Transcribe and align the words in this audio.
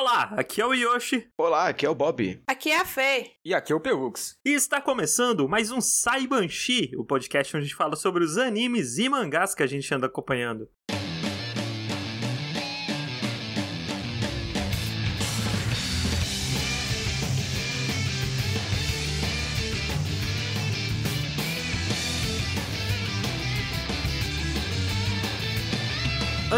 Olá, 0.00 0.32
aqui 0.34 0.62
é 0.62 0.66
o 0.66 0.72
Yoshi. 0.72 1.28
Olá, 1.36 1.68
aqui 1.68 1.84
é 1.84 1.90
o 1.90 1.94
Bob. 1.94 2.42
Aqui 2.46 2.70
é 2.70 2.80
a 2.80 2.86
Fê. 2.86 3.32
E 3.44 3.52
aqui 3.52 3.70
é 3.70 3.76
o 3.76 3.80
Pelux. 3.80 4.34
E 4.42 4.54
está 4.54 4.80
começando 4.80 5.46
mais 5.46 5.70
um 5.70 5.78
Saibanshi, 5.78 6.92
o 6.96 7.04
podcast 7.04 7.54
onde 7.54 7.64
a 7.64 7.68
gente 7.68 7.76
fala 7.76 7.94
sobre 7.96 8.24
os 8.24 8.38
animes 8.38 8.96
e 8.96 9.10
mangás 9.10 9.54
que 9.54 9.62
a 9.62 9.66
gente 9.66 9.94
anda 9.94 10.06
acompanhando. 10.06 10.70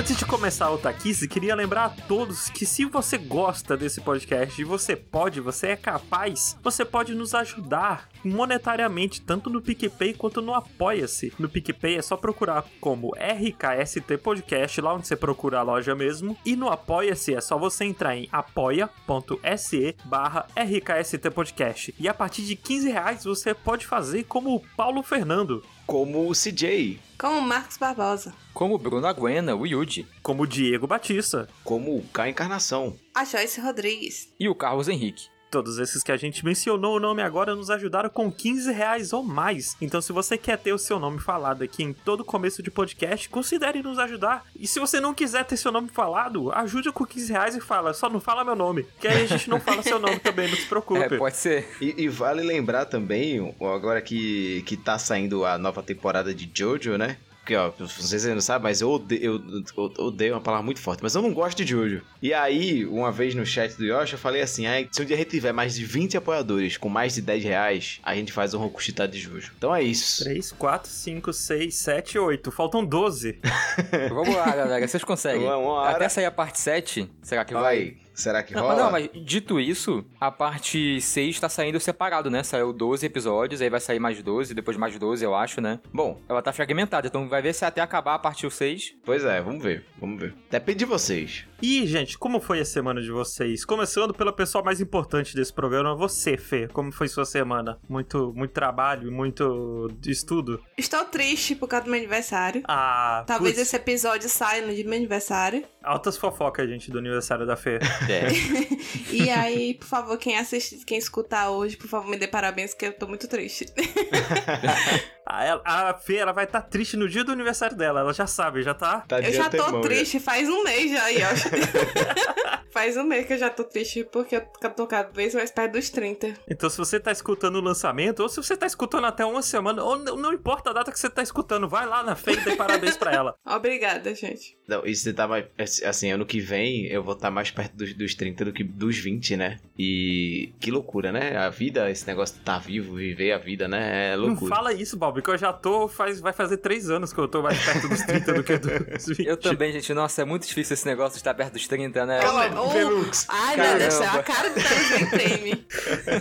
Antes 0.02 0.16
de 0.16 0.26
começar 0.26 0.68
o 0.68 0.78
Taquice, 0.78 1.28
queria 1.28 1.54
lembrar 1.54 1.84
a 1.84 1.88
todos 1.88 2.48
que 2.48 2.66
se 2.66 2.84
você 2.84 3.16
gosta 3.16 3.76
desse 3.76 4.00
podcast 4.00 4.60
e 4.60 4.64
você 4.64 4.96
pode, 4.96 5.40
você 5.40 5.68
é 5.68 5.76
capaz, 5.76 6.58
você 6.60 6.84
pode 6.84 7.14
nos 7.14 7.36
ajudar 7.36 8.08
monetariamente, 8.24 9.20
tanto 9.20 9.48
no 9.48 9.62
PicPay 9.62 10.12
quanto 10.14 10.42
no 10.42 10.54
Apoia-se. 10.54 11.32
No 11.38 11.48
PicPay 11.48 11.98
é 11.98 12.02
só 12.02 12.16
procurar 12.16 12.64
como 12.80 13.14
RKST 13.14 14.18
Podcast, 14.18 14.80
lá 14.80 14.92
onde 14.92 15.06
você 15.06 15.14
procura 15.14 15.60
a 15.60 15.62
loja 15.62 15.94
mesmo. 15.94 16.36
E 16.44 16.56
no 16.56 16.68
Apoia-se 16.68 17.36
é 17.36 17.40
só 17.40 17.56
você 17.56 17.84
entrar 17.84 18.16
em 18.16 18.28
apoia.se 18.32 19.94
barra 20.04 20.48
RKST 20.56 21.30
Podcast. 21.30 21.94
E 21.96 22.08
a 22.08 22.14
partir 22.14 22.42
de 22.42 22.56
15 22.56 22.90
reais 22.90 23.22
você 23.22 23.54
pode 23.54 23.86
fazer 23.86 24.24
como 24.24 24.52
o 24.52 24.60
Paulo 24.76 25.00
Fernando. 25.04 25.62
Como 25.86 26.28
o 26.28 26.32
CJ. 26.32 27.00
Como 27.18 27.38
o 27.38 27.42
Marcos 27.42 27.76
Barbosa. 27.76 28.34
Como 28.54 28.74
o 28.74 28.78
Bruno 28.78 29.06
Aguena, 29.06 29.54
o 29.54 29.66
Yuji. 29.66 30.06
Como 30.22 30.44
o 30.44 30.46
Diego 30.46 30.86
Batista. 30.86 31.48
Como 31.64 31.96
o 31.96 32.02
K 32.08 32.28
Encarnação. 32.28 32.96
A 33.14 33.24
Joyce 33.24 33.60
Rodrigues. 33.60 34.32
E 34.38 34.48
o 34.48 34.54
Carlos 34.54 34.88
Henrique. 34.88 35.31
Todos 35.52 35.78
esses 35.78 36.02
que 36.02 36.10
a 36.10 36.16
gente 36.16 36.42
mencionou 36.46 36.96
o 36.96 36.98
nome 36.98 37.20
agora 37.20 37.54
nos 37.54 37.68
ajudaram 37.68 38.08
com 38.08 38.32
15 38.32 38.72
reais 38.72 39.12
ou 39.12 39.22
mais. 39.22 39.76
Então, 39.82 40.00
se 40.00 40.10
você 40.10 40.38
quer 40.38 40.56
ter 40.56 40.72
o 40.72 40.78
seu 40.78 40.98
nome 40.98 41.18
falado 41.18 41.62
aqui 41.62 41.82
em 41.82 41.92
todo 41.92 42.24
começo 42.24 42.62
de 42.62 42.70
podcast, 42.70 43.28
considere 43.28 43.82
nos 43.82 43.98
ajudar. 43.98 44.46
E 44.58 44.66
se 44.66 44.80
você 44.80 44.98
não 44.98 45.12
quiser 45.12 45.44
ter 45.44 45.58
seu 45.58 45.70
nome 45.70 45.90
falado, 45.90 46.50
ajude 46.52 46.90
com 46.90 47.04
15 47.04 47.30
reais 47.30 47.54
e 47.54 47.60
fala, 47.60 47.92
só 47.92 48.08
não 48.08 48.18
fala 48.18 48.42
meu 48.42 48.56
nome. 48.56 48.86
Que 48.98 49.06
aí 49.06 49.24
a 49.24 49.26
gente 49.26 49.50
não 49.50 49.60
fala 49.60 49.82
seu 49.82 49.98
nome 49.98 50.18
também, 50.20 50.48
não 50.48 50.56
se 50.56 50.64
preocupe. 50.64 51.16
É, 51.16 51.18
pode 51.18 51.36
ser. 51.36 51.68
E, 51.82 52.04
e 52.04 52.08
vale 52.08 52.40
lembrar 52.42 52.86
também, 52.86 53.54
agora 53.60 54.00
que, 54.00 54.62
que 54.62 54.74
tá 54.74 54.98
saindo 54.98 55.44
a 55.44 55.58
nova 55.58 55.82
temporada 55.82 56.32
de 56.32 56.50
Jojo, 56.54 56.96
né? 56.96 57.18
Porque, 57.42 57.56
ó, 57.56 57.72
vocês 57.76 58.24
não 58.24 58.40
sabem, 58.40 58.62
mas 58.62 58.80
eu 58.80 58.88
odeio, 58.88 59.20
eu, 59.24 59.64
eu 59.76 60.04
odeio 60.06 60.34
uma 60.34 60.40
palavra 60.40 60.64
muito 60.64 60.78
forte, 60.80 61.02
mas 61.02 61.12
eu 61.16 61.20
não 61.20 61.34
gosto 61.34 61.58
de 61.58 61.66
Jojo. 61.68 62.00
E 62.22 62.32
aí, 62.32 62.86
uma 62.86 63.10
vez 63.10 63.34
no 63.34 63.44
chat 63.44 63.74
do 63.76 63.84
Yoshi, 63.84 64.12
eu 64.12 64.18
falei 64.18 64.42
assim: 64.42 64.64
ah, 64.64 64.86
se 64.92 65.02
um 65.02 65.04
dia 65.04 65.16
a 65.16 65.18
gente 65.18 65.30
tiver 65.30 65.50
mais 65.52 65.74
de 65.74 65.84
20 65.84 66.16
apoiadores 66.16 66.76
com 66.76 66.88
mais 66.88 67.14
de 67.14 67.20
10 67.20 67.42
reais, 67.42 67.98
a 68.04 68.14
gente 68.14 68.32
faz 68.32 68.54
um 68.54 68.58
Rokushita 68.60 69.08
de 69.08 69.18
Jojo. 69.18 69.50
Então 69.58 69.74
é 69.74 69.82
isso. 69.82 70.22
3, 70.22 70.52
4, 70.52 70.88
5, 70.88 71.32
6, 71.32 71.74
7, 71.74 72.16
8. 72.18 72.50
Faltam 72.52 72.84
12. 72.84 73.40
Vamos 74.10 74.36
lá, 74.36 74.46
galera. 74.54 74.86
Vocês 74.86 75.02
conseguem. 75.02 75.42
Uma- 75.42 75.56
uma 75.56 75.70
hora- 75.72 75.96
Até 75.96 76.08
sair 76.08 76.26
a 76.26 76.30
parte 76.30 76.60
7, 76.60 77.10
será 77.22 77.44
que 77.44 77.54
vai? 77.54 77.62
Vai. 77.62 77.96
Será 78.14 78.42
que 78.42 78.54
Não, 78.54 78.62
rola? 78.62 78.74
mas 78.74 78.82
não, 78.84 78.90
mas 78.90 79.24
dito 79.24 79.58
isso, 79.58 80.04
a 80.20 80.30
parte 80.30 81.00
6 81.00 81.40
tá 81.40 81.48
saindo 81.48 81.80
separado, 81.80 82.30
né? 82.30 82.42
Saiu 82.42 82.72
12 82.72 83.06
episódios, 83.06 83.60
aí 83.62 83.70
vai 83.70 83.80
sair 83.80 83.98
mais 83.98 84.22
12, 84.22 84.54
depois 84.54 84.76
mais 84.76 84.98
12, 84.98 85.24
eu 85.24 85.34
acho, 85.34 85.60
né? 85.60 85.80
Bom, 85.92 86.20
Ela 86.28 86.42
tá 86.42 86.52
fragmentada, 86.52 87.06
então 87.06 87.28
vai 87.28 87.40
ver 87.42 87.54
se 87.54 87.64
até 87.64 87.80
acabar 87.80 88.14
a 88.14 88.18
partir 88.18 88.50
6. 88.50 88.94
pois 89.04 89.24
é, 89.24 89.40
vamos 89.40 89.62
ver, 89.62 89.84
vamos 89.98 90.20
ver. 90.20 90.34
Depende 90.50 90.80
de 90.80 90.84
vocês. 90.84 91.46
E, 91.62 91.86
gente, 91.86 92.18
como 92.18 92.40
foi 92.40 92.58
a 92.58 92.64
semana 92.64 93.00
de 93.00 93.12
vocês? 93.12 93.64
Começando 93.64 94.12
pela 94.12 94.32
pessoa 94.32 94.64
mais 94.64 94.80
importante 94.80 95.36
desse 95.36 95.52
programa, 95.52 95.94
você, 95.94 96.36
Fê. 96.36 96.66
Como 96.66 96.90
foi 96.90 97.06
sua 97.06 97.24
semana? 97.24 97.78
Muito, 97.88 98.32
muito 98.34 98.50
trabalho, 98.50 99.12
muito 99.12 99.88
estudo? 100.04 100.60
Estou 100.76 101.04
triste 101.04 101.54
por 101.54 101.68
causa 101.68 101.84
do 101.84 101.90
meu 101.92 102.00
aniversário. 102.00 102.64
Ah, 102.66 103.22
Talvez 103.28 103.54
putz, 103.54 103.68
esse 103.68 103.76
episódio 103.76 104.28
saia 104.28 104.66
no 104.66 104.74
dia 104.74 104.82
do 104.82 104.90
meu 104.90 104.98
aniversário. 104.98 105.64
altas 105.84 106.16
fofocas, 106.16 106.68
gente, 106.68 106.90
do 106.90 106.98
aniversário 106.98 107.46
da 107.46 107.54
Fê. 107.56 107.78
É. 108.08 108.26
E 109.12 109.30
aí, 109.30 109.74
por 109.74 109.86
favor, 109.86 110.16
quem 110.18 110.38
assiste, 110.38 110.84
quem 110.84 110.98
escutar 110.98 111.50
hoje, 111.50 111.76
por 111.76 111.86
favor, 111.86 112.10
me 112.10 112.16
dê 112.16 112.26
parabéns, 112.26 112.74
que 112.74 112.86
eu 112.86 112.92
tô 112.92 113.06
muito 113.06 113.28
triste. 113.28 113.66
Ela- 115.40 115.62
a 115.64 115.94
Fê, 115.94 116.16
ela 116.16 116.32
vai 116.32 116.44
estar 116.44 116.62
triste 116.62 116.96
no 116.96 117.08
dia 117.08 117.24
do 117.24 117.32
aniversário 117.32 117.76
dela, 117.76 118.00
ela 118.00 118.12
já 118.12 118.26
sabe, 118.26 118.62
já 118.62 118.74
tá? 118.74 119.00
Tá 119.08 119.20
Eu 119.20 119.32
já 119.32 119.48
tô 119.48 119.80
triste 119.80 120.18
faz 120.20 120.48
um 120.48 120.62
mês 120.64 120.90
já, 120.90 121.08
Yoshi. 121.08 121.48
faz 122.72 122.96
um 122.96 123.04
mês 123.04 123.26
que 123.26 123.34
eu 123.34 123.38
já 123.38 123.50
tô 123.50 123.64
triste 123.64 124.04
porque 124.10 124.36
eu 124.36 124.70
tô 124.70 124.86
cada 124.86 125.10
vez 125.10 125.34
mais 125.34 125.50
perto 125.50 125.72
dos 125.72 125.90
30. 125.90 126.34
Então, 126.48 126.68
se 126.70 126.78
você 126.78 126.98
tá 126.98 127.12
escutando 127.12 127.56
o 127.56 127.60
lançamento, 127.60 128.20
ou 128.20 128.28
se 128.28 128.36
você 128.36 128.56
tá 128.56 128.66
escutando 128.66 129.06
até 129.06 129.24
uma 129.24 129.42
semana, 129.42 129.82
ou 129.82 129.98
não, 129.98 130.16
não 130.16 130.32
importa 130.32 130.70
a 130.70 130.72
data 130.72 130.90
que 130.90 130.98
você 130.98 131.10
tá 131.10 131.22
escutando, 131.22 131.68
vai 131.68 131.86
lá 131.86 132.02
na 132.02 132.16
Fê 132.16 132.32
e 132.32 132.36
dê 132.40 132.56
parabéns 132.56 132.96
pra 132.96 133.12
ela. 133.12 133.34
Obrigada, 133.46 134.14
gente. 134.14 134.56
Não, 134.66 134.86
e 134.86 134.94
você 134.94 135.12
tá 135.12 135.28
mais. 135.28 135.44
Assim, 135.84 136.10
ano 136.10 136.24
que 136.26 136.40
vem 136.40 136.86
eu 136.86 137.02
vou 137.02 137.14
estar 137.14 137.30
mais 137.30 137.50
perto 137.50 137.76
dos, 137.76 137.92
dos 137.94 138.14
30 138.14 138.44
do 138.46 138.52
que 138.52 138.64
dos 138.64 138.98
20, 138.98 139.36
né? 139.36 139.58
E 139.78 140.52
que 140.60 140.70
loucura, 140.70 141.12
né? 141.12 141.36
A 141.36 141.50
vida, 141.50 141.90
esse 141.90 142.06
negócio 142.06 142.34
de 142.36 142.40
estar 142.42 142.58
vivo, 142.58 142.94
viver 142.94 143.32
a 143.32 143.38
vida, 143.38 143.68
né? 143.68 144.12
É 144.12 144.16
Não 144.16 144.28
loucura. 144.28 144.54
fala 144.54 144.72
isso, 144.72 144.96
Bob, 144.96 145.20
que 145.22 145.30
eu 145.30 145.38
já 145.38 145.52
tô, 145.52 145.88
faz, 145.88 146.20
vai 146.20 146.32
fazer 146.32 146.58
três 146.58 146.90
anos 146.90 147.12
que 147.12 147.18
eu 147.20 147.26
tô 147.28 147.40
mais 147.42 147.58
perto 147.64 147.88
dos 147.88 148.00
30 148.02 148.32
do 148.34 148.42
que 148.44 148.58
dos 148.58 149.06
20. 149.16 149.26
Eu 149.26 149.36
também, 149.36 149.72
gente. 149.72 149.92
Nossa, 149.94 150.22
é 150.22 150.24
muito 150.24 150.46
difícil 150.46 150.74
esse 150.74 150.86
negócio 150.86 151.12
de 151.12 151.18
estar 151.18 151.34
perto 151.34 151.52
dos 151.54 151.66
30, 151.66 152.04
né? 152.06 152.20
Cala 152.20 152.50
Oh, 152.60 152.68
Velux. 152.70 153.26
Ai, 153.28 153.56
meu 153.56 153.78
Deus 153.78 153.94
céu, 153.94 154.10
a 154.10 154.22
cara 154.22 154.48
do 154.50 154.54
Thanos 154.54 154.90
nem 154.90 155.06
treme. 155.10 155.66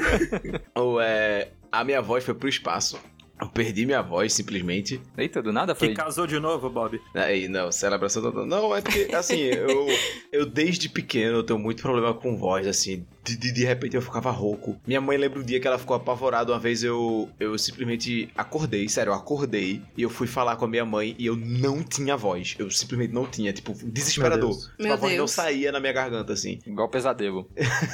Ou 0.75 1.01
é. 1.01 1.50
A 1.72 1.84
minha 1.84 2.01
voz 2.01 2.23
foi 2.23 2.34
pro 2.34 2.50
espaço. 2.50 3.00
Eu 3.40 3.47
perdi 3.50 3.88
minha 3.88 4.03
voz, 4.03 4.34
simplesmente. 4.34 5.01
Eita, 5.17 5.41
do 5.41 5.51
nada 5.51 5.73
Que 5.73 5.79
foi. 5.88 5.94
casou 5.95 6.28
de 6.28 6.38
novo, 6.40 6.69
Bob. 6.69 7.01
Aí, 7.16 7.47
não, 7.47 7.72
celebração 7.72 8.22
total. 8.22 8.45
Não, 8.45 8.75
é 8.75 8.81
porque, 8.81 9.07
assim, 9.16 9.40
eu, 9.40 9.88
eu 10.31 10.45
desde 10.45 10.88
pequeno 10.88 11.38
eu 11.38 11.44
tenho 11.44 11.57
muito 11.57 11.81
problema 11.81 12.13
com 12.13 12.38
voz, 12.38 12.67
assim. 12.67 13.03
De, 13.23 13.37
de, 13.37 13.51
de 13.51 13.63
repente 13.65 13.95
eu 13.95 14.01
ficava 14.01 14.31
rouco. 14.31 14.79
Minha 14.85 14.99
mãe 15.01 15.17
lembra 15.17 15.39
um 15.39 15.43
dia 15.43 15.59
que 15.59 15.67
ela 15.67 15.77
ficou 15.77 15.95
apavorada. 15.95 16.51
Uma 16.51 16.59
vez 16.59 16.83
eu, 16.83 17.29
eu 17.39 17.57
simplesmente 17.57 18.29
acordei, 18.35 18.87
sério, 18.89 19.11
eu 19.11 19.15
acordei. 19.15 19.81
E 19.95 20.01
eu 20.01 20.09
fui 20.09 20.27
falar 20.27 20.55
com 20.55 20.65
a 20.65 20.67
minha 20.67 20.85
mãe 20.85 21.15
e 21.17 21.25
eu 21.25 21.35
não 21.35 21.83
tinha 21.83 22.17
voz. 22.17 22.55
Eu 22.57 22.69
simplesmente 22.71 23.13
não 23.13 23.25
tinha, 23.25 23.53
tipo, 23.53 23.73
desesperador. 23.83 24.49
Meu 24.49 24.57
Deus. 24.57 24.65
Tipo, 24.71 24.83
Meu 24.83 24.93
a 24.93 24.95
voz 24.95 25.11
não 25.11 25.17
Deus. 25.19 25.31
saía 25.31 25.71
na 25.71 25.79
minha 25.79 25.93
garganta, 25.93 26.33
assim. 26.33 26.59
Igual 26.65 26.89
pesadelo. 26.89 27.49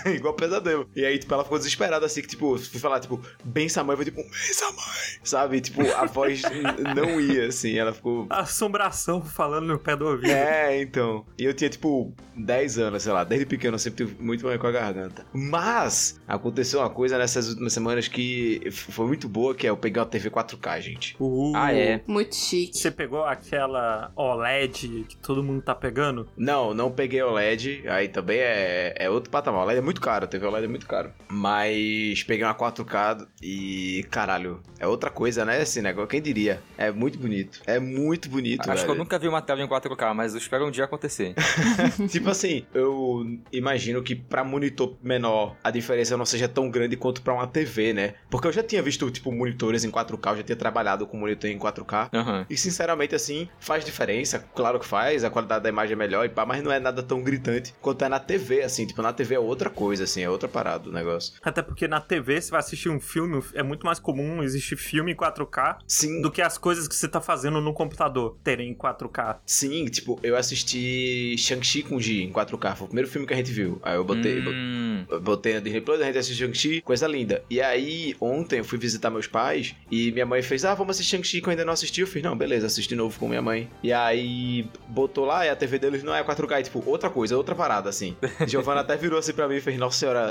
Igual 0.06 0.34
pesadelo. 0.34 0.90
E 0.96 1.06
aí, 1.06 1.18
tipo, 1.18 1.34
ela 1.34 1.44
ficou 1.44 1.58
desesperada, 1.58 2.06
assim, 2.06 2.22
que, 2.22 2.28
tipo, 2.28 2.58
fui 2.58 2.80
falar, 2.80 3.00
tipo, 3.00 3.22
bença 3.44 3.84
mãe, 3.84 3.94
eu 3.94 3.98
fui 3.98 4.06
tipo, 4.06 4.22
bença 4.24 4.66
mãe. 4.72 5.20
Sabe? 5.24 5.62
Tipo, 5.62 5.82
a 5.94 6.06
voz 6.06 6.42
não 6.96 7.20
ia, 7.20 7.48
assim. 7.48 7.78
Ela 7.78 7.94
ficou 7.94 8.28
Assombração 8.30 9.22
falando 9.22 9.68
no 9.68 9.80
pé 9.80 9.96
do 9.96 10.06
ouvido. 10.08 10.32
é, 10.32 10.82
então. 10.82 11.26
E 11.38 11.44
eu 11.44 11.54
tinha, 11.54 11.70
tipo, 11.70 12.14
10 12.36 12.78
anos, 12.80 13.04
sei 13.04 13.12
lá. 13.12 13.24
Desde 13.24 13.46
pequeno 13.46 13.76
eu 13.76 13.80
sempre 13.80 14.06
tive 14.06 14.22
muito 14.24 14.40
problema 14.42 14.62
com 14.62 14.68
a 14.68 14.72
garganta. 14.72 15.17
Mas, 15.34 16.20
aconteceu 16.28 16.80
uma 16.80 16.90
coisa 16.90 17.18
nessas 17.18 17.50
últimas 17.50 17.74
semanas 17.74 18.08
que 18.08 18.70
foi 18.72 19.08
muito 19.08 19.28
boa, 19.30 19.54
que 19.56 19.66
é 19.66 19.70
eu 19.70 19.78
peguei 19.78 20.02
uma 20.02 20.08
TV 20.08 20.30
4K, 20.30 20.82
gente. 20.82 21.16
Uh, 21.20 21.54
Ah, 21.56 21.74
é. 21.74 22.02
Muito 22.08 22.36
chique. 22.36 22.78
Você 22.78 22.92
pegou 22.92 23.24
aquela 23.24 24.12
OLED 24.16 25.06
que 25.08 25.18
todo 25.18 25.44
mundo 25.44 25.62
tá 25.62 25.76
pegando? 25.76 26.28
Não, 26.38 26.74
não 26.74 26.92
peguei 26.92 27.22
OLED. 27.22 27.84
Aí 27.88 28.08
também 28.08 28.40
é, 28.40 28.94
é 28.98 29.10
outro 29.10 29.30
patamar. 29.30 29.62
OLED 29.64 29.80
é 29.80 29.82
muito 29.82 30.02
caro, 30.02 30.26
a 30.26 30.28
TV 30.28 30.46
OLED 30.46 30.66
é 30.66 30.70
muito 30.70 30.88
caro. 30.88 31.12
Mas 31.30 32.24
peguei 32.24 32.46
uma 32.46 32.54
4K 32.56 33.28
e, 33.42 34.06
caralho, 34.10 34.62
é 34.80 34.88
outra 34.88 35.10
coisa, 35.10 35.46
né? 35.46 35.62
Esse 35.62 35.82
negócio, 35.82 36.08
quem 36.10 36.22
diria? 36.22 36.62
É 36.78 36.92
muito 36.92 37.18
bonito. 37.18 37.62
É 37.66 37.80
muito 37.80 38.30
bonito, 38.30 38.62
Acho 38.70 38.84
que 38.84 38.90
eu 38.90 38.94
velho. 38.94 38.98
nunca 39.04 39.18
vi 39.20 39.28
uma 39.28 39.42
tela 39.42 39.62
em 39.62 39.68
4K, 39.68 40.14
mas 40.14 40.34
eu 40.34 40.40
espero 40.40 40.66
um 40.68 40.72
dia 40.72 40.86
acontecer. 40.86 41.34
tipo 42.10 42.30
assim, 42.30 42.66
eu 42.74 43.26
imagino 43.52 44.02
que 44.04 44.16
pra 44.16 44.44
monitor 44.44 44.98
menor 45.08 45.56
a 45.64 45.72
diferença 45.72 46.18
não 46.18 46.26
seja 46.26 46.48
tão 46.48 46.70
grande 46.70 46.96
quanto 46.96 47.22
pra 47.22 47.34
uma 47.34 47.48
TV, 47.48 47.94
né? 47.94 48.14
Porque 48.30 48.48
eu 48.48 48.52
já 48.52 48.62
tinha 48.62 48.82
visto, 48.82 49.10
tipo, 49.10 49.32
monitores 49.32 49.84
em 49.84 49.92
4K, 49.92 50.32
eu 50.32 50.38
já 50.38 50.44
tinha 50.44 50.56
trabalhado 50.56 51.08
com 51.08 51.18
monitor 51.18 51.50
em 51.50 51.58
4K. 51.58 52.10
Aham. 52.14 52.46
E 52.50 52.58
sinceramente, 52.58 53.16
assim, 53.16 53.50
faz 53.60 53.84
diferença. 53.84 54.40
Claro 54.54 54.80
que 54.80 54.86
faz, 54.86 55.24
a 55.24 55.30
qualidade 55.30 55.64
da 55.64 55.70
imagem 55.70 55.94
é 55.94 55.96
melhor 55.96 56.26
e 56.26 56.30
pá, 56.30 56.46
mas 56.46 56.64
não 56.64 56.72
é 56.72 56.80
nada 56.80 57.02
tão 57.02 57.24
gritante 57.24 57.74
quanto 57.82 58.04
é 58.04 58.10
na 58.10 58.20
TV, 58.20 58.64
assim. 58.64 58.86
Tipo, 58.86 59.02
na 59.02 59.14
TV 59.14 59.36
é 59.36 59.40
outra 59.40 59.70
coisa, 59.70 60.04
assim, 60.04 60.22
é 60.22 60.30
outra 60.30 60.48
parada 60.48 60.90
o 60.90 60.92
negócio. 60.92 61.34
Até 61.42 61.62
porque 61.62 61.88
na 61.88 62.02
TV, 62.02 62.42
você 62.42 62.52
vai 62.52 62.60
assistir 62.60 62.90
um 62.90 63.00
filme, 63.00 63.42
é 63.54 63.64
muito 63.64 63.86
mais 63.86 64.00
comum 64.00 64.44
existir 64.44 64.76
filme 64.76 65.12
em 65.12 65.16
4K 65.16 65.78
Sim, 65.88 66.22
do 66.22 66.32
que 66.32 66.42
as 66.42 66.58
coisas 66.58 66.88
que 66.88 66.96
você 66.96 67.08
tá 67.08 67.22
fazendo 67.22 67.62
no 67.62 67.74
computador 67.74 68.38
terem 68.44 68.72
em 68.72 68.76
4K. 68.76 69.40
sim, 69.46 69.86
tipo, 69.86 70.20
eu 70.24 70.36
assisti 70.36 71.36
Shang-Chi 71.38 71.84
com 71.84 72.00
G 72.00 72.24
em 72.24 72.32
4K, 72.32 72.76
foi 72.76 72.86
o 72.86 72.88
primeiro 72.88 73.10
filme 73.10 73.28
que 73.28 73.34
a 73.34 73.38
gente 73.38 73.52
viu. 73.52 73.80
Aí 73.84 73.96
eu 73.96 74.04
botei. 74.04 74.40
Hum, 74.40 74.97
Eu 75.10 75.20
Botei 75.20 75.54
na 75.56 75.60
Disney 75.60 75.82
Plus, 75.82 76.02
a 76.02 76.06
gente 76.06 76.18
assistiu 76.18 76.48
Shang-Chi, 76.48 76.82
coisa 76.82 77.08
linda. 77.08 77.44
E 77.50 77.62
aí, 77.62 78.16
ontem 78.22 78.60
eu 78.60 78.64
fui 78.64 78.78
visitar 78.78 79.10
meus 79.10 79.28
pais 79.28 79.76
e 79.92 80.12
minha 80.12 80.26
mãe 80.26 80.42
fez, 80.42 80.64
ah, 80.66 80.74
vamos 80.74 80.96
assistir 80.96 81.12
Shang-Chi 81.18 81.42
que 81.42 81.48
eu 81.48 81.52
ainda 81.52 81.66
não 81.66 81.74
assisti. 81.74 82.02
Eu 82.02 82.08
fiz, 82.08 82.24
não, 82.24 82.36
beleza, 82.38 82.68
assisti 82.68 82.90
de 82.90 82.96
novo 82.96 83.18
com 83.20 83.28
minha 83.28 83.42
mãe. 83.42 83.70
E 83.84 83.92
aí, 83.92 84.68
botou 84.88 85.26
lá 85.26 85.46
e 85.46 85.50
a 85.50 85.56
TV 85.56 85.80
deles 85.80 86.04
não 86.04 86.16
é 86.16 86.24
4K, 86.24 86.60
é 86.60 86.64
tipo, 86.64 86.84
outra 86.86 87.10
coisa, 87.10 87.36
outra 87.38 87.54
parada, 87.56 87.90
assim. 87.90 88.16
Giovanna 88.48 88.82
até 88.82 88.96
virou 88.96 89.20
assim 89.20 89.34
pra 89.34 89.48
mim 89.48 89.56
e 89.56 89.62
fez, 89.62 89.78
nossa 89.78 89.98
senhora, 90.00 90.26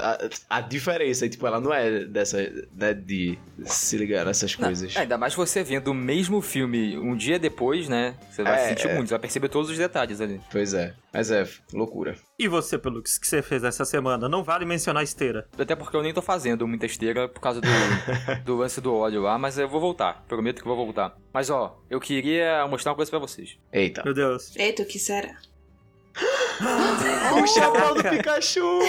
a, 0.49 0.57
a 0.59 0.61
diferença, 0.61 1.27
e, 1.27 1.29
tipo, 1.29 1.47
ela 1.47 1.61
não 1.61 1.73
é 1.73 2.05
dessa, 2.05 2.39
né, 2.75 2.95
de 2.95 3.39
se 3.65 3.97
ligar 3.97 4.25
nessas 4.25 4.55
coisas. 4.55 4.95
É, 4.97 5.01
ainda 5.01 5.19
mais 5.19 5.35
você 5.35 5.63
vendo 5.63 5.89
o 5.89 5.95
mesmo 5.95 6.41
filme 6.41 6.97
um 6.99 7.17
dia 7.17 7.39
depois, 7.39 7.89
né? 7.89 8.15
Você 8.31 8.43
vai 8.43 8.65
É, 8.65 8.69
sentir 8.69 8.89
é. 8.89 8.95
muito, 8.95 9.09
você 9.09 9.15
vai 9.15 9.21
perceber 9.21 9.49
todos 9.49 9.71
os 9.71 9.77
detalhes 9.79 10.21
ali. 10.21 10.41
Pois 10.51 10.75
é, 10.75 10.95
mas 11.17 11.31
é, 11.31 11.49
loucura. 11.73 12.15
E 12.39 12.47
você, 12.47 12.77
Pelux, 12.77 13.17
o 13.17 13.21
que 13.21 13.27
você 13.27 13.41
fez 13.41 13.65
essa 13.65 13.87
semana? 13.87 14.29
Não 14.29 14.45
vale 14.45 14.67
mencionar 14.67 15.03
esteira. 15.03 15.49
Até 15.59 15.75
porque 15.75 15.97
eu 15.97 16.03
nem 16.03 16.13
tô 16.13 16.21
fazendo 16.21 16.69
muita 16.69 16.85
esteira 16.85 17.27
por 17.27 17.41
causa 17.41 17.59
do, 17.59 17.69
do 18.45 18.57
lance 18.57 18.83
do 18.83 18.95
óleo 18.95 19.23
lá, 19.23 19.39
mas 19.39 19.57
eu 19.57 19.67
vou 19.67 19.81
voltar. 19.81 20.25
Prometo 20.29 20.61
que 20.61 20.69
vou 20.69 20.77
voltar. 20.77 21.17
Mas 21.33 21.49
ó, 21.49 21.81
eu 21.89 21.99
queria 21.99 22.67
mostrar 22.69 22.93
uma 22.93 22.97
coisa 22.97 23.11
pra 23.11 23.19
vocês. 23.19 23.57
Eita. 23.73 24.03
Meu 24.05 24.13
Deus. 24.13 24.55
Eita, 24.57 24.83
o 24.83 24.87
que 24.87 24.99
será? 24.99 25.35
O 27.43 27.47
chapéu 27.47 27.95
do 27.95 28.03
Pikachu! 28.03 28.81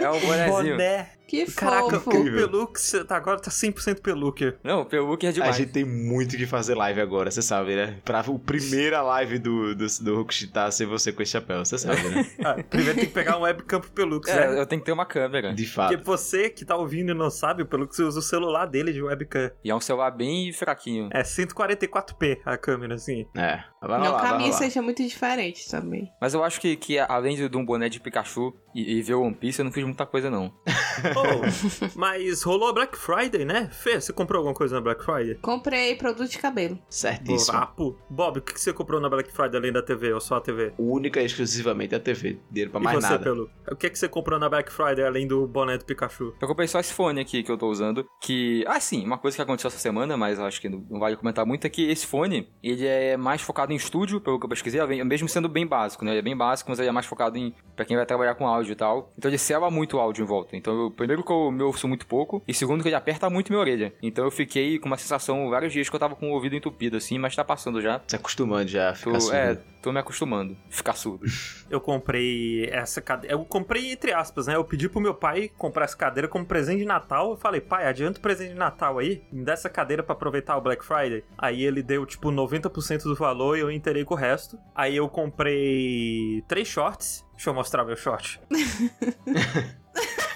É 0.00 0.10
um 0.10 0.20
bonezinho. 0.20 0.74
Boné. 0.76 1.15
Que 1.26 1.44
Caraca, 1.50 1.98
fofo. 2.00 2.18
o 2.18 2.24
Pelux 2.24 2.92
tá, 3.08 3.16
agora 3.16 3.40
tá 3.40 3.50
100% 3.50 4.00
peluquer. 4.00 4.58
Não, 4.62 4.82
o 4.82 4.84
Peluque 4.86 5.26
é 5.26 5.30
A 5.30 5.32
demais. 5.32 5.56
gente 5.56 5.72
tem 5.72 5.84
muito 5.84 6.36
que 6.36 6.46
fazer 6.46 6.74
live 6.74 7.00
agora, 7.00 7.30
você 7.30 7.42
sabe, 7.42 7.74
né? 7.74 7.98
Pra 8.04 8.22
o 8.28 8.38
primeira 8.38 9.02
live 9.02 9.38
do, 9.38 9.74
do, 9.74 9.86
do 10.02 10.16
Rokushita 10.16 10.70
ser 10.70 10.86
você 10.86 11.12
com 11.12 11.22
esse 11.22 11.32
chapéu, 11.32 11.64
você 11.64 11.78
sabe, 11.78 12.00
né? 12.08 12.26
Ah, 12.44 12.54
primeiro 12.62 12.94
tem 12.98 13.06
que 13.08 13.12
pegar 13.14 13.36
um 13.38 13.42
webcam 13.42 13.80
pro 13.80 13.90
Pelux, 13.90 14.28
É, 14.28 14.50
né? 14.50 14.60
eu 14.60 14.66
tenho 14.66 14.80
que 14.80 14.86
ter 14.86 14.92
uma 14.92 15.06
câmera. 15.06 15.52
De 15.54 15.64
Porque 15.64 15.74
fato. 15.74 16.04
você 16.04 16.48
que 16.50 16.64
tá 16.64 16.76
ouvindo 16.76 17.10
e 17.10 17.14
não 17.14 17.30
sabe, 17.30 17.62
o 17.62 17.66
Pelux 17.66 17.98
usa 17.98 18.18
o 18.18 18.22
celular 18.22 18.66
dele 18.66 18.92
de 18.92 19.02
webcam. 19.02 19.50
E 19.64 19.70
é 19.70 19.74
um 19.74 19.80
celular 19.80 20.10
bem 20.10 20.52
fraquinho. 20.52 21.08
É 21.12 21.22
144p 21.22 22.38
a 22.44 22.56
câmera, 22.56 22.94
assim. 22.94 23.26
É. 23.36 23.60
Vai 23.82 24.00
Não 24.00 24.12
lá, 24.12 24.28
a 24.30 24.32
lá. 24.38 24.52
seja 24.52 24.82
muito 24.82 25.02
diferente 25.02 25.68
também. 25.70 26.08
Mas 26.20 26.34
eu 26.34 26.42
acho 26.42 26.60
que, 26.60 26.76
que 26.76 26.98
além 26.98 27.36
de 27.36 27.48
de 27.48 27.56
um 27.56 27.64
boné 27.64 27.88
de 27.88 28.00
Pikachu 28.00 28.52
e, 28.74 28.98
e 28.98 29.02
ver 29.02 29.14
One 29.14 29.34
Piece, 29.34 29.60
eu 29.60 29.64
não 29.64 29.70
fiz 29.72 29.84
muita 29.84 30.04
coisa, 30.04 30.28
não. 30.30 30.52
Oh, 31.16 31.88
mas 31.94 32.42
rolou 32.42 32.68
a 32.68 32.72
Black 32.72 32.96
Friday, 32.96 33.44
né? 33.44 33.68
Fê, 33.72 34.00
você 34.00 34.12
comprou 34.12 34.38
alguma 34.38 34.54
coisa 34.54 34.76
na 34.76 34.80
Black 34.80 35.04
Friday? 35.04 35.36
Comprei 35.36 35.94
produto 35.94 36.28
de 36.28 36.38
cabelo. 36.38 36.78
Certíssimo. 36.88 37.52
Borapo. 37.52 37.98
Bob, 38.10 38.38
o 38.38 38.42
que 38.42 38.54
que 38.54 38.60
você 38.60 38.72
comprou 38.72 39.00
na 39.00 39.08
Black 39.08 39.30
Friday 39.32 39.56
além 39.56 39.72
da 39.72 39.82
TV 39.82 40.12
ou 40.12 40.20
só 40.20 40.36
a 40.36 40.40
TV? 40.40 40.72
Única 40.78 41.20
e 41.20 41.26
exclusivamente 41.26 41.94
a 41.94 42.00
TV. 42.00 42.38
Dinheiro 42.50 42.70
pra 42.70 42.80
e 42.80 42.84
mais 42.84 42.96
você, 42.96 43.10
nada. 43.10 43.22
Pelu? 43.22 43.50
O 43.70 43.76
que 43.76 43.90
que 43.90 43.98
você 43.98 44.08
comprou 44.08 44.38
na 44.38 44.48
Black 44.48 44.72
Friday 44.72 45.04
além 45.04 45.26
do 45.26 45.46
boné 45.46 45.78
do 45.78 45.84
Pikachu? 45.84 46.34
Eu 46.40 46.48
comprei 46.48 46.66
só 46.66 46.80
esse 46.80 46.92
fone 46.92 47.20
aqui 47.20 47.42
que 47.42 47.50
eu 47.50 47.56
tô 47.56 47.68
usando, 47.68 48.06
que... 48.20 48.64
Ah, 48.66 48.80
sim, 48.80 49.04
uma 49.04 49.18
coisa 49.18 49.36
que 49.36 49.42
aconteceu 49.42 49.68
essa 49.68 49.78
semana, 49.78 50.16
mas 50.16 50.38
eu 50.38 50.44
acho 50.44 50.60
que 50.60 50.68
não 50.68 50.96
não 50.96 51.00
vale 51.00 51.16
comentar 51.16 51.46
muito, 51.46 51.66
é 51.66 51.70
que 51.70 51.88
esse 51.88 52.06
fone, 52.06 52.48
ele 52.62 52.86
é 52.86 53.16
mais 53.16 53.42
focado 53.42 53.72
em 53.72 53.76
estúdio, 53.76 54.20
pelo 54.20 54.38
que 54.38 54.46
eu 54.46 54.48
pesquisei, 54.48 54.80
mesmo 55.04 55.28
sendo 55.28 55.48
bem 55.48 55.66
básico, 55.66 56.04
né? 56.04 56.12
Ele 56.12 56.18
é 56.18 56.22
bem 56.22 56.36
básico, 56.36 56.70
mas 56.70 56.78
ele 56.78 56.88
é 56.88 56.92
mais 56.92 57.06
focado 57.06 57.38
em... 57.38 57.54
pra 57.74 57.84
quem 57.84 57.96
vai 57.96 58.06
trabalhar 58.06 58.34
com 58.34 58.46
áudio 58.46 58.72
e 58.72 58.76
tal. 58.76 59.12
Então 59.16 59.30
ele 59.30 59.38
sela 59.38 59.70
muito 59.70 59.96
o 59.96 60.00
áudio 60.00 60.22
em 60.22 60.26
volta. 60.26 60.56
Então, 60.56 60.74
eu, 60.74 60.90
primeiro 61.06 61.22
que 61.22 61.30
eu 61.30 61.52
me 61.52 61.62
ouço 61.62 61.86
muito 61.86 62.04
pouco, 62.04 62.42
e 62.48 62.52
segundo 62.52 62.82
que 62.82 62.88
ele 62.88 62.96
aperta 62.96 63.30
muito 63.30 63.50
minha 63.50 63.60
orelha. 63.60 63.94
Então 64.02 64.24
eu 64.24 64.30
fiquei 64.30 64.76
com 64.78 64.86
uma 64.86 64.96
sensação 64.96 65.48
vários 65.48 65.72
dias 65.72 65.88
que 65.88 65.94
eu 65.94 66.00
tava 66.00 66.16
com 66.16 66.30
o 66.30 66.32
ouvido 66.32 66.56
entupido, 66.56 66.96
assim, 66.96 67.16
mas 67.16 67.36
tá 67.36 67.44
passando 67.44 67.80
já. 67.80 68.00
Se 68.08 68.16
acostumando 68.16 68.66
já 68.68 68.92
ficar 68.92 69.12
Tô, 69.12 69.20
surdo. 69.20 69.36
é, 69.36 69.54
tô 69.80 69.92
me 69.92 70.00
acostumando. 70.00 70.56
Ficar 70.68 70.94
surdo. 70.94 71.24
Eu 71.70 71.80
comprei 71.80 72.68
essa 72.70 73.00
cadeira. 73.00 73.34
Eu 73.34 73.44
comprei 73.44 73.90
entre 73.92 74.12
aspas, 74.12 74.46
né? 74.46 74.54
Eu 74.54 74.64
pedi 74.64 74.88
pro 74.88 75.00
meu 75.00 75.14
pai 75.14 75.50
comprar 75.56 75.84
essa 75.84 75.96
cadeira 75.96 76.28
como 76.28 76.44
presente 76.46 76.78
de 76.78 76.84
Natal. 76.84 77.30
Eu 77.30 77.36
falei, 77.36 77.60
pai, 77.60 77.86
adianta 77.86 78.18
o 78.18 78.22
presente 78.22 78.52
de 78.52 78.58
Natal 78.58 78.98
aí. 78.98 79.22
Me 79.32 79.44
dá 79.44 79.52
essa 79.52 79.68
cadeira 79.68 80.02
pra 80.02 80.12
aproveitar 80.12 80.56
o 80.56 80.60
Black 80.60 80.84
Friday. 80.84 81.24
Aí 81.36 81.64
ele 81.64 81.82
deu, 81.82 82.06
tipo, 82.06 82.30
90% 82.30 83.02
do 83.02 83.16
valor 83.16 83.56
e 83.56 83.60
eu 83.60 83.70
inteirei 83.70 84.04
com 84.04 84.14
o 84.14 84.16
resto. 84.16 84.56
Aí 84.74 84.96
eu 84.96 85.08
comprei 85.08 86.42
três 86.46 86.68
shorts. 86.68 87.24
Deixa 87.32 87.50
eu 87.50 87.54
mostrar 87.54 87.84
meu 87.84 87.96
short. 87.96 88.40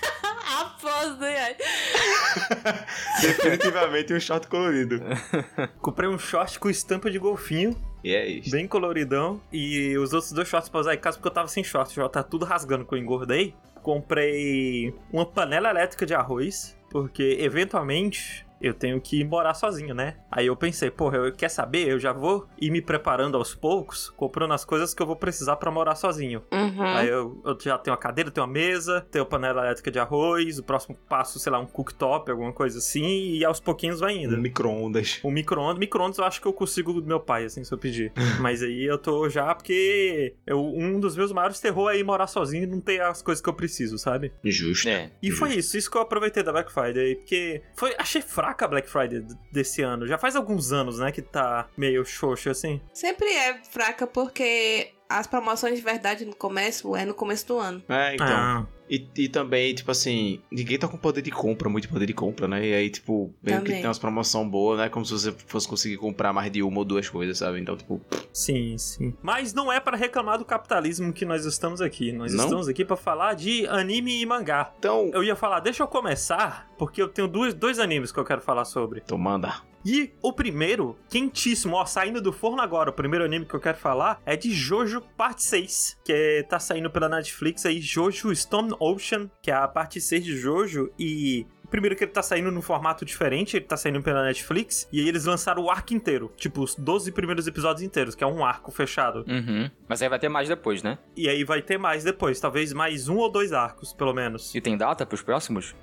Aposto, 0.83 1.19
né? 1.21 1.57
Definitivamente 3.21 4.15
um 4.15 4.21
short 4.21 4.47
colorido. 4.49 5.01
Comprei 5.81 6.09
um 6.09 6.19
short 6.19 6.59
com 6.59 6.71
estampa 6.71 7.11
de 7.11 7.19
golfinho, 7.19 7.77
E 8.03 8.15
é 8.15 8.27
isso. 8.27 8.51
bem 8.51 8.67
coloridão. 8.67 9.41
E 9.53 9.97
os 9.99 10.13
outros 10.13 10.33
dois 10.33 10.49
shorts 10.49 10.69
pra 10.69 10.81
usar 10.81 10.95
em 10.95 10.99
casa 10.99 11.17
porque 11.19 11.29
eu 11.29 11.33
tava 11.33 11.49
sem 11.49 11.63
short. 11.63 11.95
Já 11.95 12.09
tá 12.09 12.23
tudo 12.23 12.45
rasgando 12.45 12.85
que 12.85 12.95
eu 12.95 12.99
engordei. 12.99 13.55
Comprei 13.83 14.95
uma 15.13 15.25
panela 15.25 15.71
elétrica 15.71 16.05
de 16.05 16.15
arroz, 16.15 16.77
porque 16.91 17.39
eventualmente 17.41 18.47
eu 18.61 18.75
tenho 18.75 19.01
que 19.01 19.25
morar 19.25 19.55
sozinho, 19.55 19.95
né? 19.95 20.17
Aí 20.31 20.47
eu 20.47 20.57
pensei, 20.57 20.91
porra, 20.91 21.17
eu 21.17 21.33
quer 21.33 21.49
saber? 21.49 21.89
Eu 21.89 21.99
já 21.99 22.13
vou 22.13 22.47
ir 22.61 22.71
me 22.71 22.83
preparando 22.83 23.37
aos 23.37 23.55
poucos, 23.55 24.11
comprando 24.11 24.53
as 24.53 24.65
coisas 24.65 24.93
que 24.93 25.03
eu 25.03 25.07
vou 25.07 25.17
precisar 25.17 25.57
pra 25.57 25.71
morar 25.71 25.95
sozinho. 25.95 26.43
Uhum. 26.53 26.83
Aí 26.83 27.09
eu, 27.09 27.41
eu 27.45 27.59
já 27.61 27.79
tenho 27.79 27.95
uma 27.95 28.01
cadeira, 28.01 28.31
tenho 28.31 28.47
uma 28.47 28.53
mesa, 28.53 29.07
tenho 29.11 29.25
panela 29.25 29.63
elétrica 29.63 29.91
de 29.91 29.99
arroz, 29.99 30.59
o 30.59 30.63
próximo 30.63 30.97
passo, 31.09 31.39
sei 31.39 31.51
lá, 31.51 31.59
um 31.59 31.67
cooktop, 31.67 32.31
alguma 32.31 32.53
coisa 32.53 32.79
assim, 32.79 33.33
e 33.33 33.45
aos 33.45 33.61
pouquinhos 33.61 34.01
vai 34.01 34.17
indo. 34.17 34.37
Um 34.37 34.41
micro-ondas. 34.41 35.21
O 35.23 35.31
micro-ondas, 35.31 35.79
micro-ondas 35.79 36.19
eu 36.19 36.25
acho 36.25 36.41
que 36.41 36.47
eu 36.47 36.53
consigo 36.53 36.93
do 36.93 37.07
meu 37.07 37.21
pai, 37.21 37.45
assim, 37.45 37.65
se 37.65 37.73
eu 37.73 37.79
pedir. 37.79 38.13
Mas 38.41 38.63
aí 38.63 38.85
eu 38.85 38.99
tô 38.99 39.29
já, 39.29 39.55
porque 39.55 40.35
eu, 40.47 40.63
um 40.63 41.01
dos 41.01 41.17
meus 41.17 41.33
maiores 41.33 41.61
terror 41.61 41.91
é 41.91 41.99
ir 41.99 42.05
morar 42.05 42.27
sozinho 42.27 42.65
e 42.65 42.67
não 42.67 42.81
ter 42.81 43.01
as 43.01 43.23
coisas 43.23 43.43
que 43.43 43.49
eu 43.49 43.55
preciso, 43.55 43.99
sabe? 43.99 44.33
Justo. 44.45 44.89
É. 44.89 45.11
E 45.23 45.31
foi 45.31 45.55
isso, 45.55 45.77
isso 45.77 45.91
que 45.91 45.97
eu 45.97 46.03
aproveitei 46.03 46.43
da 46.43 46.53
Black 46.53 46.73
Friday, 46.73 47.17
porque 47.17 47.63
foi, 47.75 47.95
achei 47.99 48.21
fraca 48.51 48.65
a 48.65 48.69
Black 48.69 48.89
Friday 48.89 49.25
desse 49.53 49.83
ano. 49.83 50.07
Já 50.07 50.19
faz 50.19 50.35
alguns 50.35 50.73
anos, 50.73 50.99
né, 50.99 51.13
que 51.13 51.23
tá 51.23 51.69
meio 51.77 52.05
xoxo, 52.05 52.51
assim. 52.51 52.81
Sempre 52.93 53.29
é 53.29 53.63
fraca 53.65 54.07
porque 54.07 54.93
as 55.11 55.27
promoções 55.27 55.77
de 55.77 55.83
verdade 55.83 56.25
no 56.25 56.35
começo 56.35 56.95
é 56.97 57.05
no 57.05 57.13
começo 57.15 57.47
do 57.49 57.59
ano. 57.59 57.83
É, 57.89 58.15
então. 58.15 58.27
Ah, 58.29 58.67
E, 58.89 59.07
e 59.17 59.29
também, 59.29 59.73
tipo 59.75 59.91
assim, 59.91 60.41
ninguém 60.51 60.77
tá 60.79 60.89
com 60.89 60.97
poder 60.97 61.23
de 61.23 61.31
compra, 61.31 61.69
muito 61.69 61.89
poder 61.89 62.07
de 62.07 62.13
compra, 62.13 62.49
né? 62.49 62.67
E 62.67 62.75
aí, 62.75 62.91
tipo, 62.91 63.33
mesmo 63.41 63.63
que 63.65 63.71
tem 63.73 63.85
umas 63.85 63.99
promoção 64.01 64.49
boa, 64.49 64.77
né? 64.77 64.89
Como 64.89 65.05
se 65.07 65.13
você 65.13 65.31
fosse 65.47 65.69
conseguir 65.69 65.97
comprar 65.97 66.33
mais 66.33 66.51
de 66.51 66.61
uma 66.63 66.79
ou 66.79 66.85
duas 66.85 67.09
coisas, 67.09 67.39
sabe? 67.39 67.61
Então, 67.61 67.77
tipo, 67.77 68.01
sim, 68.33 68.77
sim. 68.79 69.15
Mas 69.23 69.55
não 69.55 69.71
é 69.73 69.79
pra 69.79 69.97
reclamar 69.97 70.39
do 70.39 70.45
capitalismo 70.45 71.13
que 71.13 71.25
nós 71.25 71.45
estamos 71.45 71.81
aqui. 71.81 72.11
Nós 72.11 72.35
Não? 72.35 72.45
estamos 72.45 72.67
aqui 72.69 72.85
pra 72.85 72.97
falar 72.97 73.35
de 73.35 73.65
anime 73.69 74.21
e 74.21 74.27
mangá. 74.27 74.73
então, 74.79 75.11
Eu 75.15 75.23
ia 75.23 75.37
falar, 75.37 75.61
deixa 75.61 75.83
eu 75.85 75.89
começar, 75.89 76.69
porque 76.77 77.01
eu 77.01 77.07
tenho 77.09 77.29
dois, 77.29 77.55
dois 77.55 77.79
animes 77.79 78.11
que 78.11 78.19
eu 78.19 78.25
quero 78.25 78.41
falar 78.41 78.65
sobre. 78.65 79.01
então 79.05 79.17
manda. 79.17 79.55
E 79.85 80.13
o 80.21 80.33
primeiro, 80.33 80.97
quentíssimo, 81.09 81.77
ó, 81.77 81.87
saindo 81.87 82.21
do 82.21 82.33
forno 82.33 82.61
agora, 82.61 82.91
o 82.91 82.93
primeiro 82.93 83.25
anime 83.25 83.47
que 83.47 83.55
eu 83.55 83.61
quero 83.61 83.79
falar 83.79 84.21
é 84.27 84.37
de 84.37 84.51
Jojo 84.53 85.01
Parte 85.17 85.43
6, 85.43 85.97
que 86.05 86.13
é- 86.13 86.43
tá 86.43 86.59
saindo 86.59 86.91
pela 86.91 87.09
Netflix 87.09 87.65
aí, 87.65 87.81
Jojo 87.81 88.35
Stone 88.35 88.75
Ocean, 88.79 89.31
que 89.43 89.51
é 89.51 89.55
a 89.55 89.67
parte 89.67 90.01
6 90.01 90.25
de 90.25 90.37
Jojo, 90.37 90.91
e... 90.99 91.47
Primeiro 91.71 91.97
que 91.97 92.05
ele 92.05 92.11
tá 92.11 92.23
saindo 92.23 92.51
num 92.51 92.63
formato 92.63 93.05
diferente, 93.05 93.57
ele 93.57 93.65
tá 93.65 93.77
saindo 93.77 94.03
pela 94.03 94.25
Netflix, 94.25 94.89
e 94.93 95.01
aí 95.01 95.09
eles 95.09 95.25
lançaram 95.25 95.63
o 95.63 95.71
arco 95.71 95.95
inteiro, 95.95 96.33
tipo, 96.37 96.63
os 96.63 96.75
12 96.75 97.13
primeiros 97.13 97.47
episódios 97.47 97.83
inteiros, 97.83 98.15
que 98.15 98.25
é 98.25 98.27
um 98.27 98.45
arco 98.45 98.71
fechado. 98.71 99.25
Uhum. 99.29 99.71
Mas 99.89 100.03
aí 100.03 100.09
vai 100.09 100.19
ter 100.19 100.29
mais 100.29 100.49
depois, 100.49 100.83
né? 100.83 100.99
E 101.17 101.29
aí 101.29 101.45
vai 101.45 101.63
ter 101.63 101.79
mais 101.79 102.05
depois, 102.05 102.41
talvez 102.41 102.73
mais 102.73 103.09
um 103.09 103.17
ou 103.17 103.31
dois 103.31 103.53
arcos, 103.53 103.93
pelo 103.93 104.13
menos. 104.13 104.55
E 104.55 104.61
tem 104.61 104.77
data 104.77 105.07
pros 105.07 105.23
próximos? 105.23 105.75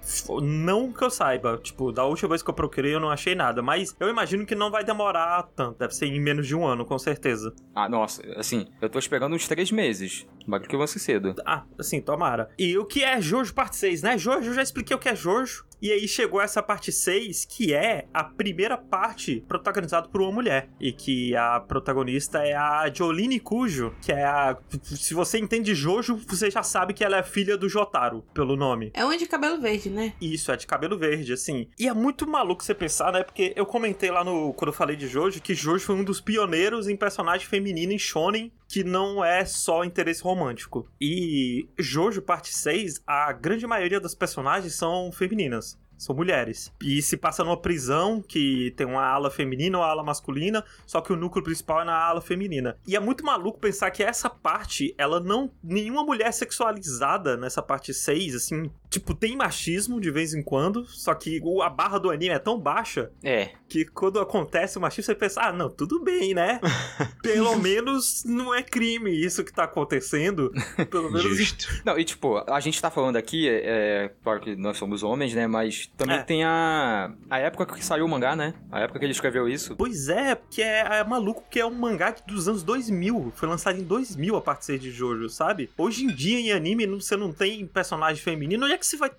Não 0.42 0.92
que 0.92 1.04
eu 1.04 1.10
saiba, 1.10 1.58
tipo, 1.62 1.92
da 1.92 2.04
última 2.04 2.30
vez 2.30 2.44
que 2.44 2.50
eu 2.50 2.54
procurei 2.54 2.94
eu 2.94 3.00
não 3.00 3.10
achei 3.10 3.36
nada, 3.36 3.62
mas 3.62 3.96
eu 4.00 4.10
imagino 4.10 4.46
que 4.46 4.56
não 4.56 4.72
vai 4.72 4.84
demorar 4.84 5.44
tanto, 5.56 5.80
deve 5.80 5.94
ser 5.94 6.08
em 6.08 6.20
menos 6.20 6.48
de 6.48 6.56
um 6.56 6.66
ano, 6.66 6.86
com 6.86 6.98
certeza. 6.98 7.54
Ah, 7.74 7.88
nossa, 7.88 8.22
assim, 8.36 8.68
eu 8.82 8.90
tô 8.90 9.00
esperando 9.00 9.36
uns 9.36 9.48
três 9.48 9.72
meses. 9.72 10.26
Bagulho 10.48 10.70
que 10.70 10.78
vai 10.78 10.88
ser 10.88 11.00
cedo. 11.00 11.36
Ah, 11.46 11.64
assim, 11.78 12.02
tomara. 12.02 12.50
E 12.58 12.78
o 12.78 12.86
que 12.86 13.04
é 13.04 13.20
Jojo 13.22 13.54
parte 13.54 13.76
6, 13.76 14.02
né? 14.02 14.18
Jojo, 14.18 14.50
eu 14.50 14.54
já 14.54 14.64
expliquei 14.64 14.96
o 14.96 15.00
que 15.00 15.10
é 15.10 15.16
Jojo. 15.16 15.68
E 15.80 15.92
aí 15.92 16.08
chegou 16.08 16.42
essa 16.42 16.64
parte 16.64 16.92
6, 16.92 17.46
que 17.46 17.74
é 17.74 18.08
a 18.12 18.24
primeira 18.24 18.78
parte 18.78 19.44
protagonizada 19.48 20.08
por 20.08 20.22
uma 20.22 20.32
mulher. 20.32 20.70
E 20.80 20.92
que 20.92 21.36
a 21.36 21.60
protagonista 21.60 22.40
é 22.40 22.56
a 22.56 22.92
Jolene 22.92 23.40
Cujo, 23.40 23.94
que 24.02 24.12
é 24.12 24.24
a. 24.24 24.58
Se 24.82 25.14
você 25.14 25.38
entende 25.38 25.76
Jojo, 25.76 26.20
você 26.28 26.50
já 26.50 26.64
sabe 26.64 26.94
que 26.94 27.04
ela 27.04 27.18
é 27.18 27.24
filha 27.24 27.56
do 27.56 27.70
Jotaro, 27.70 28.24
pelo 28.34 28.56
nome. 28.56 28.92
É 28.96 29.06
uma 29.06 29.18
de 29.18 29.28
cabelo 29.28 29.62
verde, 29.62 29.90
né? 29.90 30.14
Isso, 30.20 30.52
é 30.52 30.58
de 30.58 30.66
cabelo 30.66 30.98
verde, 30.98 31.32
assim. 31.34 31.68
E 31.78 31.88
é 31.88 31.94
muito 31.94 32.28
maluco 32.28 32.64
você 32.64 32.74
pensar, 32.74 33.12
né? 33.12 33.24
Porque 33.24 33.54
eu 33.56 33.66
comentei 33.66 34.10
lá 34.10 34.24
no. 34.24 34.54
Quando 34.54 34.70
eu 34.70 34.74
falei 34.74 34.96
de 34.96 35.08
Jojo, 35.08 35.42
que 35.42 35.54
Jojo 35.54 35.86
foi 35.86 35.96
um 35.96 36.04
dos 36.04 36.20
pioneiros 36.20 36.88
em 36.88 36.96
personagem 36.96 37.46
feminino 37.46 37.92
em 37.92 38.00
Shonen, 38.00 38.52
que 38.68 38.84
não 38.84 39.24
é 39.24 39.46
só 39.46 39.84
interesse 39.84 40.22
romântico. 40.22 40.90
E 41.00 41.70
Jojo 41.78 42.22
parte 42.22 42.54
6, 42.54 43.02
a 43.08 43.32
grande 43.32 43.66
maioria 43.66 44.00
das 44.00 44.14
personagens 44.14 44.76
são 44.76 45.12
femininas. 45.12 45.80
São 45.98 46.16
mulheres. 46.16 46.72
E 46.82 47.02
se 47.02 47.18
passa 47.18 47.44
numa 47.44 47.58
prisão 47.58 48.22
que 48.22 48.74
tem 48.78 48.86
uma 48.86 49.06
ala 49.06 49.32
feminina 49.32 49.78
ou 49.78 49.84
uma 49.84 49.90
ala 49.90 50.04
masculina, 50.04 50.64
só 50.86 51.02
que 51.02 51.12
o 51.12 51.16
núcleo 51.16 51.44
principal 51.44 51.82
é 51.82 51.86
na 51.86 51.96
ala 51.96 52.22
feminina. 52.22 52.78
E 52.86 52.96
é 52.96 53.00
muito 53.00 53.26
maluco 53.26 53.60
pensar 53.60 53.92
que 53.92 54.04
essa 54.04 54.30
parte, 54.30 54.94
ela 54.98 55.20
não. 55.20 55.52
Nenhuma 55.64 56.04
mulher 56.04 56.28
é 56.28 56.32
sexualizada 56.32 57.36
nessa 57.38 57.62
parte 57.62 57.94
6, 57.94 58.36
assim. 58.36 58.72
Tipo, 58.90 59.14
tem 59.14 59.36
machismo 59.36 60.00
de 60.00 60.10
vez 60.10 60.34
em 60.34 60.42
quando, 60.42 60.86
só 60.86 61.14
que 61.14 61.42
a 61.62 61.70
barra 61.70 61.98
do 61.98 62.10
anime 62.10 62.34
é 62.34 62.40
tão 62.40 62.58
baixa 62.58 63.12
É, 63.24 63.52
que 63.68 63.86
quando 63.86 64.20
acontece 64.20 64.78
o 64.78 64.82
machismo, 64.82 65.06
você 65.06 65.16
pensa, 65.16 65.42
ah, 65.42 65.52
não, 65.52 65.70
tudo 65.70 66.02
bem, 66.02 66.34
né? 66.34 66.60
Pelo 67.22 67.58
menos 67.58 68.24
não 68.24 68.54
é 68.54 68.64
crime 68.64 69.12
isso 69.12 69.44
que 69.44 69.54
tá 69.54 69.64
acontecendo. 69.64 70.52
Pelo 70.90 71.12
menos 71.12 71.38
Justo. 71.38 71.68
Não, 71.86 71.98
e 71.98 72.04
tipo, 72.04 72.38
a 72.50 72.60
gente 72.60 72.82
tá 72.82 72.90
falando 72.90 73.16
aqui, 73.18 73.48
é, 73.48 73.62
é, 73.66 74.12
claro 74.24 74.40
que 74.40 74.56
nós 74.56 74.78
somos 74.78 75.04
homens, 75.04 75.34
né? 75.34 75.48
Mas 75.48 75.87
também 75.96 76.18
É. 76.18 76.24
tem 76.24 76.44
a. 76.44 77.12
A 77.30 77.40
época 77.40 77.66
que 77.66 77.84
saiu 77.84 78.06
o 78.06 78.10
mangá, 78.10 78.36
né? 78.36 78.54
A 78.72 78.82
época 78.82 79.00
que 79.00 79.06
ele 79.06 79.12
escreveu 79.12 79.48
isso. 79.48 79.76
Pois 79.76 80.10
é, 80.10 80.36
porque 80.36 80.62
é, 80.62 81.00
é 81.00 81.04
maluco 81.04 81.44
que 81.50 81.60
é 81.60 81.66
um 81.66 81.74
mangá 81.74 82.14
dos 82.28 82.48
anos 82.48 82.64
2000. 82.64 83.32
Foi 83.36 83.48
lançado 83.48 83.80
em 83.80 83.84
2000 83.84 84.36
a 84.36 84.42
parte 84.42 84.66
6 84.66 84.82
de 84.82 84.92
Jojo, 84.92 85.30
sabe? 85.30 85.70
Hoje 85.78 86.06
em 86.06 86.08
dia 86.08 86.40
em 86.40 86.52
anime 86.52 86.86
você 86.88 87.16
não 87.16 87.32
tem 87.32 87.66
personagem 87.66 88.22
feminino. 88.22 88.66
Onde 88.66 88.74
é 88.74 88.78
que 88.78 88.86
você 88.86 88.98
vai. 88.98 89.12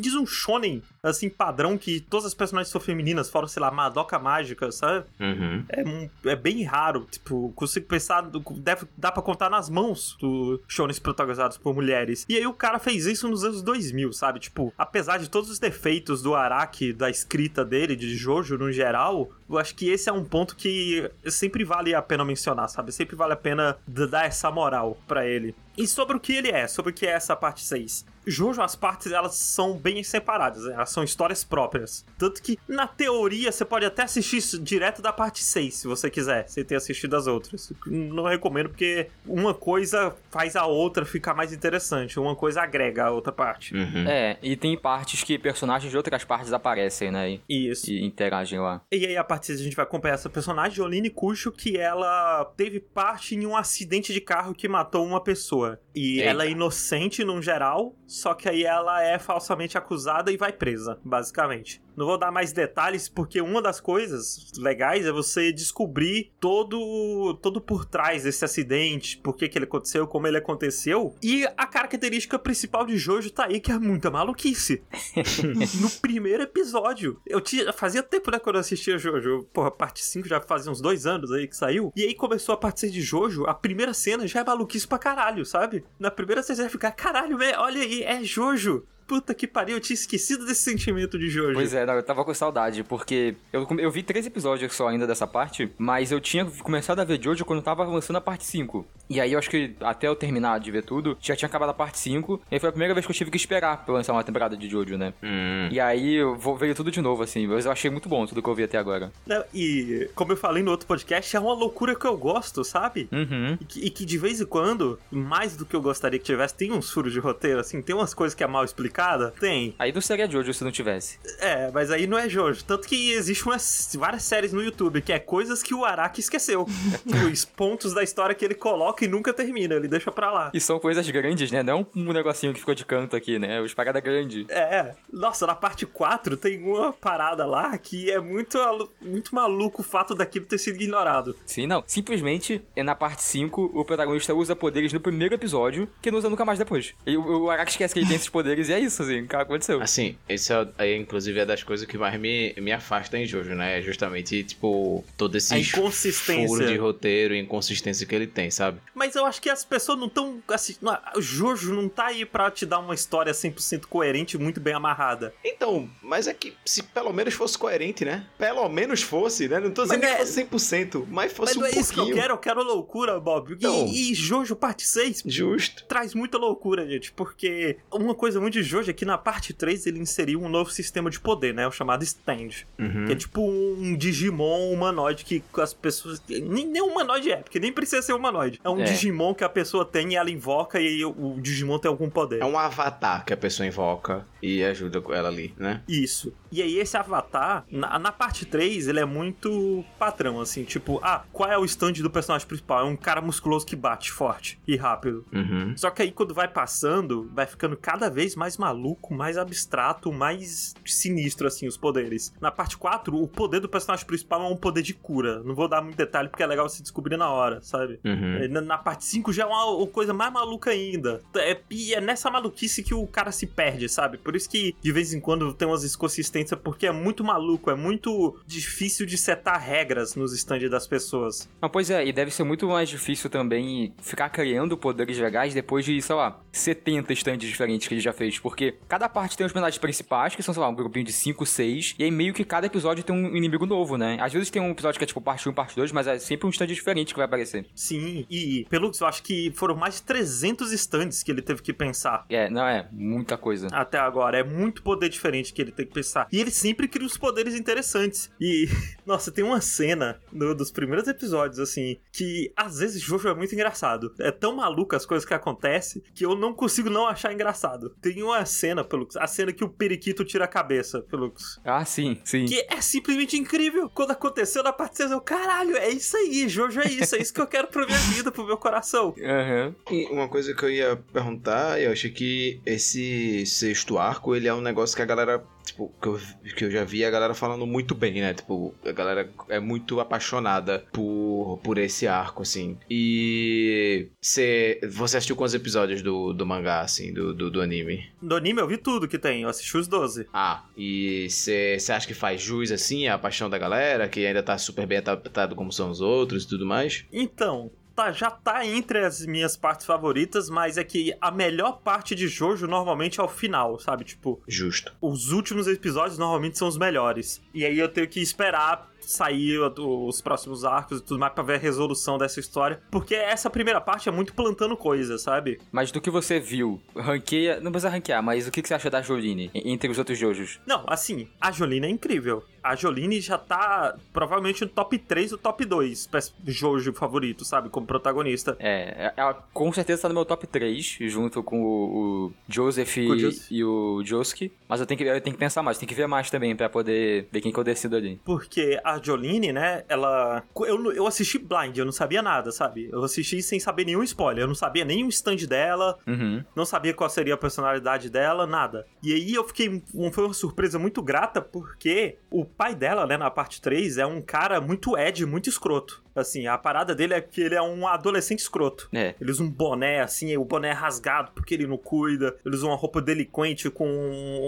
Diz 0.00 0.14
um 0.14 0.26
shonen, 0.26 0.82
assim, 1.08 1.28
padrão, 1.28 1.76
que 1.78 2.00
todas 2.00 2.26
as 2.26 2.34
personagens 2.34 2.70
são 2.70 2.80
femininas, 2.80 3.30
fora, 3.30 3.46
sei 3.48 3.60
lá, 3.60 3.70
Madoka 3.70 4.18
Mágica, 4.18 4.70
sabe? 4.72 5.06
Uhum. 5.20 5.64
É, 5.68 5.82
um- 5.82 6.10
é 6.24 6.36
bem 6.36 6.62
raro. 6.64 7.06
Tipo, 7.10 7.52
consigo 7.54 7.86
pensar. 7.86 8.22
Deve, 8.56 8.86
dá 8.96 9.10
pra 9.12 9.22
contar 9.22 9.48
nas 9.50 9.68
mãos 9.70 10.16
do 10.20 10.60
shonens 10.68 10.98
protagonizados 10.98 11.56
por 11.56 11.74
mulheres. 11.74 12.24
E 12.28 12.36
aí 12.36 12.46
o 12.46 12.52
cara 12.52 12.78
fez 12.78 13.06
isso 13.06 13.28
nos 13.28 13.44
anos 13.44 13.62
2000, 13.62 14.12
sabe? 14.12 14.38
Tipo, 14.40 14.72
apesar 14.76 15.18
de 15.18 15.28
todos 15.30 15.50
os 15.50 15.58
defeitos 15.58 16.22
do 16.22 16.34
Araki, 16.34 16.92
da 16.92 17.08
escrita 17.10 17.64
dele, 17.64 17.96
de 17.96 18.14
Jojo 18.16 18.56
no 18.58 18.70
geral, 18.72 19.30
eu 19.48 19.58
acho 19.58 19.74
que 19.74 19.88
esse 19.88 20.08
é 20.08 20.12
um 20.12 20.24
ponto 20.24 20.56
que 20.56 21.10
sempre 21.26 21.64
vale 21.64 21.94
a 21.94 22.02
pena 22.02 22.24
mencionar, 22.24 22.68
sabe? 22.68 22.92
Sempre 22.92 23.16
vale 23.16 23.32
a 23.32 23.36
pena 23.36 23.76
dar 23.86 24.26
essa 24.26 24.50
moral 24.50 24.98
pra 25.06 25.26
ele. 25.26 25.54
E 25.76 25.86
sobre 25.86 26.16
o 26.16 26.20
que 26.20 26.32
ele 26.32 26.50
é, 26.50 26.66
sobre 26.66 26.90
o 26.90 26.94
que 26.94 27.06
é 27.06 27.10
essa 27.10 27.36
parte 27.36 27.62
6. 27.62 28.04
Jojo, 28.26 28.60
as 28.60 28.74
partes, 28.74 29.12
elas 29.12 29.36
são 29.36 29.74
bem 29.74 30.02
separadas, 30.02 30.64
né? 30.64 30.74
elas 30.74 30.90
são 30.90 31.04
histórias 31.04 31.44
próprias. 31.44 32.04
Tanto 32.18 32.42
que, 32.42 32.58
na 32.66 32.86
teoria, 32.86 33.52
você 33.52 33.64
pode 33.64 33.86
até 33.86 34.02
assistir 34.02 34.38
isso 34.38 34.58
direto 34.58 35.00
da 35.00 35.12
parte 35.12 35.44
6, 35.44 35.74
se 35.74 35.86
você 35.86 36.10
quiser, 36.10 36.48
sem 36.48 36.64
ter 36.64 36.74
assistido 36.74 37.14
as 37.14 37.28
outras. 37.28 37.72
Não 37.86 38.24
recomendo, 38.24 38.70
porque 38.70 39.08
uma 39.24 39.54
coisa 39.54 40.12
faz 40.28 40.56
a 40.56 40.66
outra 40.66 41.04
ficar 41.04 41.34
mais 41.34 41.52
interessante, 41.52 42.18
uma 42.18 42.34
coisa 42.34 42.62
agrega 42.62 43.04
a 43.04 43.10
outra 43.12 43.32
parte. 43.32 43.76
Uhum. 43.76 44.08
É, 44.08 44.38
e 44.42 44.56
tem 44.56 44.76
partes 44.76 45.22
que 45.22 45.38
personagens 45.38 45.90
de 45.90 45.96
outras 45.96 46.24
partes 46.24 46.52
aparecem, 46.52 47.12
né? 47.12 47.38
E, 47.48 47.70
Isso. 47.70 47.88
e 47.88 48.04
interagem 48.04 48.58
lá. 48.58 48.82
E 48.90 49.06
aí, 49.06 49.16
a 49.16 49.22
partir 49.22 49.52
a 49.52 49.56
gente 49.56 49.76
vai 49.76 49.84
acompanhar 49.84 50.14
essa 50.14 50.28
personagem, 50.28 50.82
Oline 50.82 51.10
Cucho, 51.10 51.52
que 51.52 51.76
ela 51.76 52.44
teve 52.56 52.80
parte 52.80 53.36
em 53.36 53.46
um 53.46 53.56
acidente 53.56 54.12
de 54.12 54.20
carro 54.20 54.52
que 54.52 54.66
matou 54.66 55.06
uma 55.06 55.22
pessoa. 55.22 55.65
Noah 55.66 55.78
E 55.96 56.18
Eita. 56.18 56.30
ela 56.30 56.44
é 56.44 56.50
inocente 56.50 57.24
num 57.24 57.40
geral, 57.40 57.96
só 58.06 58.34
que 58.34 58.46
aí 58.46 58.64
ela 58.64 59.02
é 59.02 59.18
falsamente 59.18 59.78
acusada 59.78 60.30
e 60.30 60.36
vai 60.36 60.52
presa, 60.52 61.00
basicamente. 61.02 61.80
Não 61.96 62.04
vou 62.04 62.18
dar 62.18 62.30
mais 62.30 62.52
detalhes, 62.52 63.08
porque 63.08 63.40
uma 63.40 63.62
das 63.62 63.80
coisas 63.80 64.52
legais 64.58 65.06
é 65.06 65.10
você 65.10 65.50
descobrir 65.50 66.30
todo, 66.38 67.32
todo 67.40 67.58
por 67.58 67.86
trás 67.86 68.24
desse 68.24 68.44
acidente, 68.44 69.16
por 69.16 69.34
que, 69.34 69.48
que 69.48 69.56
ele 69.56 69.64
aconteceu, 69.64 70.06
como 70.06 70.26
ele 70.26 70.36
aconteceu. 70.36 71.14
E 71.22 71.46
a 71.56 71.66
característica 71.66 72.38
principal 72.38 72.84
de 72.84 72.98
Jojo 72.98 73.30
tá 73.30 73.46
aí, 73.46 73.58
que 73.58 73.72
é 73.72 73.78
muita 73.78 74.10
maluquice 74.10 74.82
no 75.80 75.90
primeiro 76.02 76.42
episódio. 76.42 77.18
Eu 77.26 77.40
tinha, 77.40 77.72
fazia 77.72 78.02
tempo, 78.02 78.30
né, 78.30 78.38
quando 78.38 78.56
eu 78.56 78.60
assistia 78.60 78.98
Jojo. 78.98 79.44
Porra, 79.50 79.70
parte 79.70 80.04
5 80.04 80.28
já 80.28 80.38
fazia 80.42 80.70
uns 80.70 80.82
dois 80.82 81.06
anos 81.06 81.32
aí 81.32 81.48
que 81.48 81.56
saiu. 81.56 81.90
E 81.96 82.02
aí 82.02 82.14
começou 82.14 82.54
a 82.54 82.58
parte 82.58 82.80
6 82.80 82.92
de 82.92 83.00
Jojo, 83.00 83.46
a 83.46 83.54
primeira 83.54 83.94
cena 83.94 84.26
já 84.26 84.40
é 84.40 84.44
maluquice 84.44 84.86
pra 84.86 84.98
caralho, 84.98 85.46
sabe? 85.46 85.85
Na 85.98 86.10
primeira 86.10 86.42
cena 86.42 86.56
você 86.56 86.62
vai 86.62 86.70
ficar, 86.70 86.92
caralho, 86.92 87.38
olha 87.58 87.80
aí, 87.82 88.02
é 88.02 88.22
Jojo. 88.22 88.86
Puta 89.06 89.34
que 89.34 89.46
pariu, 89.46 89.76
eu 89.76 89.80
tinha 89.80 89.94
esquecido 89.94 90.44
desse 90.44 90.62
sentimento 90.62 91.18
de 91.18 91.28
Jojo. 91.28 91.54
Pois 91.54 91.72
é, 91.72 91.86
não, 91.86 91.94
eu 91.94 92.02
tava 92.02 92.24
com 92.24 92.34
saudade, 92.34 92.82
porque 92.82 93.36
eu, 93.52 93.66
eu 93.78 93.90
vi 93.90 94.02
três 94.02 94.26
episódios 94.26 94.74
só 94.74 94.88
ainda 94.88 95.06
dessa 95.06 95.26
parte, 95.26 95.70
mas 95.78 96.10
eu 96.10 96.20
tinha 96.20 96.44
começado 96.44 96.98
a 97.00 97.04
ver 97.04 97.22
Jojo 97.22 97.44
quando 97.44 97.62
tava 97.62 97.84
lançando 97.84 98.16
a 98.16 98.20
parte 98.20 98.44
5. 98.44 98.84
E 99.08 99.20
aí 99.20 99.32
eu 99.32 99.38
acho 99.38 99.48
que 99.48 99.74
até 99.80 100.08
eu 100.08 100.16
terminar 100.16 100.58
de 100.58 100.70
ver 100.72 100.82
tudo, 100.82 101.16
já 101.20 101.36
tinha 101.36 101.46
acabado 101.48 101.68
a 101.70 101.74
parte 101.74 101.98
5, 102.00 102.42
e 102.50 102.58
foi 102.58 102.68
a 102.68 102.72
primeira 102.72 102.94
vez 102.94 103.06
que 103.06 103.12
eu 103.12 103.16
tive 103.16 103.30
que 103.30 103.36
esperar 103.36 103.84
pra 103.84 103.94
lançar 103.94 104.12
uma 104.12 104.24
temporada 104.24 104.56
de 104.56 104.68
Jojo, 104.68 104.96
né? 104.98 105.14
Hum. 105.22 105.68
E 105.70 105.78
aí 105.78 106.14
eu 106.14 106.34
vou- 106.36 106.56
veio 106.56 106.74
tudo 106.74 106.90
de 106.90 107.00
novo, 107.00 107.22
assim, 107.22 107.46
mas 107.46 107.64
eu 107.66 107.70
achei 107.72 107.90
muito 107.90 108.08
bom 108.08 108.26
tudo 108.26 108.42
que 108.42 108.48
eu 108.48 108.54
vi 108.54 108.64
até 108.64 108.76
agora. 108.78 109.12
Não, 109.26 109.44
E, 109.54 110.10
como 110.14 110.32
eu 110.32 110.36
falei 110.36 110.62
no 110.62 110.70
outro 110.72 110.86
podcast, 110.86 111.36
é 111.36 111.40
uma 111.40 111.54
loucura 111.54 111.94
que 111.94 112.04
eu 112.06 112.16
gosto, 112.16 112.64
sabe? 112.64 113.08
Uhum. 113.12 113.56
E 113.60 113.64
que, 113.64 113.80
e 113.86 113.90
que 113.90 114.04
de 114.04 114.18
vez 114.18 114.40
em 114.40 114.46
quando, 114.46 114.98
mais 115.10 115.56
do 115.56 115.64
que 115.64 115.74
eu 115.76 115.80
gostaria 115.80 116.18
que 116.18 116.24
tivesse, 116.24 116.54
tem 116.54 116.72
uns 116.72 116.90
furos 116.90 117.12
de 117.12 117.20
roteiro, 117.20 117.60
assim, 117.60 117.80
tem 117.80 117.94
umas 117.94 118.12
coisas 118.12 118.34
que 118.34 118.42
é 118.42 118.46
mal 118.46 118.64
explicada? 118.96 119.32
Tem. 119.38 119.74
Aí 119.78 119.92
não 119.92 120.00
seria 120.00 120.28
Jojo 120.28 120.52
se 120.54 120.64
não 120.64 120.72
tivesse. 120.72 121.18
É, 121.38 121.70
mas 121.72 121.90
aí 121.90 122.06
não 122.06 122.18
é 122.18 122.28
Jojo. 122.28 122.64
Tanto 122.64 122.88
que 122.88 123.12
existe 123.12 123.44
umas, 123.44 123.94
várias 123.98 124.22
séries 124.22 124.52
no 124.52 124.62
YouTube 124.62 125.02
que 125.02 125.12
é 125.12 125.18
coisas 125.18 125.62
que 125.62 125.74
o 125.74 125.84
Araki 125.84 126.20
esqueceu. 126.20 126.66
Os 127.30 127.44
pontos 127.44 127.92
da 127.92 128.02
história 128.02 128.34
que 128.34 128.44
ele 128.44 128.54
coloca 128.54 129.04
e 129.04 129.08
nunca 129.08 129.32
termina, 129.32 129.74
ele 129.74 129.88
deixa 129.88 130.10
pra 130.10 130.32
lá. 130.32 130.50
E 130.54 130.60
são 130.60 130.78
coisas 130.78 131.08
grandes, 131.10 131.50
né? 131.50 131.62
Não 131.62 131.86
um 131.94 132.12
negocinho 132.12 132.54
que 132.54 132.60
ficou 132.60 132.74
de 132.74 132.84
canto 132.84 133.14
aqui, 133.14 133.38
né? 133.38 133.60
Os 133.60 133.74
parada 133.74 134.00
grande. 134.00 134.46
É, 134.48 134.94
nossa, 135.12 135.46
na 135.46 135.54
parte 135.54 135.84
4 135.84 136.36
tem 136.36 136.62
uma 136.62 136.92
parada 136.92 137.44
lá 137.44 137.76
que 137.76 138.10
é 138.10 138.18
muito, 138.18 138.58
muito 139.00 139.34
maluco 139.34 139.82
o 139.82 139.84
fato 139.84 140.14
daquilo 140.14 140.46
ter 140.46 140.58
sido 140.58 140.76
ignorado. 140.76 141.36
Sim, 141.44 141.66
não. 141.66 141.84
Simplesmente, 141.86 142.62
é 142.74 142.82
na 142.82 142.94
parte 142.94 143.22
5, 143.22 143.72
o 143.74 143.84
protagonista 143.84 144.34
usa 144.34 144.56
poderes 144.56 144.92
no 144.92 145.00
primeiro 145.00 145.34
episódio, 145.34 145.88
que 146.00 146.10
não 146.10 146.18
usa 146.18 146.30
nunca 146.30 146.44
mais 146.44 146.58
depois. 146.58 146.94
E 147.06 147.16
o, 147.16 147.44
o 147.44 147.50
Araki 147.50 147.72
esquece 147.72 147.92
que 147.92 148.00
ele 148.00 148.06
tem 148.06 148.16
esses 148.16 148.28
poderes 148.28 148.68
e 148.68 148.72
é 148.72 148.80
isso, 148.85 148.85
assim, 148.86 149.20
o 149.22 149.28
que 149.28 149.36
aconteceu. 149.36 149.80
Assim, 149.82 150.16
esse 150.28 150.52
é, 150.52 150.66
aí, 150.78 150.96
inclusive, 150.96 151.38
é 151.40 151.46
das 151.46 151.62
coisas 151.62 151.86
que 151.86 151.96
mais 151.98 152.18
me, 152.20 152.54
me 152.58 152.72
afasta 152.72 153.18
em 153.18 153.26
Jojo, 153.26 153.54
né? 153.54 153.78
É 153.78 153.82
justamente, 153.82 154.42
tipo, 154.44 155.04
todo 155.16 155.36
esse 155.36 155.64
furo 155.64 156.66
de 156.66 156.76
roteiro 156.76 157.34
e 157.34 157.38
inconsistência 157.38 158.06
que 158.06 158.14
ele 158.14 158.26
tem, 158.26 158.50
sabe? 158.50 158.80
Mas 158.94 159.14
eu 159.14 159.24
acho 159.26 159.40
que 159.40 159.50
as 159.50 159.64
pessoas 159.64 159.98
não 159.98 160.06
estão 160.06 160.42
assistindo. 160.48 160.90
O 161.16 161.20
Jojo 161.22 161.74
não 161.74 161.88
tá 161.88 162.06
aí 162.06 162.24
pra 162.24 162.50
te 162.50 162.64
dar 162.66 162.78
uma 162.78 162.94
história 162.94 163.32
100% 163.32 163.86
coerente 163.86 164.36
e 164.36 164.40
muito 164.40 164.60
bem 164.60 164.74
amarrada. 164.74 165.32
Então, 165.44 165.88
mas 166.02 166.26
é 166.26 166.34
que 166.34 166.54
se 166.64 166.82
pelo 166.82 167.12
menos 167.12 167.34
fosse 167.34 167.56
coerente, 167.58 168.04
né? 168.04 168.26
Pelo 168.38 168.68
menos 168.68 169.02
fosse, 169.02 169.48
né? 169.48 169.60
Não 169.60 169.70
tô 169.70 169.82
dizendo 169.82 170.00
Mas 170.00 170.10
que 170.10 170.16
é- 170.16 170.18
fosse 170.18 170.32
100%, 170.32 171.06
mas 171.08 171.32
fosse 171.32 171.56
Mas 171.58 171.62
não 171.62 171.62
um 171.62 171.66
é 171.66 171.80
isso 171.80 171.92
que 171.92 171.98
eu 171.98 172.04
pouquinho. 172.04 172.22
quero, 172.22 172.34
eu 172.34 172.38
quero 172.38 172.62
loucura, 172.62 173.18
Bob. 173.20 173.56
E, 173.58 173.62
Não. 173.62 173.86
e 173.86 174.14
Jojo 174.14 174.54
parte 174.56 174.84
6 174.86 175.22
Justo. 175.26 175.84
traz 175.86 176.14
muita 176.14 176.38
loucura, 176.38 176.86
gente, 176.88 177.12
porque 177.12 177.76
uma 177.92 178.14
coisa 178.14 178.40
muito 178.40 178.54
de 178.54 178.62
Jojo 178.62 178.75
é 178.84 178.92
que 178.92 179.04
na 179.04 179.18
parte 179.18 179.52
3 179.52 179.86
ele 179.86 179.98
inseriu 179.98 180.42
um 180.42 180.48
novo 180.48 180.70
sistema 180.70 181.10
de 181.10 181.20
poder, 181.20 181.54
né? 181.54 181.66
O 181.66 181.70
chamado 181.70 182.02
Stand. 182.02 182.64
Uhum. 182.78 183.06
Que 183.06 183.12
é 183.12 183.16
tipo 183.16 183.42
um 183.42 183.96
Digimon 183.96 184.70
humanoide 184.72 185.24
que 185.24 185.42
as 185.58 185.72
pessoas. 185.72 186.22
Nem, 186.28 186.66
nem 186.66 186.82
humanoide 186.82 187.30
é, 187.30 187.36
porque 187.36 187.58
nem 187.58 187.72
precisa 187.72 188.02
ser 188.02 188.12
humanoide. 188.12 188.60
É 188.62 188.68
um 188.68 188.80
É. 188.80 188.84
Digimon 188.84 189.34
que 189.34 189.44
a 189.44 189.48
pessoa 189.48 189.84
tem 189.84 190.12
e 190.12 190.16
ela 190.16 190.30
invoca 190.30 190.80
e 190.80 191.04
o 191.04 191.38
Digimon 191.40 191.78
tem 191.78 191.88
algum 191.88 192.10
poder. 192.10 192.40
É 192.40 192.44
um 192.44 192.58
avatar 192.58 193.24
que 193.24 193.32
a 193.32 193.36
pessoa 193.36 193.66
invoca 193.66 194.26
e 194.42 194.62
ajuda 194.64 195.00
com 195.00 195.12
ela 195.12 195.28
ali, 195.28 195.54
né? 195.56 195.82
Isso. 195.88 196.32
E 196.52 196.62
aí, 196.62 196.78
esse 196.78 196.96
avatar, 196.96 197.64
na, 197.70 197.98
na 197.98 198.12
parte 198.12 198.46
3, 198.46 198.86
ele 198.86 199.00
é 199.00 199.04
muito 199.04 199.84
padrão, 199.98 200.40
assim, 200.40 200.64
tipo, 200.64 201.00
ah, 201.02 201.24
qual 201.32 201.50
é 201.50 201.58
o 201.58 201.64
stand 201.64 201.94
do 201.94 202.10
personagem 202.10 202.46
principal? 202.46 202.80
É 202.80 202.84
um 202.84 202.96
cara 202.96 203.20
musculoso 203.20 203.66
que 203.66 203.74
bate 203.74 204.12
forte 204.12 204.58
e 204.66 204.76
rápido. 204.76 205.24
Uhum. 205.32 205.74
Só 205.76 205.90
que 205.90 206.02
aí, 206.02 206.12
quando 206.12 206.32
vai 206.32 206.48
passando, 206.48 207.28
vai 207.34 207.46
ficando 207.46 207.76
cada 207.76 208.08
vez 208.08 208.36
mais 208.36 208.56
maluco, 208.66 209.14
mais 209.14 209.38
abstrato, 209.38 210.12
mais 210.12 210.74
sinistro, 210.84 211.46
assim, 211.46 211.68
os 211.68 211.76
poderes. 211.76 212.32
Na 212.40 212.50
parte 212.50 212.76
4, 212.76 213.16
o 213.16 213.28
poder 213.28 213.60
do 213.60 213.68
personagem 213.68 214.04
principal 214.06 214.42
é 214.42 214.48
um 214.48 214.56
poder 214.56 214.82
de 214.82 214.94
cura. 214.94 215.42
Não 215.44 215.54
vou 215.54 215.68
dar 215.68 215.82
muito 215.82 215.96
detalhe 215.96 216.28
porque 216.28 216.42
é 216.42 216.46
legal 216.46 216.68
você 216.68 216.82
descobrir 216.82 217.16
na 217.16 217.30
hora, 217.30 217.60
sabe? 217.62 218.00
Uhum. 218.04 218.48
Na, 218.50 218.60
na 218.60 218.78
parte 218.78 219.04
5 219.04 219.32
já 219.32 219.44
é 219.44 219.46
uma 219.46 219.86
coisa 219.86 220.12
mais 220.12 220.32
maluca 220.32 220.70
ainda. 220.70 221.20
É, 221.36 221.58
e 221.70 221.94
é 221.94 222.00
nessa 222.00 222.30
maluquice 222.30 222.82
que 222.82 222.94
o 222.94 223.06
cara 223.06 223.30
se 223.30 223.46
perde, 223.46 223.88
sabe? 223.88 224.18
Por 224.18 224.34
isso 224.34 224.48
que 224.48 224.74
de 224.82 224.92
vez 224.92 225.12
em 225.14 225.20
quando 225.20 225.52
tem 225.54 225.68
umas 225.68 225.84
inconsistências, 225.84 226.58
porque 226.60 226.86
é 226.86 226.92
muito 226.92 227.22
maluco, 227.22 227.70
é 227.70 227.74
muito 227.74 228.38
difícil 228.46 229.06
de 229.06 229.16
setar 229.16 229.60
regras 229.60 230.14
nos 230.14 230.32
stands 230.32 230.70
das 230.70 230.86
pessoas. 230.86 231.48
Ah, 231.60 231.68
pois 231.68 231.90
é, 231.90 232.04
e 232.06 232.12
deve 232.12 232.30
ser 232.30 232.44
muito 232.44 232.66
mais 232.66 232.88
difícil 232.88 233.30
também 233.30 233.94
ficar 234.00 234.28
criando 234.28 234.76
poderes 234.76 235.18
legais 235.18 235.54
depois 235.54 235.84
de, 235.84 236.00
sei 236.02 236.14
lá, 236.14 236.40
70 236.52 237.12
stands 237.12 237.48
diferentes 237.48 237.86
que 237.86 237.94
ele 237.94 238.00
já 238.00 238.12
fez. 238.12 238.38
Porque 238.38 238.55
cada 238.88 239.08
parte 239.08 239.36
tem 239.36 239.46
os 239.46 239.52
personagens 239.52 239.78
principais, 239.78 240.34
que 240.34 240.42
são, 240.42 240.54
sei 240.54 240.62
lá, 240.62 240.68
um 240.68 240.74
grupinho 240.74 241.04
de 241.04 241.12
5, 241.12 241.44
6, 241.44 241.94
e 241.98 242.04
aí 242.04 242.10
meio 242.10 242.32
que 242.32 242.44
cada 242.44 242.66
episódio 242.66 243.04
tem 243.04 243.14
um 243.14 243.36
inimigo 243.36 243.66
novo, 243.66 243.96
né? 243.96 244.16
Às 244.20 244.32
vezes 244.32 244.50
tem 244.50 244.62
um 244.62 244.70
episódio 244.70 244.98
que 244.98 245.04
é 245.04 245.06
tipo 245.06 245.20
parte 245.20 245.48
1, 245.48 245.52
parte 245.52 245.76
2, 245.76 245.92
mas 245.92 246.06
é 246.06 246.18
sempre 246.18 246.46
um 246.46 246.50
stand 246.50 246.66
diferente 246.68 247.12
que 247.12 247.18
vai 247.18 247.26
aparecer. 247.26 247.66
Sim, 247.74 248.26
e 248.30 248.46
E, 248.46 248.64
pelo 248.66 248.90
que 248.90 249.02
eu 249.02 249.06
acho 249.06 249.22
que 249.22 249.50
foram 249.54 249.74
mais 249.74 249.96
de 249.96 250.02
300 250.02 250.72
stands 250.72 251.22
que 251.22 251.30
ele 251.30 251.42
teve 251.42 251.62
que 251.62 251.72
pensar. 251.72 252.24
É, 252.28 252.48
não 252.48 252.66
é, 252.66 252.88
muita 252.92 253.36
coisa. 253.36 253.68
Até 253.72 253.98
agora, 253.98 254.38
é 254.38 254.44
muito 254.44 254.82
poder 254.82 255.08
diferente 255.08 255.52
que 255.52 255.62
ele 255.62 255.72
tem 255.72 255.86
que 255.86 255.92
pensar. 255.92 256.28
E 256.30 256.40
ele 256.40 256.50
sempre 256.50 256.86
cria 256.86 257.06
os 257.06 257.16
poderes 257.16 257.54
interessantes. 257.54 258.30
E, 258.40 258.68
nossa, 259.06 259.32
tem 259.32 259.44
uma 259.44 259.60
cena 259.60 260.20
no, 260.32 260.54
dos 260.54 260.70
primeiros 260.70 261.08
episódios, 261.08 261.58
assim, 261.58 261.98
que 262.12 262.52
às 262.56 262.78
vezes 262.78 263.02
Jojo 263.02 263.28
é 263.28 263.34
muito 263.34 263.54
engraçado. 263.54 264.14
É 264.20 264.30
tão 264.30 264.54
maluco 264.54 264.94
as 264.94 265.06
coisas 265.06 265.26
que 265.26 265.34
acontecem 265.34 266.02
que 266.14 266.24
eu 266.24 266.36
não 266.36 266.52
consigo 266.52 266.90
não 266.90 267.06
achar 267.06 267.32
engraçado. 267.32 267.90
Tem 268.00 268.22
uma 268.22 268.35
cena, 268.44 268.84
pelo 268.84 269.06
a 269.16 269.26
cena 269.26 269.52
que 269.52 269.64
o 269.64 269.68
periquito 269.68 270.24
tira 270.24 270.44
a 270.44 270.48
cabeça, 270.48 271.00
pelo 271.00 271.32
Ah, 271.64 271.84
sim, 271.84 272.20
sim. 272.24 272.44
que 272.44 272.66
é 272.68 272.80
simplesmente 272.80 273.36
incrível. 273.36 273.88
Quando 273.88 274.10
aconteceu 274.10 274.62
na 274.62 274.72
parte 274.72 274.96
6, 274.98 275.10
eu, 275.12 275.20
caralho, 275.20 275.76
é 275.76 275.88
isso 275.90 276.16
aí, 276.16 276.48
Jojo 276.48 276.80
é 276.80 276.88
isso, 276.88 277.16
é 277.16 277.20
isso 277.20 277.32
que 277.32 277.40
eu 277.40 277.46
quero 277.46 277.68
pra 277.68 277.86
minha 277.86 277.98
vida, 277.98 278.30
pro 278.30 278.44
meu 278.46 278.56
coração. 278.56 279.14
Aham. 279.22 279.74
E 279.90 280.06
uma 280.06 280.28
coisa 280.28 280.54
que 280.54 280.62
eu 280.64 280.70
ia 280.70 280.96
perguntar, 281.12 281.80
eu 281.80 281.92
acho 281.92 282.10
que 282.10 282.60
esse 282.66 283.44
sexto 283.46 283.98
arco, 283.98 284.34
ele 284.34 284.48
é 284.48 284.54
um 284.54 284.60
negócio 284.60 284.94
que 284.96 285.02
a 285.02 285.06
galera, 285.06 285.44
tipo, 285.66 285.92
que 286.00 286.08
eu, 286.08 286.20
que 286.56 286.64
eu 286.64 286.70
já 286.70 286.84
vi 286.84 287.04
a 287.04 287.10
galera 287.10 287.34
falando 287.34 287.66
muito 287.66 287.94
bem, 287.94 288.20
né? 288.20 288.32
Tipo, 288.32 288.74
a 288.84 288.92
galera 288.92 289.28
é 289.48 289.60
muito 289.60 290.00
apaixonada 290.00 290.84
por, 290.92 291.60
por 291.62 291.76
esse 291.76 292.06
arco, 292.06 292.42
assim. 292.42 292.78
E 292.88 294.08
cê, 294.20 294.80
você 294.88 295.18
assistiu 295.18 295.36
quantos 295.36 295.54
episódios 295.54 296.00
do, 296.00 296.32
do 296.32 296.46
mangá, 296.46 296.80
assim, 296.80 297.12
do, 297.12 297.34
do, 297.34 297.50
do 297.50 297.60
anime? 297.60 298.08
Do 298.22 298.36
anime 298.36 298.60
eu 298.60 298.68
vi 298.68 298.78
tudo 298.78 299.08
que 299.08 299.18
tem, 299.18 299.42
eu 299.42 299.48
assisti 299.48 299.76
os 299.76 299.88
12. 299.88 300.28
Ah, 300.32 300.64
e 300.76 301.26
você 301.28 301.78
acha 301.92 302.06
que 302.06 302.14
faz 302.14 302.40
jus, 302.40 302.70
assim, 302.70 303.08
a 303.08 303.18
paixão 303.18 303.50
da 303.50 303.58
galera, 303.58 304.08
que 304.08 304.24
ainda 304.24 304.42
tá 304.42 304.56
super 304.56 304.86
bem 304.86 304.98
adaptado 304.98 305.54
como 305.54 305.72
são 305.72 305.90
os 305.90 306.00
outros 306.00 306.44
e 306.44 306.48
tudo 306.48 306.64
mais? 306.64 307.04
Então, 307.12 307.70
tá, 307.96 308.12
já 308.12 308.30
tá 308.30 308.64
entre 308.64 309.04
as 309.04 309.24
minhas 309.24 309.56
partes 309.56 309.86
favoritas, 309.86 310.50
mas 310.50 310.76
é 310.76 310.84
que 310.84 311.16
a 311.18 311.30
melhor 311.30 311.80
parte 311.82 312.14
de 312.14 312.28
Jojo 312.28 312.66
normalmente 312.66 313.18
é 313.18 313.22
o 313.22 313.28
final, 313.28 313.78
sabe? 313.78 314.04
Tipo, 314.04 314.40
Justo. 314.46 314.94
os 315.00 315.32
últimos 315.32 315.66
episódios 315.66 316.18
normalmente 316.18 316.58
são 316.58 316.68
os 316.68 316.76
melhores. 316.76 317.40
E 317.54 317.64
aí 317.64 317.78
eu 317.78 317.88
tenho 317.88 318.06
que 318.06 318.20
esperar 318.20 318.92
sair 319.10 319.58
os 319.78 320.20
próximos 320.20 320.64
arcos 320.64 320.98
e 321.00 321.02
tudo 321.02 321.18
mais 321.20 321.32
pra 321.32 321.42
ver 321.44 321.54
a 321.54 321.58
resolução 321.58 322.18
dessa 322.18 322.40
história. 322.40 322.80
Porque 322.90 323.14
essa 323.14 323.48
primeira 323.50 323.80
parte 323.80 324.08
é 324.08 324.12
muito 324.12 324.34
plantando 324.34 324.76
coisa, 324.76 325.18
sabe? 325.18 325.58
Mas 325.72 325.90
do 325.92 326.00
que 326.00 326.10
você 326.10 326.38
viu, 326.40 326.80
ranqueia. 326.96 327.60
Não 327.60 327.70
precisa 327.70 327.90
ranquear, 327.90 328.22
mas 328.22 328.46
o 328.46 328.50
que 328.50 328.62
você 328.66 328.74
acha 328.74 328.90
da 328.90 329.00
Jolene 329.02 329.50
en- 329.54 329.72
entre 329.72 329.90
os 329.90 329.98
outros 329.98 330.18
Jojos? 330.18 330.60
Não, 330.66 330.84
assim, 330.86 331.28
a 331.40 331.50
Jolene 331.50 331.86
é 331.86 331.90
incrível. 331.90 332.42
A 332.62 332.74
Jolene 332.74 333.20
já 333.20 333.38
tá 333.38 333.96
provavelmente 334.12 334.62
no 334.62 334.68
top 334.68 334.98
3 334.98 335.30
ou 335.32 335.38
top 335.38 335.64
2 335.64 336.08
pra 336.08 336.18
Jojo 336.44 336.92
favorito, 336.92 337.44
sabe? 337.44 337.68
Como 337.68 337.86
protagonista. 337.86 338.56
É, 338.58 339.12
ela 339.16 339.34
com 339.54 339.72
certeza 339.72 340.02
tá 340.02 340.08
no 340.08 340.14
meu 340.14 340.24
top 340.24 340.46
3, 340.48 340.98
junto 341.02 341.42
com 341.44 341.62
o, 341.62 342.26
o 342.26 342.32
Joseph 342.48 342.94
Com 342.94 343.00
o 343.12 343.18
Joseph. 343.18 343.46
e 343.52 343.62
o 343.64 344.02
Josuke. 344.04 344.50
Mas 344.68 344.80
eu 344.80 344.86
tenho, 344.86 344.98
que, 344.98 345.04
eu 345.04 345.20
tenho 345.20 345.34
que 345.34 345.38
pensar 345.40 345.62
mais, 345.62 345.78
tem 345.78 345.86
que 345.88 345.94
ver 345.94 346.08
mais 346.08 346.28
também 346.28 346.56
pra 346.56 346.68
poder 346.68 347.28
ver 347.30 347.40
quem 347.40 347.52
que 347.52 347.58
eu 347.58 347.62
decido 347.62 347.94
ali. 347.94 348.20
Porque 348.24 348.80
a 348.82 348.95
Jolene, 349.02 349.52
né, 349.52 349.84
ela. 349.88 350.42
Eu, 350.60 350.92
eu 350.92 351.06
assisti 351.06 351.38
blind, 351.38 351.76
eu 351.76 351.84
não 351.84 351.92
sabia 351.92 352.22
nada, 352.22 352.50
sabe? 352.52 352.88
Eu 352.92 353.02
assisti 353.04 353.42
sem 353.42 353.58
saber 353.60 353.84
nenhum 353.84 354.02
spoiler. 354.02 354.44
Eu 354.44 354.48
não 354.48 354.54
sabia 354.54 354.84
nem 354.84 355.04
o 355.04 355.08
stand 355.08 355.36
dela, 355.48 355.98
Uhum. 356.06 356.42
não 356.54 356.64
sabia 356.64 356.94
qual 356.94 357.08
seria 357.10 357.34
a 357.34 357.38
personalidade 357.38 358.08
dela, 358.10 358.46
nada. 358.46 358.86
E 359.02 359.12
aí 359.12 359.34
eu 359.34 359.44
fiquei. 359.44 359.82
Foi 360.12 360.24
uma 360.24 360.34
surpresa 360.34 360.78
muito 360.78 361.02
grata, 361.02 361.40
porque 361.40 362.16
o 362.30 362.44
pai 362.44 362.74
dela, 362.74 363.06
né, 363.06 363.16
na 363.16 363.30
parte 363.30 363.60
3, 363.60 363.98
é 363.98 364.06
um 364.06 364.20
cara 364.22 364.60
muito 364.60 364.96
Ed, 364.96 365.24
muito 365.26 365.48
escroto. 365.48 366.02
Assim, 366.16 366.46
a 366.46 366.56
parada 366.58 366.94
dele 366.94 367.14
é 367.14 367.20
que 367.20 367.40
ele 367.40 367.54
é 367.54 367.62
um 367.62 367.86
adolescente 367.86 368.40
escroto. 368.40 368.88
É. 368.92 369.14
Ele 369.20 369.30
usa 369.30 369.42
um 369.42 369.50
boné 369.50 370.00
assim, 370.00 370.36
o 370.36 370.44
boné 370.44 370.70
é 370.70 370.72
rasgado 370.72 371.30
porque 371.34 371.54
ele 371.54 371.66
não 371.66 371.76
cuida. 371.76 372.36
Ele 372.44 372.54
usa 372.54 372.66
uma 372.66 372.76
roupa 372.76 373.00
delinquente 373.00 373.70
com 373.70 373.86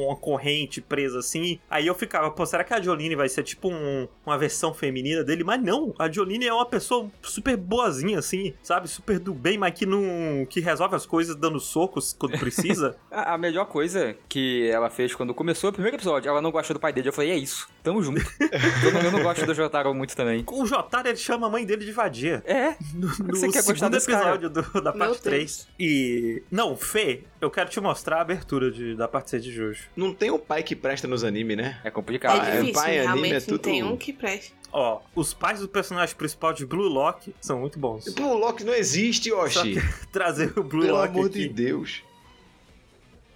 uma 0.07 0.17
corrente 0.17 0.81
presa 0.81 1.19
assim. 1.19 1.59
Aí 1.71 1.87
eu 1.87 1.95
ficava, 1.95 2.31
pô, 2.31 2.45
será 2.47 2.65
que 2.65 2.75
a 2.75 2.81
Jolene 2.81 3.15
vai 3.17 3.29
ser 3.29 3.43
tipo 3.43 3.69
um- 3.69 4.09
uma 4.25 4.39
versão 4.39 4.73
feminina 4.75 5.23
dele? 5.25 5.45
Mas 5.45 5.63
não, 5.63 5.95
a 5.99 6.11
Jolene 6.11 6.47
é 6.47 6.53
uma 6.53 6.67
pessoa 6.67 7.11
super 7.23 7.57
boazinha 7.57 8.19
assim, 8.19 8.55
sabe? 8.63 8.89
Super 8.89 9.19
do 9.19 9.35
bem, 9.35 9.59
mas 9.59 9.75
que 9.75 9.87
não. 9.87 10.47
que 10.49 10.61
resolve 10.61 10.95
as 10.97 11.07
coisas 11.07 11.35
dando 11.37 11.61
socos 11.61 12.15
quando 12.19 12.39
precisa. 12.39 12.97
A, 13.11 13.35
a 13.35 13.39
melhor 13.39 13.67
coisa 13.67 14.15
que 14.29 14.69
ela 14.71 14.91
fez 14.91 15.15
quando 15.15 15.35
começou 15.35 15.71
o 15.71 15.73
primeiro 15.73 15.97
episódio, 15.97 16.29
ela 16.29 16.41
não 16.43 16.51
gosta 16.51 16.73
do 16.75 16.81
pai 16.81 16.93
dele. 16.93 17.09
Eu 17.09 17.13
falei, 17.13 17.31
é 17.31 17.37
isso, 17.37 17.69
tamo 17.83 18.03
junto. 18.03 18.21
eu, 18.85 18.93
não, 18.93 19.01
eu 19.03 19.11
não 19.13 19.23
gosto 19.23 19.45
do 19.47 19.55
Jotaro 19.55 19.93
muito 19.95 20.15
também. 20.15 20.45
o 20.47 20.67
Jotaro 20.67 21.09
ele 21.09 21.17
chama 21.17 21.47
a 21.47 21.51
mãe 21.51 21.58
dele 21.67 21.85
de 21.85 21.93
vadia. 21.93 22.43
É, 22.47 22.75
No, 22.95 23.07
no 23.09 23.37
Você 23.37 23.49
quer 23.49 23.62
gostar 23.62 23.75
segundo 23.91 23.97
episódio 23.97 24.50
do- 24.50 24.81
da 24.83 24.91
Meu 24.93 24.99
parte 24.99 25.12
Deus. 25.12 25.21
3. 25.21 25.69
E. 25.79 26.43
Não, 26.50 26.77
Fê, 26.77 27.23
eu 27.41 27.50
quero 27.50 27.71
te 27.71 27.81
mostrar 27.81 28.19
a 28.19 28.21
abertura 28.23 28.71
de- 28.71 28.95
da 28.95 29.07
parte 29.09 29.31
6 29.31 29.43
de 29.45 29.53
Jojo. 29.53 29.85
Não 29.97 30.12
tem 30.15 30.31
um 30.31 30.38
pai 30.38 30.62
que 30.62 30.75
presta 30.77 31.07
nos 31.09 31.25
animes, 31.25 31.57
né? 31.57 31.81
é 31.85 31.91
complicado. 31.91 32.45
É 32.47 32.50
é, 32.50 32.61
difícil, 32.61 32.75
pai, 32.75 32.99
anime 33.06 33.32
é 33.32 33.41
tudo- 33.41 33.59
tem 33.59 33.82
um 33.82 33.97
que 33.97 34.13
preste. 34.13 34.54
Ó, 34.71 35.00
os 35.15 35.32
pais 35.32 35.61
do 35.61 35.69
personagem 35.69 36.15
principal 36.15 36.52
de 36.52 36.67
Blue 36.67 36.89
Lock 36.89 37.35
são 37.41 37.59
muito 37.61 37.78
bons. 37.78 38.04
Blue 38.13 38.37
Lock 38.37 38.63
não 38.65 38.75
existe, 38.75 39.30
Só 39.30 39.43
Oshi. 39.45 39.75
que 39.75 39.80
trazer 40.13 40.52
o 40.59 40.63
Blue 40.63 40.82
Pelo 40.85 40.99
Lock 40.99 41.09
amor 41.09 41.26
aqui. 41.26 41.39
de 41.41 41.49
Deus. 41.49 42.02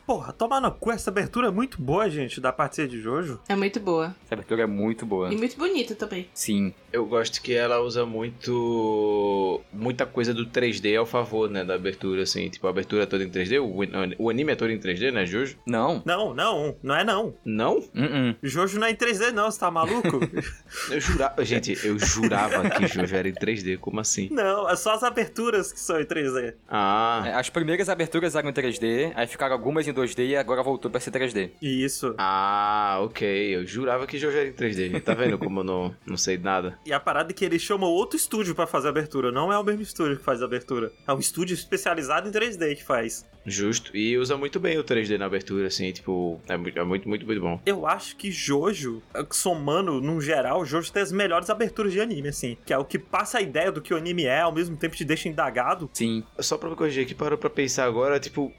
Porra, 0.06 0.32
tomar 0.32 0.60
no 0.60 0.70
cu, 0.72 0.90
essa 0.90 1.10
abertura 1.10 1.48
é 1.48 1.50
muito 1.50 1.80
boa, 1.80 2.08
gente, 2.10 2.40
da 2.40 2.52
parte 2.52 2.76
6 2.76 2.90
de 2.90 3.00
Jojo. 3.00 3.40
É 3.48 3.54
muito 3.54 3.78
boa. 3.80 4.14
Essa 4.24 4.34
abertura 4.34 4.62
é 4.62 4.66
muito 4.66 5.06
boa. 5.06 5.32
E 5.32 5.36
muito 5.36 5.56
bonita 5.56 5.94
também. 5.94 6.28
Sim. 6.34 6.74
Eu 6.92 7.06
gosto 7.06 7.40
que 7.40 7.54
ela 7.54 7.80
usa 7.80 8.04
muito. 8.04 9.60
muita 9.72 10.04
coisa 10.04 10.34
do 10.34 10.46
3D 10.46 10.98
ao 10.98 11.06
favor, 11.06 11.48
né? 11.48 11.64
Da 11.64 11.74
abertura, 11.74 12.22
assim. 12.22 12.48
Tipo, 12.48 12.66
a 12.66 12.70
abertura 12.70 13.04
é 13.04 13.06
toda 13.06 13.24
em 13.24 13.30
3D. 13.30 13.60
O, 13.60 14.24
o 14.24 14.28
anime 14.30 14.52
é 14.52 14.56
todo 14.56 14.70
em 14.70 14.78
3D, 14.78 15.10
né, 15.12 15.24
Jojo? 15.24 15.56
Não. 15.66 16.02
Não, 16.04 16.34
não, 16.34 16.76
não 16.82 16.94
é 16.96 17.04
não. 17.04 17.34
Não? 17.44 17.76
Uh-uh. 17.78 18.36
Jojo 18.42 18.78
não 18.78 18.86
é 18.86 18.90
em 18.90 18.96
3D 18.96 19.30
não, 19.32 19.50
você 19.50 19.58
tá 19.60 19.70
maluco? 19.70 20.20
Eu 20.90 21.00
jurava. 21.00 21.44
Gente, 21.44 21.78
eu 21.84 21.98
jurava 21.98 22.68
que 22.70 22.86
Jojo 22.86 23.14
era 23.14 23.28
em 23.28 23.32
3D. 23.32 23.78
Como 23.78 24.00
assim? 24.00 24.28
não, 24.30 24.68
é 24.68 24.76
só 24.76 24.94
as 24.94 25.02
aberturas 25.02 25.72
que 25.72 25.80
são 25.80 26.00
em 26.00 26.04
3D. 26.04 26.54
Ah. 26.68 27.22
É, 27.26 27.34
As 27.34 27.48
primeiras 27.48 27.88
aberturas 27.88 28.34
eram 28.34 28.50
em 28.50 28.52
3D, 28.52 29.12
aí 29.14 29.26
ficaram 29.26 29.54
algumas 29.54 29.86
em 29.86 29.91
2D 29.92 30.28
e 30.28 30.36
agora 30.36 30.62
voltou 30.62 30.90
pra 30.90 31.00
ser 31.00 31.10
3D. 31.10 31.50
Isso. 31.60 32.14
Ah, 32.18 32.98
ok. 33.02 33.56
Eu 33.56 33.66
jurava 33.66 34.06
que 34.06 34.18
Jojo 34.18 34.36
era 34.36 34.48
em 34.48 34.52
3D. 34.52 35.02
Tá 35.02 35.14
vendo 35.14 35.38
como 35.38 35.60
eu 35.60 35.64
não, 35.64 35.94
não 36.06 36.16
sei 36.16 36.38
nada? 36.38 36.78
E 36.86 36.92
a 36.92 37.00
parada 37.00 37.32
é 37.32 37.34
que 37.34 37.44
ele 37.44 37.58
chama 37.58 37.86
outro 37.86 38.16
estúdio 38.16 38.54
pra 38.54 38.66
fazer 38.66 38.88
a 38.88 38.90
abertura, 38.90 39.32
não 39.32 39.52
é 39.52 39.58
o 39.58 39.64
mesmo 39.64 39.82
estúdio 39.82 40.16
que 40.16 40.24
faz 40.24 40.42
a 40.42 40.44
abertura. 40.44 40.92
É 41.06 41.12
um 41.12 41.18
estúdio 41.18 41.54
especializado 41.54 42.28
em 42.28 42.32
3D 42.32 42.76
que 42.76 42.84
faz. 42.84 43.26
Justo. 43.44 43.96
E 43.96 44.16
usa 44.16 44.36
muito 44.36 44.60
bem 44.60 44.78
o 44.78 44.84
3D 44.84 45.18
na 45.18 45.26
abertura, 45.26 45.66
assim. 45.66 45.90
Tipo, 45.92 46.40
é 46.48 46.56
muito, 46.56 46.78
é 46.78 46.84
muito, 46.84 47.08
muito, 47.08 47.26
muito 47.26 47.40
bom. 47.40 47.60
Eu 47.66 47.86
acho 47.86 48.16
que 48.16 48.30
Jojo, 48.30 49.02
somando 49.30 50.00
num 50.00 50.20
geral, 50.20 50.64
Jojo 50.64 50.92
tem 50.92 51.02
as 51.02 51.12
melhores 51.12 51.50
aberturas 51.50 51.92
de 51.92 52.00
anime, 52.00 52.28
assim. 52.28 52.56
Que 52.64 52.72
é 52.72 52.78
o 52.78 52.84
que 52.84 52.98
passa 52.98 53.38
a 53.38 53.42
ideia 53.42 53.72
do 53.72 53.82
que 53.82 53.92
o 53.92 53.96
anime 53.96 54.24
é, 54.24 54.40
ao 54.40 54.52
mesmo 54.52 54.76
tempo 54.76 54.94
te 54.94 55.04
deixa 55.04 55.28
indagado. 55.28 55.90
Sim. 55.92 56.22
Só 56.38 56.56
pra 56.56 56.70
me 56.70 56.76
corrigir 56.76 57.04
aqui, 57.04 57.14
parou 57.14 57.36
pra 57.36 57.50
pensar 57.50 57.84
agora, 57.84 58.20
tipo, 58.20 58.52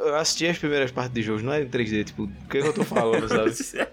eu 0.00 0.14
assisti 0.16 0.46
as 0.46 0.58
primeiras 0.58 0.71
partes 0.90 1.12
de 1.14 1.22
Jojo, 1.22 1.44
não 1.44 1.52
era 1.52 1.64
em 1.64 1.68
3D, 1.68 2.04
tipo, 2.04 2.24
o 2.24 2.48
que 2.48 2.58
eu 2.58 2.72
tô 2.72 2.84
falando, 2.84 3.28
sabe? 3.28 3.52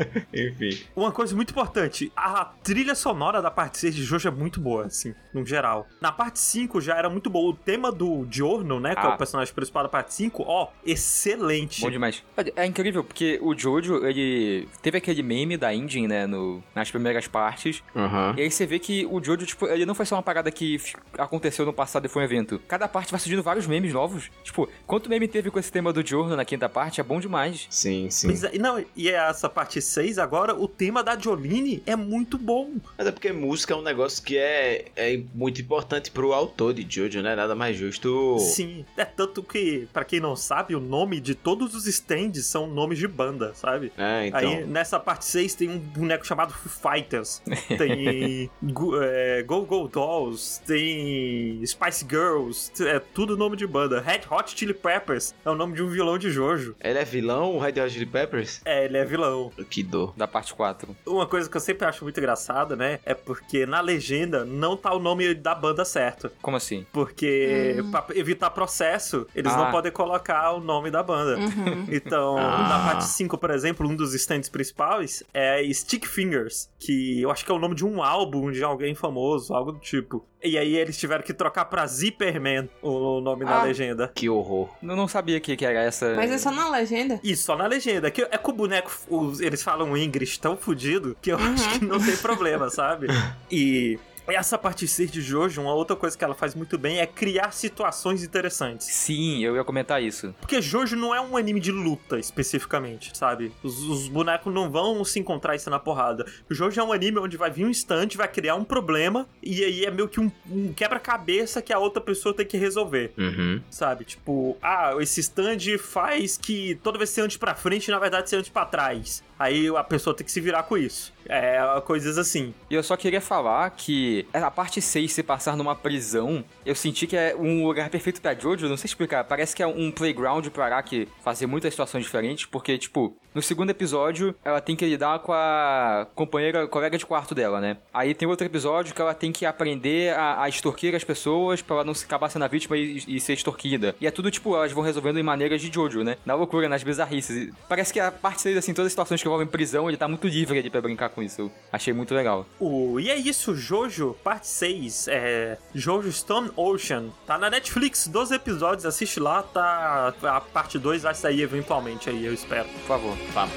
Enfim. 0.34 0.78
Uma 0.94 1.12
coisa 1.12 1.34
muito 1.34 1.50
importante, 1.50 2.10
a 2.16 2.44
trilha 2.62 2.94
sonora 2.94 3.40
da 3.42 3.50
parte 3.50 3.78
6 3.78 3.94
de 3.94 4.02
Jojo 4.04 4.28
é 4.28 4.30
muito 4.30 4.60
boa, 4.60 4.86
assim, 4.86 5.14
no 5.32 5.44
geral. 5.44 5.86
Na 6.00 6.10
parte 6.12 6.38
5 6.38 6.80
já 6.80 6.96
era 6.96 7.08
muito 7.10 7.28
boa. 7.28 7.50
O 7.50 7.54
tema 7.56 7.90
do 7.92 8.26
Giorno, 8.30 8.80
né, 8.80 8.94
que 8.94 9.00
é 9.00 9.04
Ah. 9.10 9.14
o 9.14 9.18
personagem 9.18 9.52
principal 9.54 9.82
da 9.82 9.88
parte 9.88 10.14
5, 10.14 10.42
ó, 10.46 10.68
excelente. 10.84 11.80
Bom 11.80 11.90
demais. 11.90 12.22
É 12.56 12.64
incrível, 12.66 13.02
porque 13.04 13.38
o 13.42 13.56
Jojo, 13.56 14.06
ele 14.06 14.68
teve 14.82 14.98
aquele 14.98 15.22
meme 15.22 15.56
da 15.56 15.74
engine, 15.74 16.06
né, 16.08 16.26
no, 16.26 16.62
nas 16.74 16.90
primeiras 16.90 17.26
partes. 17.26 17.82
Aham. 17.94 18.34
E 18.36 18.42
aí 18.42 18.50
você 18.50 18.66
vê 18.66 18.78
que 18.78 19.06
o 19.06 19.22
Jojo, 19.22 19.46
tipo, 19.46 19.66
ele 19.66 19.84
não 19.86 19.94
foi 19.94 20.06
só 20.06 20.16
uma 20.16 20.22
parada 20.22 20.50
que 20.50 20.80
aconteceu 21.18 21.66
no 21.66 21.72
passado 21.72 22.06
e 22.06 22.08
foi 22.08 22.22
um 22.22 22.24
evento. 22.24 22.60
Cada 22.68 22.88
parte 22.88 23.10
vai 23.10 23.20
surgindo 23.20 23.42
vários 23.42 23.66
memes 23.66 23.92
novos. 23.92 24.30
Tipo, 24.42 24.68
quanto 24.86 25.08
meme 25.10 25.28
teve 25.28 25.50
com 25.50 25.58
esse 25.58 25.70
tema 25.70 25.89
do 25.92 26.06
Giorno 26.06 26.36
na 26.36 26.44
quinta 26.44 26.68
parte, 26.68 27.00
é 27.00 27.04
bom 27.04 27.20
demais. 27.20 27.66
Sim, 27.70 28.08
sim. 28.10 28.28
É, 28.52 28.58
não, 28.58 28.84
e 28.96 29.08
essa 29.08 29.48
parte 29.48 29.80
6 29.80 30.18
agora, 30.18 30.54
o 30.54 30.68
tema 30.68 31.02
da 31.02 31.18
Jolene 31.18 31.82
é 31.86 31.96
muito 31.96 32.38
bom. 32.38 32.74
Mas 32.96 33.06
é 33.06 33.12
porque 33.12 33.32
música 33.32 33.74
é 33.74 33.76
um 33.76 33.82
negócio 33.82 34.22
que 34.22 34.36
é, 34.36 34.86
é 34.96 35.20
muito 35.34 35.60
importante 35.60 36.10
pro 36.10 36.32
autor 36.32 36.74
de 36.74 36.86
Jojo, 36.88 37.22
né? 37.22 37.34
Nada 37.34 37.54
mais 37.54 37.76
justo. 37.76 38.38
Sim, 38.38 38.84
é 38.96 39.04
tanto 39.04 39.42
que, 39.42 39.88
pra 39.92 40.04
quem 40.04 40.20
não 40.20 40.36
sabe, 40.36 40.74
o 40.74 40.80
nome 40.80 41.20
de 41.20 41.34
todos 41.34 41.74
os 41.74 41.86
stands 41.86 42.46
são 42.46 42.66
nomes 42.66 42.98
de 42.98 43.08
banda, 43.08 43.52
sabe? 43.54 43.92
É, 43.96 44.26
então. 44.26 44.40
Aí 44.40 44.64
nessa 44.64 44.98
parte 44.98 45.24
6 45.24 45.54
tem 45.54 45.68
um 45.68 45.78
boneco 45.78 46.26
chamado 46.26 46.52
Foo 46.52 46.92
Fighters, 46.92 47.42
tem 47.78 48.50
Go, 48.62 49.00
é, 49.00 49.42
Go 49.42 49.64
Go 49.64 49.88
Dolls, 49.88 50.60
tem 50.66 51.64
Spice 51.64 52.06
Girls, 52.08 52.70
é 52.80 52.98
tudo 52.98 53.36
nome 53.36 53.56
de 53.56 53.66
banda. 53.66 54.00
Red 54.00 54.22
Hot 54.30 54.56
Chili 54.56 54.74
Peppers 54.74 55.34
é 55.44 55.50
o 55.50 55.54
nome 55.54 55.74
de 55.74 55.79
um 55.82 55.88
vilão 55.88 56.18
de 56.18 56.30
Jojo. 56.30 56.74
Ele 56.80 56.98
é 56.98 57.04
vilão, 57.04 57.54
o 57.56 57.58
Red 57.58 57.80
Hot 57.80 57.90
Chili 57.90 58.06
Peppers? 58.06 58.60
É, 58.64 58.84
ele 58.84 58.96
é 58.98 59.04
vilão. 59.04 59.50
Que 59.70 59.82
dor. 59.82 60.12
Da 60.16 60.26
parte 60.28 60.52
4. 60.54 60.96
Uma 61.06 61.26
coisa 61.26 61.48
que 61.48 61.56
eu 61.56 61.60
sempre 61.60 61.86
acho 61.86 62.04
muito 62.04 62.18
engraçada, 62.18 62.74
né? 62.76 62.98
É 63.04 63.14
porque 63.14 63.66
na 63.66 63.80
legenda 63.80 64.44
não 64.44 64.76
tá 64.76 64.92
o 64.94 64.98
nome 64.98 65.34
da 65.34 65.54
banda 65.54 65.84
certo. 65.84 66.30
Como 66.42 66.56
assim? 66.56 66.86
Porque 66.92 67.76
pra 67.90 68.04
evitar 68.14 68.50
processo, 68.50 69.26
eles 69.34 69.52
Ah. 69.52 69.56
não 69.56 69.70
podem 69.70 69.92
colocar 69.92 70.52
o 70.52 70.60
nome 70.60 70.90
da 70.90 71.02
banda. 71.02 71.36
Então, 71.90 72.36
Ah. 72.38 72.68
na 72.68 72.78
parte 72.92 73.04
5, 73.04 73.36
por 73.38 73.50
exemplo, 73.50 73.88
um 73.88 73.94
dos 73.96 74.14
stands 74.14 74.48
principais 74.48 75.22
é 75.34 75.62
Stick 75.72 76.06
Fingers, 76.06 76.68
que 76.78 77.20
eu 77.20 77.30
acho 77.30 77.44
que 77.44 77.50
é 77.50 77.54
o 77.54 77.58
nome 77.58 77.74
de 77.74 77.84
um 77.84 78.02
álbum 78.02 78.50
de 78.50 78.62
alguém 78.62 78.94
famoso, 78.94 79.52
algo 79.54 79.72
do 79.72 79.78
tipo. 79.78 80.24
E 80.42 80.56
aí 80.56 80.74
eles 80.74 80.96
tiveram 80.98 81.22
que 81.22 81.34
trocar 81.34 81.66
pra 81.66 81.86
Zipperman 81.86 82.68
o 82.80 83.20
nome 83.20 83.44
Ah. 83.46 83.62
legenda. 83.62 84.10
Que 84.14 84.28
horror. 84.30 84.70
Eu 84.82 84.96
não 84.96 85.06
sabia 85.06 85.38
que, 85.38 85.54
que 85.54 85.66
essa. 85.78 86.14
Mas 86.14 86.30
é 86.30 86.38
só 86.38 86.50
na 86.50 86.68
legenda? 86.70 87.20
Isso, 87.22 87.44
só 87.44 87.56
na 87.56 87.66
legenda. 87.66 88.10
Que 88.10 88.22
é 88.22 88.36
que 88.38 88.50
o 88.50 88.52
boneco, 88.52 88.90
os- 89.08 89.40
eles 89.40 89.62
falam 89.62 89.96
English 89.96 90.38
tão 90.40 90.56
fudido 90.56 91.16
que 91.22 91.30
eu 91.32 91.38
acho 91.38 91.78
que 91.78 91.84
não 91.84 91.98
tem 91.98 92.16
problema, 92.16 92.68
sabe? 92.70 93.06
E 93.50 93.98
essa 94.34 94.58
parte 94.58 94.86
6 94.86 95.10
de 95.10 95.20
Jojo, 95.20 95.60
uma 95.60 95.74
outra 95.74 95.96
coisa 95.96 96.16
que 96.16 96.24
ela 96.24 96.34
faz 96.34 96.54
muito 96.54 96.76
bem 96.78 97.00
é 97.00 97.06
criar 97.06 97.52
situações 97.52 98.24
interessantes. 98.24 98.86
Sim, 98.86 99.44
eu 99.44 99.56
ia 99.56 99.64
comentar 99.64 100.02
isso. 100.02 100.34
Porque 100.40 100.60
Jojo 100.60 100.96
não 100.96 101.14
é 101.14 101.20
um 101.20 101.36
anime 101.36 101.60
de 101.60 101.70
luta, 101.70 102.18
especificamente, 102.18 103.16
sabe? 103.16 103.52
Os, 103.62 103.82
os 103.82 104.08
bonecos 104.08 104.52
não 104.52 104.70
vão 104.70 105.04
se 105.04 105.18
encontrar 105.18 105.58
ser 105.58 105.70
na 105.70 105.78
porrada. 105.78 106.26
Jojo 106.48 106.80
é 106.80 106.84
um 106.84 106.92
anime 106.92 107.18
onde 107.18 107.36
vai 107.36 107.50
vir 107.50 107.64
um 107.64 107.70
instante, 107.70 108.16
vai 108.16 108.28
criar 108.28 108.54
um 108.54 108.64
problema, 108.64 109.26
e 109.42 109.64
aí 109.64 109.84
é 109.84 109.90
meio 109.90 110.08
que 110.08 110.20
um, 110.20 110.30
um 110.50 110.72
quebra-cabeça 110.72 111.62
que 111.62 111.72
a 111.72 111.78
outra 111.78 112.00
pessoa 112.00 112.34
tem 112.34 112.46
que 112.46 112.56
resolver. 112.56 113.12
Uhum. 113.16 113.60
Sabe? 113.70 114.04
Tipo, 114.04 114.56
ah, 114.62 114.94
esse 115.00 115.20
stand 115.20 115.78
faz 115.78 116.36
que 116.36 116.78
toda 116.82 116.98
vez 116.98 117.10
que 117.10 117.14
você 117.16 117.20
ande 117.22 117.38
pra 117.38 117.54
frente, 117.54 117.90
na 117.90 117.98
verdade 117.98 118.28
você 118.28 118.36
ande 118.36 118.50
pra 118.50 118.64
trás. 118.64 119.22
Aí 119.38 119.68
a 119.74 119.82
pessoa 119.82 120.14
tem 120.14 120.24
que 120.24 120.30
se 120.30 120.40
virar 120.40 120.64
com 120.64 120.76
isso. 120.76 121.14
É, 121.26 121.58
coisas 121.86 122.18
assim. 122.18 122.52
E 122.68 122.74
eu 122.74 122.82
só 122.82 122.96
queria 122.96 123.22
falar 123.22 123.70
que 123.70 124.19
a 124.32 124.50
parte 124.50 124.80
6 124.80 125.12
se 125.12 125.22
passar 125.22 125.56
numa 125.56 125.74
prisão, 125.74 126.44
eu 126.64 126.74
senti 126.74 127.06
que 127.06 127.16
é 127.16 127.34
um 127.36 127.66
lugar 127.66 127.88
perfeito 127.90 128.20
pra 128.20 128.34
Jojo, 128.34 128.68
não 128.68 128.76
sei 128.76 128.86
explicar, 128.86 129.24
parece 129.24 129.54
que 129.54 129.62
é 129.62 129.66
um 129.66 129.90
playground 129.90 130.46
pro 130.48 130.62
Araki 130.62 131.08
fazer 131.22 131.46
muitas 131.46 131.72
situações 131.72 132.04
diferentes, 132.04 132.46
porque, 132.46 132.78
tipo, 132.78 133.16
no 133.34 133.40
segundo 133.40 133.70
episódio, 133.70 134.34
ela 134.44 134.60
tem 134.60 134.74
que 134.74 134.84
lidar 134.84 135.20
com 135.20 135.32
a 135.32 136.06
companheira, 136.14 136.66
colega 136.66 136.98
de 136.98 137.06
quarto 137.06 137.34
dela, 137.34 137.60
né? 137.60 137.76
Aí 137.94 138.14
tem 138.14 138.26
outro 138.26 138.44
episódio 138.44 138.94
que 138.94 139.00
ela 139.00 139.14
tem 139.14 139.30
que 139.30 139.46
aprender 139.46 140.14
a, 140.14 140.42
a 140.42 140.48
extorquir 140.48 140.94
as 140.94 141.04
pessoas 141.04 141.62
pra 141.62 141.76
ela 141.76 141.84
não 141.84 141.94
se 141.94 142.04
acabar 142.04 142.28
sendo 142.28 142.44
a 142.44 142.48
vítima 142.48 142.76
e, 142.76 143.02
e 143.06 143.20
ser 143.20 143.34
extorquida. 143.34 143.94
E 144.00 144.06
é 144.06 144.10
tudo, 144.10 144.30
tipo, 144.30 144.56
elas 144.56 144.72
vão 144.72 144.82
resolvendo 144.82 145.18
em 145.18 145.22
maneiras 145.22 145.60
de 145.60 145.72
Jojo, 145.72 146.02
né? 146.02 146.16
Na 146.26 146.34
loucura, 146.34 146.68
nas 146.68 146.82
bizarrices. 146.82 147.36
E 147.36 147.52
Parece 147.68 147.92
que 147.92 148.00
a 148.00 148.10
parte 148.10 148.42
6, 148.42 148.56
assim, 148.56 148.74
todas 148.74 148.86
as 148.86 148.92
situações 148.92 149.22
que 149.22 149.28
envolvem 149.28 149.46
prisão, 149.46 149.88
ele 149.88 149.96
tá 149.96 150.08
muito 150.08 150.26
livre 150.26 150.58
ali 150.58 150.68
pra 150.68 150.80
brincar 150.80 151.10
com 151.10 151.22
isso. 151.22 151.42
Eu 151.42 151.52
achei 151.72 151.92
muito 151.92 152.14
legal. 152.14 152.46
O, 152.58 152.98
e 152.98 153.10
é 153.10 153.16
isso, 153.16 153.54
Jojo, 153.54 153.99
parte 154.22 154.46
6, 154.46 155.08
é 155.08 155.58
Jojo 155.74 156.12
Stone 156.12 156.50
Ocean. 156.56 157.10
Tá 157.26 157.38
na 157.38 157.50
Netflix, 157.50 158.06
12 158.06 158.34
episódios, 158.34 158.86
assiste 158.86 159.20
lá, 159.20 159.42
tá. 159.42 160.14
A 160.22 160.40
parte 160.40 160.78
2 160.78 161.02
vai 161.02 161.14
sair 161.14 161.42
eventualmente 161.42 162.08
aí, 162.10 162.24
eu 162.24 162.34
espero. 162.34 162.68
Por 162.68 162.82
favor. 162.82 163.16
Vamos. 163.32 163.54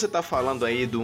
Você 0.00 0.08
tá 0.08 0.22
falando 0.22 0.64
aí 0.64 0.86
do, 0.86 1.02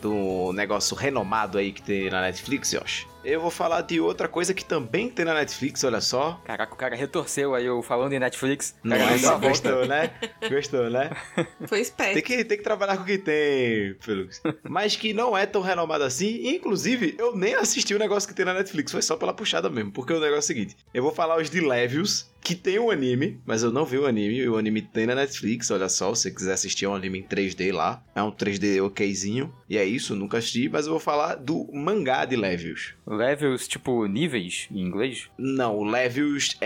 do 0.00 0.52
negócio 0.52 0.96
renomado 0.96 1.58
aí 1.58 1.72
que 1.72 1.82
tem 1.82 2.08
na 2.08 2.20
Netflix, 2.20 2.72
Yoshi, 2.72 3.06
eu 3.24 3.40
vou 3.40 3.50
falar 3.50 3.82
de 3.82 4.00
outra 4.00 4.28
coisa 4.28 4.52
que 4.54 4.64
também 4.64 5.08
tem 5.08 5.24
na 5.24 5.34
Netflix, 5.34 5.84
olha 5.84 6.00
só. 6.00 6.40
Caraca, 6.44 6.72
o 6.74 6.76
cara 6.76 6.96
retorceu 6.96 7.54
aí, 7.54 7.66
eu 7.66 7.82
falando 7.82 8.12
em 8.12 8.18
Netflix. 8.18 8.74
Nossa, 8.82 9.36
gostou, 9.36 9.86
né? 9.86 10.10
Gostou, 10.48 10.90
né? 10.90 11.10
Foi 11.66 11.80
esperto. 11.80 12.14
Tem 12.14 12.22
que, 12.22 12.44
tem 12.44 12.58
que 12.58 12.64
trabalhar 12.64 12.96
com 12.96 13.02
o 13.02 13.06
que 13.06 13.18
tem, 13.18 13.96
Felix. 14.00 14.42
Mas 14.68 14.96
que 14.96 15.12
não 15.12 15.36
é 15.36 15.46
tão 15.46 15.62
renomado 15.62 16.04
assim. 16.04 16.48
Inclusive, 16.48 17.14
eu 17.18 17.36
nem 17.36 17.54
assisti 17.54 17.94
o 17.94 17.98
negócio 17.98 18.28
que 18.28 18.34
tem 18.34 18.44
na 18.44 18.54
Netflix. 18.54 18.92
Foi 18.92 19.02
só 19.02 19.16
pela 19.16 19.32
puxada 19.32 19.68
mesmo. 19.70 19.92
Porque 19.92 20.12
o 20.12 20.20
negócio 20.20 20.36
é 20.36 20.38
o 20.38 20.42
seguinte: 20.42 20.76
eu 20.92 21.02
vou 21.02 21.12
falar 21.12 21.40
os 21.40 21.50
de 21.50 21.60
Levius, 21.60 22.30
que 22.40 22.54
tem 22.54 22.78
um 22.78 22.90
anime, 22.90 23.40
mas 23.46 23.62
eu 23.62 23.70
não 23.70 23.84
vi 23.84 23.98
o 23.98 24.06
anime. 24.06 24.48
O 24.48 24.56
anime 24.56 24.82
tem 24.82 25.06
na 25.06 25.14
Netflix, 25.14 25.70
olha 25.70 25.88
só. 25.88 26.14
Se 26.14 26.22
você 26.22 26.30
quiser 26.30 26.54
assistir, 26.54 26.84
é 26.84 26.88
um 26.88 26.94
anime 26.94 27.20
em 27.20 27.22
3D 27.22 27.72
lá. 27.72 28.02
É 28.14 28.22
um 28.22 28.32
3D 28.32 28.82
okzinho. 28.84 29.52
E 29.68 29.78
é 29.78 29.84
isso, 29.84 30.14
nunca 30.14 30.38
assisti. 30.38 30.68
Mas 30.68 30.86
eu 30.86 30.92
vou 30.92 31.00
falar 31.00 31.36
do 31.36 31.68
mangá 31.72 32.24
de 32.24 32.36
Levius. 32.36 32.94
Levels, 33.16 33.68
tipo, 33.68 34.06
níveis 34.06 34.68
em 34.70 34.80
inglês? 34.80 35.28
Não, 35.38 35.76
o 35.78 35.84
Levius. 35.84 36.56